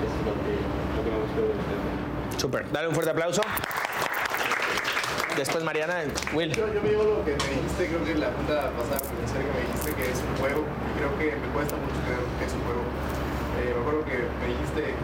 [0.04, 1.76] Eso es lo que, lo que me gustó de este.
[2.40, 2.68] Súper.
[2.72, 3.42] Dale un fuerte aplauso.
[5.36, 6.04] Después Mariana,
[6.34, 6.52] Will.
[6.52, 9.64] Yo, yo me digo lo que me dijiste, creo que la junta pasada que me
[9.64, 10.66] dijiste que es un juego,
[10.98, 12.84] creo que me cuesta mucho creer que es un juego.
[13.60, 14.96] Eh, me acuerdo que me dijiste,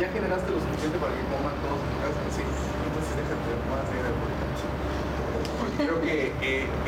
[0.00, 3.84] ya generaste lo suficiente para que coman todos en tu casa, sí, entonces déjate más
[3.92, 3.98] de
[5.60, 6.32] Porque creo que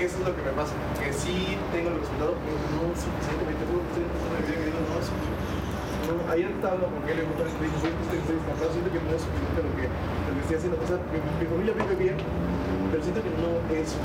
[0.01, 3.85] eso es lo que me pasa, que sí tengo el resultado, pero no suficientemente bueno,
[3.93, 5.45] estoy empezando a vivir mi vida, no es suficiente.
[6.05, 9.61] Ayer estaba hablando con un montón de dijo, estoy, estoy siento que no es suficiente
[9.65, 10.77] lo que, lo que estoy haciendo.
[10.77, 12.17] O mi familia vive bien,
[12.95, 13.97] pero siento que no es.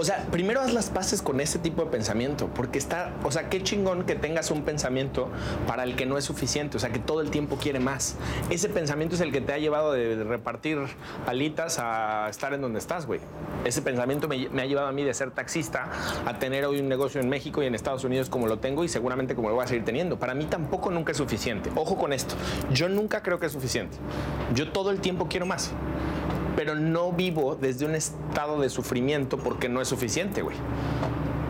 [0.00, 3.48] O sea, primero haz las paces con ese tipo de pensamiento, porque está, o sea,
[3.48, 5.28] qué chingón que tengas un pensamiento
[5.68, 8.16] para el que no es suficiente, o sea, que todo el tiempo quiere más.
[8.50, 10.78] Ese pensamiento es el que te ha llevado de repartir
[11.24, 13.20] alitas a estar en donde estás, güey.
[13.64, 15.88] Ese pensamiento me, me ha llevado a mí de ser taxista
[16.24, 18.88] a tener hoy un negocio en México y en Estados Unidos como lo tengo y
[18.88, 20.18] seguramente como lo voy a seguir teniendo.
[20.18, 21.70] Para mí tampoco nunca es suficiente.
[21.76, 22.34] Ojo con esto,
[22.72, 23.96] yo nunca creo que es suficiente.
[24.52, 25.72] Yo todo el tiempo quiero más
[26.56, 30.56] pero no vivo desde un estado de sufrimiento porque no es suficiente, güey.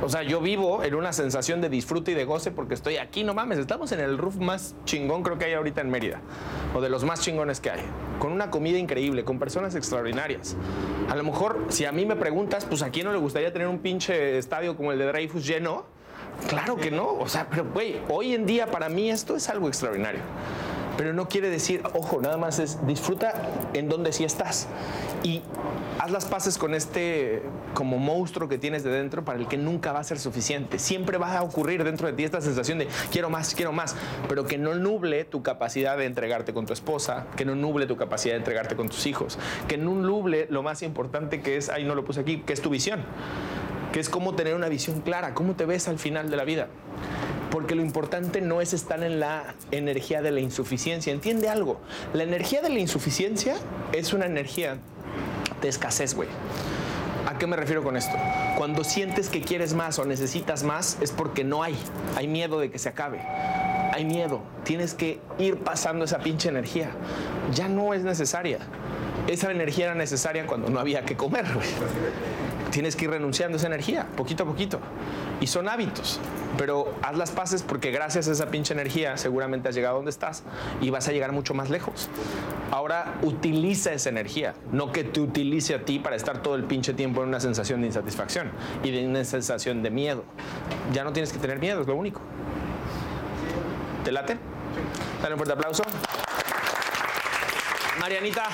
[0.02, 3.24] O sea, yo vivo en una sensación de disfrute y de goce porque estoy aquí,
[3.24, 6.20] no mames, estamos en el roof más chingón creo que hay ahorita en Mérida,
[6.74, 7.80] o de los más chingones que hay,
[8.18, 10.54] con una comida increíble, con personas extraordinarias.
[11.08, 13.68] A lo mejor, si a mí me preguntas, pues a quién no le gustaría tener
[13.68, 15.86] un pinche estadio como el de Dreyfus lleno,
[16.48, 19.66] claro que no, o sea, pero güey, hoy en día para mí esto es algo
[19.68, 20.20] extraordinario
[20.96, 23.34] pero no quiere decir, ojo, nada más es disfruta
[23.74, 24.68] en donde sí estás
[25.22, 25.42] y
[25.98, 27.42] haz las paces con este
[27.74, 30.78] como monstruo que tienes de dentro para el que nunca va a ser suficiente.
[30.78, 33.96] Siempre va a ocurrir dentro de ti esta sensación de quiero más, quiero más,
[34.28, 37.96] pero que no nuble tu capacidad de entregarte con tu esposa, que no nuble tu
[37.96, 41.84] capacidad de entregarte con tus hijos, que no nuble lo más importante que es, ahí
[41.84, 43.00] no lo puse aquí, que es tu visión,
[43.92, 46.68] que es cómo tener una visión clara, cómo te ves al final de la vida
[47.50, 51.12] porque lo importante no es estar en la energía de la insuficiencia.
[51.12, 51.80] Entiende algo,
[52.12, 53.56] la energía de la insuficiencia
[53.92, 54.78] es una energía
[55.60, 56.28] de escasez, güey.
[57.26, 58.16] ¿A qué me refiero con esto?
[58.56, 61.76] Cuando sientes que quieres más o necesitas más es porque no hay,
[62.14, 63.20] hay miedo de que se acabe.
[63.92, 66.90] Hay miedo, tienes que ir pasando esa pinche energía.
[67.54, 68.58] Ya no es necesaria.
[69.26, 71.66] Esa energía era necesaria cuando no había que comer, güey
[72.76, 74.80] tienes que ir renunciando a esa energía, poquito a poquito.
[75.40, 76.20] Y son hábitos,
[76.58, 80.10] pero haz las paces porque gracias a esa pinche energía seguramente has llegado a donde
[80.10, 80.42] estás
[80.82, 82.10] y vas a llegar mucho más lejos.
[82.70, 86.92] Ahora utiliza esa energía, no que te utilice a ti para estar todo el pinche
[86.92, 88.50] tiempo en una sensación de insatisfacción
[88.84, 90.24] y de una sensación de miedo.
[90.92, 92.20] Ya no tienes que tener miedo, es lo único.
[94.04, 94.36] ¿Te late?
[95.22, 95.82] Dale un fuerte aplauso.
[97.98, 98.50] Marianita.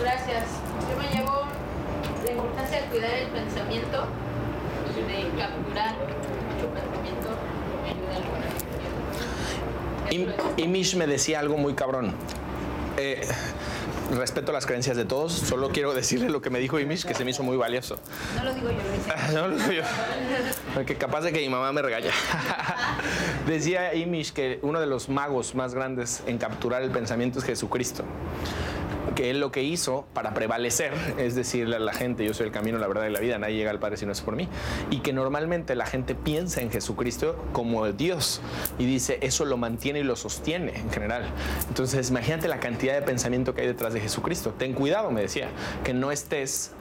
[0.00, 0.46] Gracias.
[0.90, 1.46] Yo me llevo
[2.24, 4.06] la importancia de cuidar el pensamiento
[4.90, 7.28] y de capturar mucho pensamiento
[7.82, 8.20] me ayuda a
[10.08, 12.14] lograr Y, y Mish me decía algo muy cabrón.
[12.96, 13.28] Eh,
[14.12, 17.24] respeto las creencias de todos, solo quiero decirle lo que me dijo Imish, que se
[17.24, 17.98] me hizo muy valioso.
[18.36, 18.78] No lo digo yo.
[19.34, 19.82] No lo digo yo.
[20.72, 22.12] Porque capaz de que mi mamá me regaña.
[23.46, 28.04] Decía Imish que uno de los magos más grandes en capturar el pensamiento es Jesucristo.
[29.16, 32.52] Que él lo que hizo para prevalecer es decirle a la gente, yo soy el
[32.52, 34.48] camino, la verdad y la vida, nadie llega al Padre si no es por mí.
[34.90, 38.40] Y que normalmente la gente piensa en Jesucristo como Dios
[38.78, 41.24] y dice, eso lo mantiene y lo sostiene en general.
[41.68, 44.54] Entonces, imagínate la cantidad de pensamiento que hay detrás de Jesucristo.
[44.56, 45.48] Ten cuidado, me decía,
[45.82, 46.72] que no estés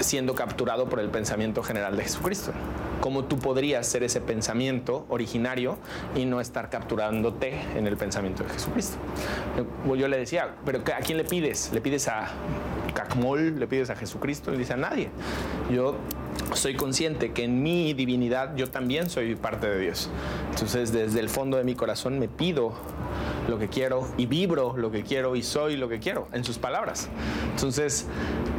[0.00, 2.52] siendo capturado por el pensamiento general de Jesucristo.
[3.00, 5.78] ¿Cómo tú podrías ser ese pensamiento originario
[6.14, 8.96] y no estar capturándote en el pensamiento de Jesucristo?
[9.96, 11.70] Yo le decía, ¿pero a quién le pides?
[11.72, 12.28] ¿Le pides a
[12.94, 13.58] Cacmol?
[13.58, 14.50] ¿Le pides a Jesucristo?
[14.50, 15.10] Le dice a nadie.
[15.70, 15.96] Yo
[16.54, 20.08] soy consciente que en mi divinidad yo también soy parte de Dios.
[20.50, 22.74] Entonces, desde el fondo de mi corazón me pido
[23.48, 26.58] lo que quiero y vibro lo que quiero y soy lo que quiero, en sus
[26.58, 27.08] palabras.
[27.50, 28.06] Entonces,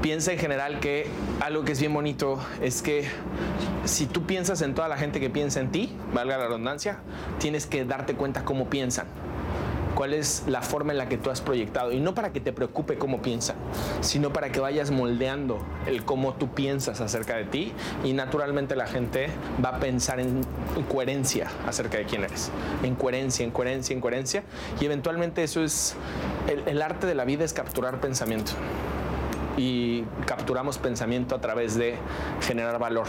[0.01, 1.07] piensa en general que
[1.39, 3.07] algo que es bien bonito es que
[3.85, 6.99] si tú piensas en toda la gente que piensa en ti, valga la redundancia,
[7.39, 9.07] tienes que darte cuenta cómo piensan
[9.95, 11.91] cuál es la forma en la que tú has proyectado.
[11.91, 13.55] Y no para que te preocupe cómo piensan,
[14.01, 17.73] sino para que vayas moldeando el cómo tú piensas acerca de ti.
[18.03, 19.29] Y naturalmente la gente
[19.63, 20.43] va a pensar en
[20.89, 22.51] coherencia acerca de quién eres.
[22.83, 24.43] En coherencia, en coherencia, en coherencia.
[24.79, 25.95] Y eventualmente eso es,
[26.47, 28.53] el, el arte de la vida es capturar pensamiento.
[29.59, 31.97] Y capturamos pensamiento a través de
[32.41, 33.07] generar valor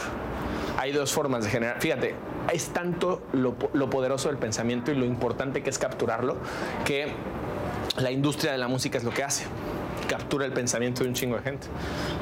[0.81, 1.79] hay dos formas de generar.
[1.79, 2.15] Fíjate,
[2.51, 6.39] es tanto lo, lo, poderoso del pensamiento y lo importante que es capturarlo
[6.87, 7.13] que
[7.99, 9.45] la industria de la música es lo que hace.
[10.09, 11.67] Captura el pensamiento de un chingo de gente.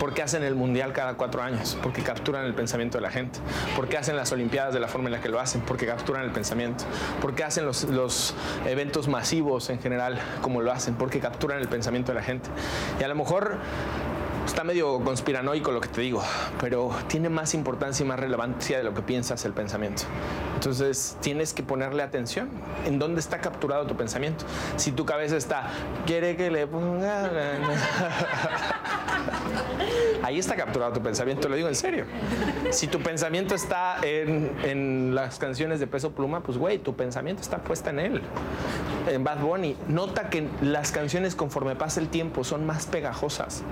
[0.01, 1.79] ¿Por qué hacen el mundial cada cuatro años?
[1.83, 3.39] Porque capturan el pensamiento de la gente.
[3.77, 5.61] ¿Por qué hacen las olimpiadas de la forma en la que lo hacen?
[5.63, 6.85] Porque capturan el pensamiento.
[7.23, 8.35] ¿Por qué hacen los, los
[8.67, 10.97] eventos masivos en general como lo hacen?
[10.97, 12.51] Porque capturan el pensamiento de la gente.
[13.01, 13.57] Y a lo mejor
[14.49, 16.23] está medio conspiranoico lo que te digo,
[16.59, 20.05] pero tiene más importancia y más relevancia de lo que piensas el pensamiento.
[20.55, 22.49] Entonces tienes que ponerle atención
[22.87, 24.47] en dónde está capturado tu pensamiento.
[24.77, 25.69] Si tu cabeza está,
[26.07, 27.31] quiere que le ponga...
[30.23, 32.07] Ahí está capturado tu pensamiento, lo digo en serio.
[32.71, 37.43] Si tu pensamiento está en, en las canciones de peso pluma, pues güey, tu pensamiento
[37.43, 38.23] está puesta en él.
[39.09, 39.77] En Bad Bunny.
[39.89, 43.63] Nota que las canciones conforme pasa el tiempo son más pegajosas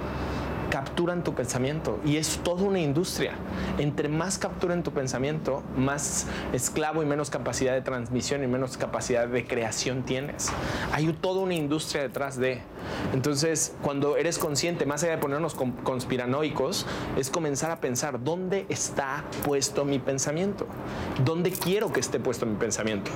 [0.71, 3.33] capturan tu pensamiento y es toda una industria.
[3.79, 9.29] Entre más capturen tu pensamiento, más esclavo y menos capacidad de transmisión y menos capacidad
[9.29, 10.49] de creación tienes.
[10.93, 12.61] Hay toda una industria detrás de.
[13.13, 16.87] Entonces, cuando eres consciente, más allá de ponernos con- conspiranoicos,
[17.17, 20.67] es comenzar a pensar dónde está puesto mi pensamiento,
[21.25, 23.11] dónde quiero que esté puesto mi pensamiento.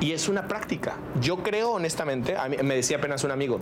[0.00, 0.94] Y es una práctica.
[1.20, 3.60] Yo creo honestamente, me decía apenas un amigo,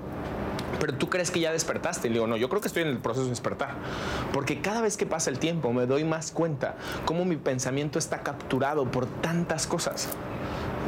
[0.85, 2.09] pero tú crees que ya despertaste.
[2.09, 3.71] Y le digo, no, yo creo que estoy en el proceso de despertar.
[4.35, 6.75] Porque cada vez que pasa el tiempo me doy más cuenta
[7.07, 10.11] cómo mi pensamiento está capturado por tantas cosas.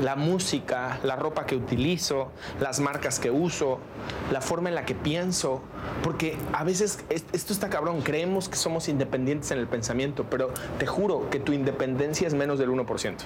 [0.03, 3.79] La música, la ropa que utilizo, las marcas que uso,
[4.31, 5.63] la forma en la que pienso.
[6.03, 10.51] Porque a veces es- esto está cabrón, creemos que somos independientes en el pensamiento, pero
[10.79, 13.25] te juro que tu independencia es menos del 1%.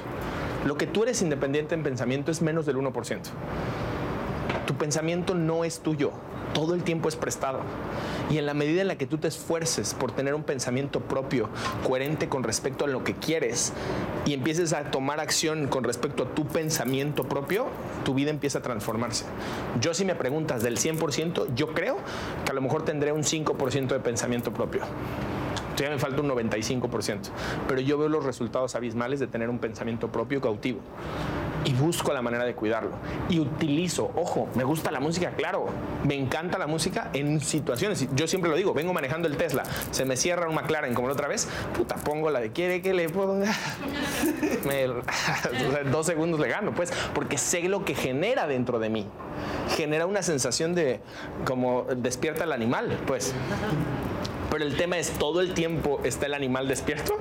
[0.64, 3.30] Lo que tú eres independiente en pensamiento es menos del 1%
[4.66, 6.12] tu pensamiento no es tuyo,
[6.52, 7.60] todo el tiempo es prestado.
[8.30, 11.48] Y en la medida en la que tú te esfuerces por tener un pensamiento propio,
[11.86, 13.72] coherente con respecto a lo que quieres,
[14.26, 17.66] y empieces a tomar acción con respecto a tu pensamiento propio,
[18.04, 19.24] tu vida empieza a transformarse.
[19.80, 21.98] Yo si me preguntas del 100%, yo creo
[22.44, 24.82] que a lo mejor tendré un 5% de pensamiento propio.
[25.76, 27.30] Todavía me falta un 95%,
[27.66, 30.80] pero yo veo los resultados abismales de tener un pensamiento propio cautivo
[31.64, 32.92] y busco la manera de cuidarlo.
[33.28, 35.66] Y utilizo, ojo, me gusta la música, claro,
[36.04, 38.08] me encanta la música en situaciones.
[38.14, 41.14] Yo siempre lo digo, vengo manejando el Tesla, se me cierra un McLaren como la
[41.14, 43.52] otra vez, puta, pongo la de quiere que le ponga.
[45.90, 49.06] Dos segundos le gano, pues, porque sé lo que genera dentro de mí.
[49.76, 51.00] Genera una sensación de
[51.44, 53.34] como despierta el animal, pues.
[54.50, 57.16] Pero el tema es, ¿todo el tiempo está el animal despierto?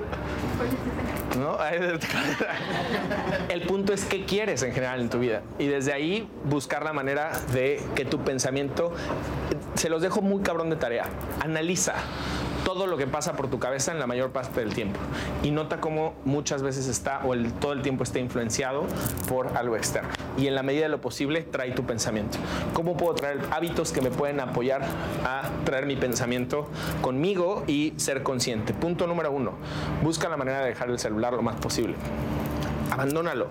[3.48, 5.42] El punto es qué quieres en general en tu vida.
[5.58, 8.92] Y desde ahí buscar la manera de que tu pensamiento,
[9.74, 11.06] se los dejo muy cabrón de tarea.
[11.40, 11.94] Analiza
[12.64, 14.98] todo lo que pasa por tu cabeza en la mayor parte del tiempo.
[15.42, 18.84] Y nota cómo muchas veces está o todo el tiempo está influenciado
[19.28, 20.10] por algo externo.
[20.38, 22.38] Y en la medida de lo posible, trae tu pensamiento.
[22.72, 24.82] ¿Cómo puedo traer hábitos que me pueden apoyar
[25.24, 26.68] a traer mi pensamiento
[27.00, 28.74] conmigo y ser consciente?
[28.74, 29.52] Punto número uno,
[30.02, 31.94] busca la manera de dejar el celular lo más posible.
[32.90, 33.48] Abandónalo.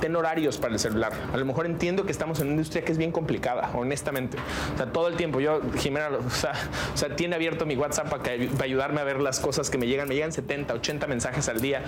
[0.00, 1.12] Ten horarios para el celular.
[1.32, 4.38] A lo mejor entiendo que estamos en una industria que es bien complicada, honestamente.
[4.74, 6.52] O sea, todo el tiempo yo, Jimena, o sea,
[6.94, 10.08] o sea, tiene abierto mi WhatsApp para, ayudarme a ver las cosas que me llegan.
[10.08, 11.82] Me llegan 70, 80 mensajes al día.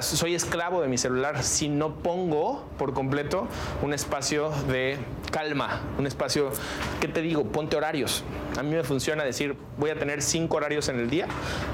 [0.00, 3.46] Soy esclavo de mi celular si no pongo por completo
[3.82, 4.98] un espacio de
[5.30, 6.50] calma, un espacio,
[7.00, 7.44] ¿qué te digo?
[7.44, 8.24] Ponte horarios.
[8.58, 11.26] A mí me funciona decir, voy a tener cinco horarios en el día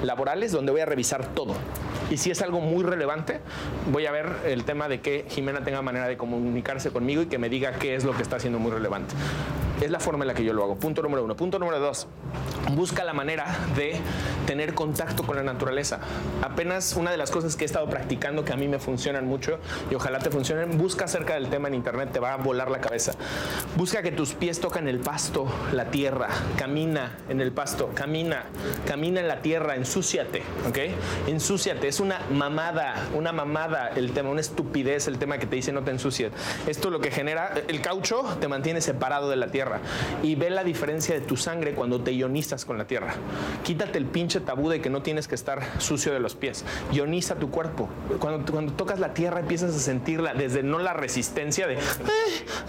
[0.02, 1.54] laborales donde voy a revisar todo.
[2.10, 3.40] Y si es algo muy relevante,
[3.92, 7.38] voy a ver el tema de que Jimena tenga manera de comunicarse conmigo y que
[7.38, 9.14] me diga qué es lo que está haciendo muy relevante.
[9.80, 10.76] Es la forma en la que yo lo hago.
[10.76, 11.36] Punto número uno.
[11.36, 12.08] Punto número dos.
[12.74, 13.46] Busca la manera
[13.76, 13.96] de
[14.46, 16.00] tener contacto con la naturaleza.
[16.42, 19.58] Apenas una de las cosas que he estado practicando que a mí me funcionan mucho
[19.90, 22.80] y ojalá te funcionen, busca acerca del tema en internet, te va a volar la
[22.80, 23.12] cabeza.
[23.76, 28.44] Busca que tus pies tocan el pasto, la tierra, camina en el pasto, camina,
[28.86, 30.78] camina en la tierra, ensúciate, ¿ok?
[31.28, 35.72] Ensúciate, es una mamada, una mamada el tema, una estupidez el tema que te dice
[35.72, 36.32] no te ensucies.
[36.66, 39.67] Esto lo que genera, el caucho te mantiene separado de la tierra
[40.22, 43.14] y ve la diferencia de tu sangre cuando te ionizas con la tierra.
[43.64, 46.64] Quítate el pinche tabú de que no tienes que estar sucio de los pies.
[46.92, 47.88] Ioniza tu cuerpo.
[48.18, 51.80] Cuando, cuando tocas la tierra empiezas a sentirla desde no la resistencia de, "Ah,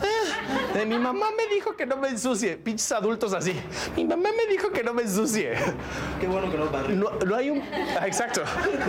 [0.02, 2.58] ah", de mi mamá me dijo que no me ensucie.
[2.58, 3.54] Pinches adultos así.
[3.96, 5.54] Mi mamá me dijo que no me ensucie.
[6.20, 6.94] Qué bueno que no barre.
[6.96, 7.62] No, no hay un.
[8.00, 8.42] ah, Exacto.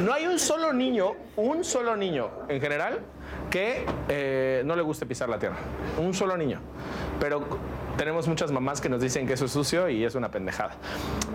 [0.03, 3.01] No hay un solo niño, un solo niño en general,
[3.51, 5.57] que eh, no le guste pisar la tierra.
[5.99, 6.61] Un solo niño.
[7.19, 7.47] Pero
[8.01, 10.73] tenemos muchas mamás que nos dicen que eso es sucio y es una pendejada.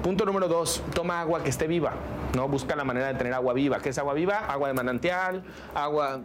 [0.02, 1.94] Punto número dos, toma agua que esté viva.
[2.36, 2.48] ¿no?
[2.48, 3.80] Busca la manera de tener agua viva.
[3.80, 4.40] ¿Qué es agua viva?
[4.40, 5.44] Agua de manantial,
[5.76, 6.22] agua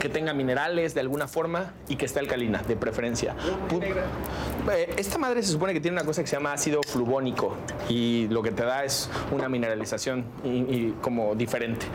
[0.00, 3.34] que tenga minerales de alguna forma y que esté alcalina, de preferencia.
[4.72, 7.56] Eh, Esta madre se supone que tiene una cosa que se llama ácido fluvónico
[7.88, 10.24] y lo que te da es una mineralización
[11.00, 11.86] como diferente.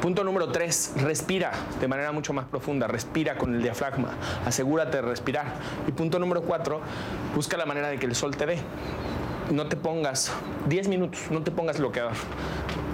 [0.00, 4.10] Punto número tres, respira de manera mucho más profunda, respira con el diafragma,
[4.46, 5.46] asegúrate de respirar.
[5.86, 6.80] Y punto número cuatro,
[7.34, 8.58] busca la manera de que el sol te dé
[9.50, 10.32] no te pongas
[10.68, 12.12] 10 minutos, no te pongas bloqueador.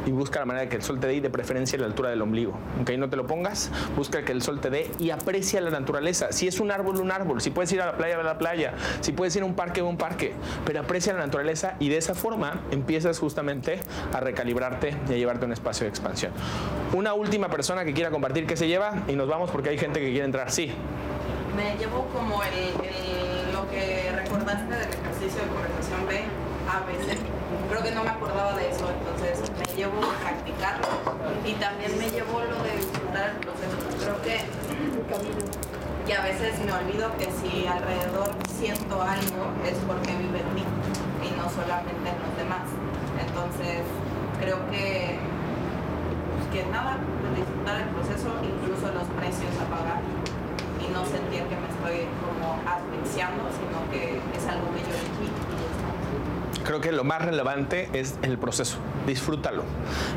[0.09, 2.09] Y busca la manera de que el sol te dé y de preferencia la altura
[2.09, 2.59] del ombligo.
[2.81, 6.33] Ok, no te lo pongas, busca que el sol te dé y aprecia la naturaleza.
[6.33, 7.43] Si es un árbol, un árbol.
[7.43, 8.75] Si puedes ir a la playa, a la playa.
[9.01, 10.33] Si puedes ir a un parque, a un parque.
[10.65, 13.81] Pero aprecia la naturaleza y de esa forma empiezas justamente
[14.15, 16.33] a recalibrarte y a llevarte a un espacio de expansión.
[16.95, 20.01] Una última persona que quiera compartir qué se lleva y nos vamos porque hay gente
[20.01, 20.51] que quiere entrar.
[20.51, 20.73] Sí.
[21.55, 26.23] Me llevo como el, lo que recordaste del ejercicio de conversación B
[26.69, 26.85] a.
[27.69, 29.18] Creo que no me acordaba de eso, entonces
[29.79, 30.89] llevo a practicarlo.
[31.47, 33.79] Y también me llevo lo de disfrutar el proceso.
[34.03, 34.43] Creo que,
[36.07, 40.67] que a veces me olvido que si alrededor siento algo es porque vive en mí
[41.23, 42.67] y no solamente en los demás.
[43.23, 43.87] Entonces
[44.43, 45.19] creo que
[46.35, 46.99] pues que nada,
[47.35, 50.03] disfrutar el proceso, incluso los precios a pagar
[50.83, 55.27] y no sentir que me estoy como asfixiando, sino que es algo que yo elegí
[55.31, 55.79] y ya.
[56.69, 58.77] Creo que lo más relevante es el proceso.
[59.07, 59.63] Disfrútalo.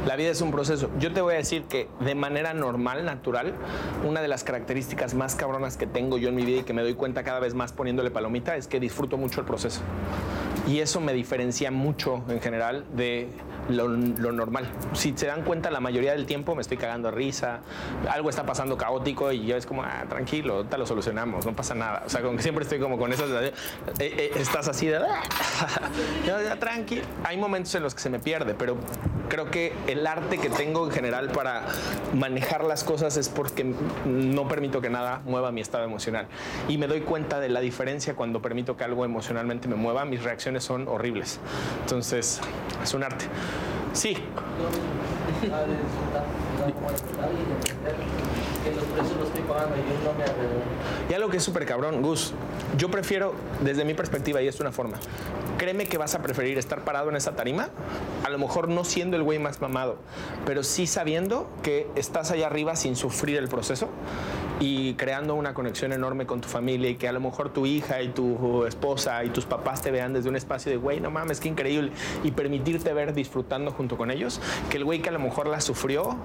[0.06, 0.90] La vida es un proceso.
[1.00, 3.54] Yo te voy a decir que de manera normal, natural,
[4.06, 6.82] una de las características más cabronas que tengo yo en mi vida y que me
[6.82, 9.80] doy cuenta cada vez más poniéndole palomita es que disfruto mucho el proceso.
[10.72, 13.28] Y eso me diferencia mucho en general de
[13.68, 14.70] lo, lo normal.
[14.94, 17.60] Si se dan cuenta, la mayoría del tiempo me estoy cagando de risa,
[18.10, 21.76] algo está pasando caótico y yo es como, ah, tranquilo, te lo solucionamos, no pasa
[21.76, 22.04] nada.
[22.06, 23.54] O sea, como que siempre estoy como con eso, eh,
[24.00, 25.00] eh, estás así de,
[26.26, 27.02] ya, ya, tranqui.
[27.26, 28.78] Hay momentos en los que se me pierde, pero
[29.28, 31.66] creo que el arte que tengo en general para
[32.14, 33.74] manejar las cosas es porque
[34.06, 36.28] no permito que nada mueva mi estado emocional.
[36.68, 40.24] Y me doy cuenta de la diferencia cuando permito que algo emocionalmente me mueva, mis
[40.24, 41.40] reacciones son horribles.
[41.82, 42.40] Entonces,
[42.84, 43.26] es un arte.
[43.94, 44.16] Sí,
[51.10, 52.34] y algo que es súper cabrón, Gus,
[52.78, 54.98] yo prefiero, desde mi perspectiva, y es una forma,
[55.58, 57.70] créeme que vas a preferir estar parado en esa tarima,
[58.24, 59.98] a lo mejor no siendo el güey más mamado,
[60.46, 63.90] pero sí sabiendo que estás allá arriba sin sufrir el proceso
[64.62, 68.02] y creando una conexión enorme con tu familia y que a lo mejor tu hija
[68.02, 71.40] y tu esposa y tus papás te vean desde un espacio de, güey, no mames,
[71.40, 71.92] qué increíble,
[72.24, 74.40] y permitirte ver disfrutando junto con ellos,
[74.70, 76.16] que el güey que a lo mejor la sufrió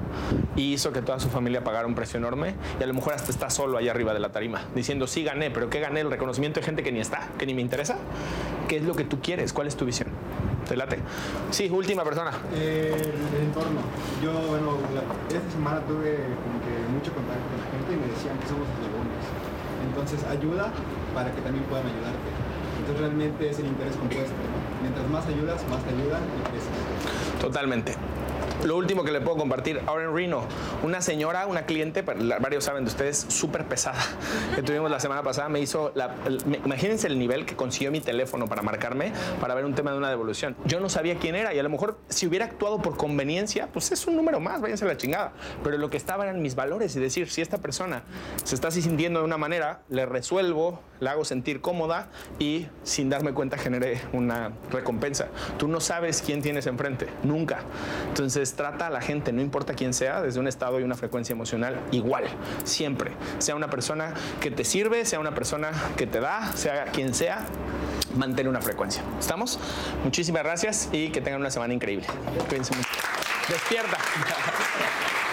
[0.54, 3.30] y hizo que toda su familia pagara un precio enorme y a lo mejor hasta
[3.30, 6.00] está solo allá arriba de la tarima, diciendo, sí gané, pero ¿qué gané?
[6.00, 7.96] El reconocimiento de gente que ni está, que ni me interesa.
[8.68, 9.52] ¿Qué es lo que tú quieres?
[9.52, 10.08] ¿Cuál es tu visión?
[10.68, 10.98] ¿Te late?
[11.50, 12.32] Sí, última persona.
[12.54, 12.92] Eh,
[13.36, 13.80] el entorno.
[14.22, 15.06] Yo, bueno, la-
[15.36, 18.66] esta semana tuve como que mucho contacto con la gente y me decían que somos
[18.74, 19.22] eslabones.
[19.86, 20.72] Entonces ayuda
[21.14, 22.28] para que también puedan ayudarte.
[22.82, 24.34] Entonces realmente es el interés compuesto.
[24.34, 24.58] ¿no?
[24.82, 26.74] Mientras más ayudas, más te ayudan y creces.
[27.40, 27.94] Totalmente.
[28.64, 30.42] Lo último que le puedo compartir, ahora en Reno,
[30.82, 34.02] una señora, una cliente, varios saben de ustedes, súper pesada,
[34.54, 36.14] que tuvimos la semana pasada, me hizo, la,
[36.46, 39.98] me- imagínense el nivel que consiguió mi teléfono para marcarme, para ver un tema de
[39.98, 40.56] una devolución.
[40.64, 43.92] Yo no sabía quién era y a lo mejor si hubiera actuado por conveniencia, pues
[43.92, 45.32] es un número más, váyanse a la chingada.
[45.62, 48.02] Pero lo que estaba eran mis valores y decir, si esta persona
[48.44, 52.08] se está sintiendo de una manera, le resuelvo, la hago sentir cómoda
[52.38, 55.28] y sin darme cuenta generé una recompensa.
[55.58, 57.60] Tú no sabes quién tienes enfrente, nunca.
[58.08, 61.32] Entonces trata a la gente, no importa quién sea, desde un estado y una frecuencia
[61.32, 62.24] emocional igual,
[62.64, 63.12] siempre.
[63.38, 67.44] Sea una persona que te sirve, sea una persona que te da, sea quien sea,
[68.16, 69.02] mantén una frecuencia.
[69.18, 69.58] ¿Estamos?
[70.04, 72.06] Muchísimas gracias y que tengan una semana increíble.
[72.48, 72.88] Cuídense mucho.
[73.48, 73.98] Despierta.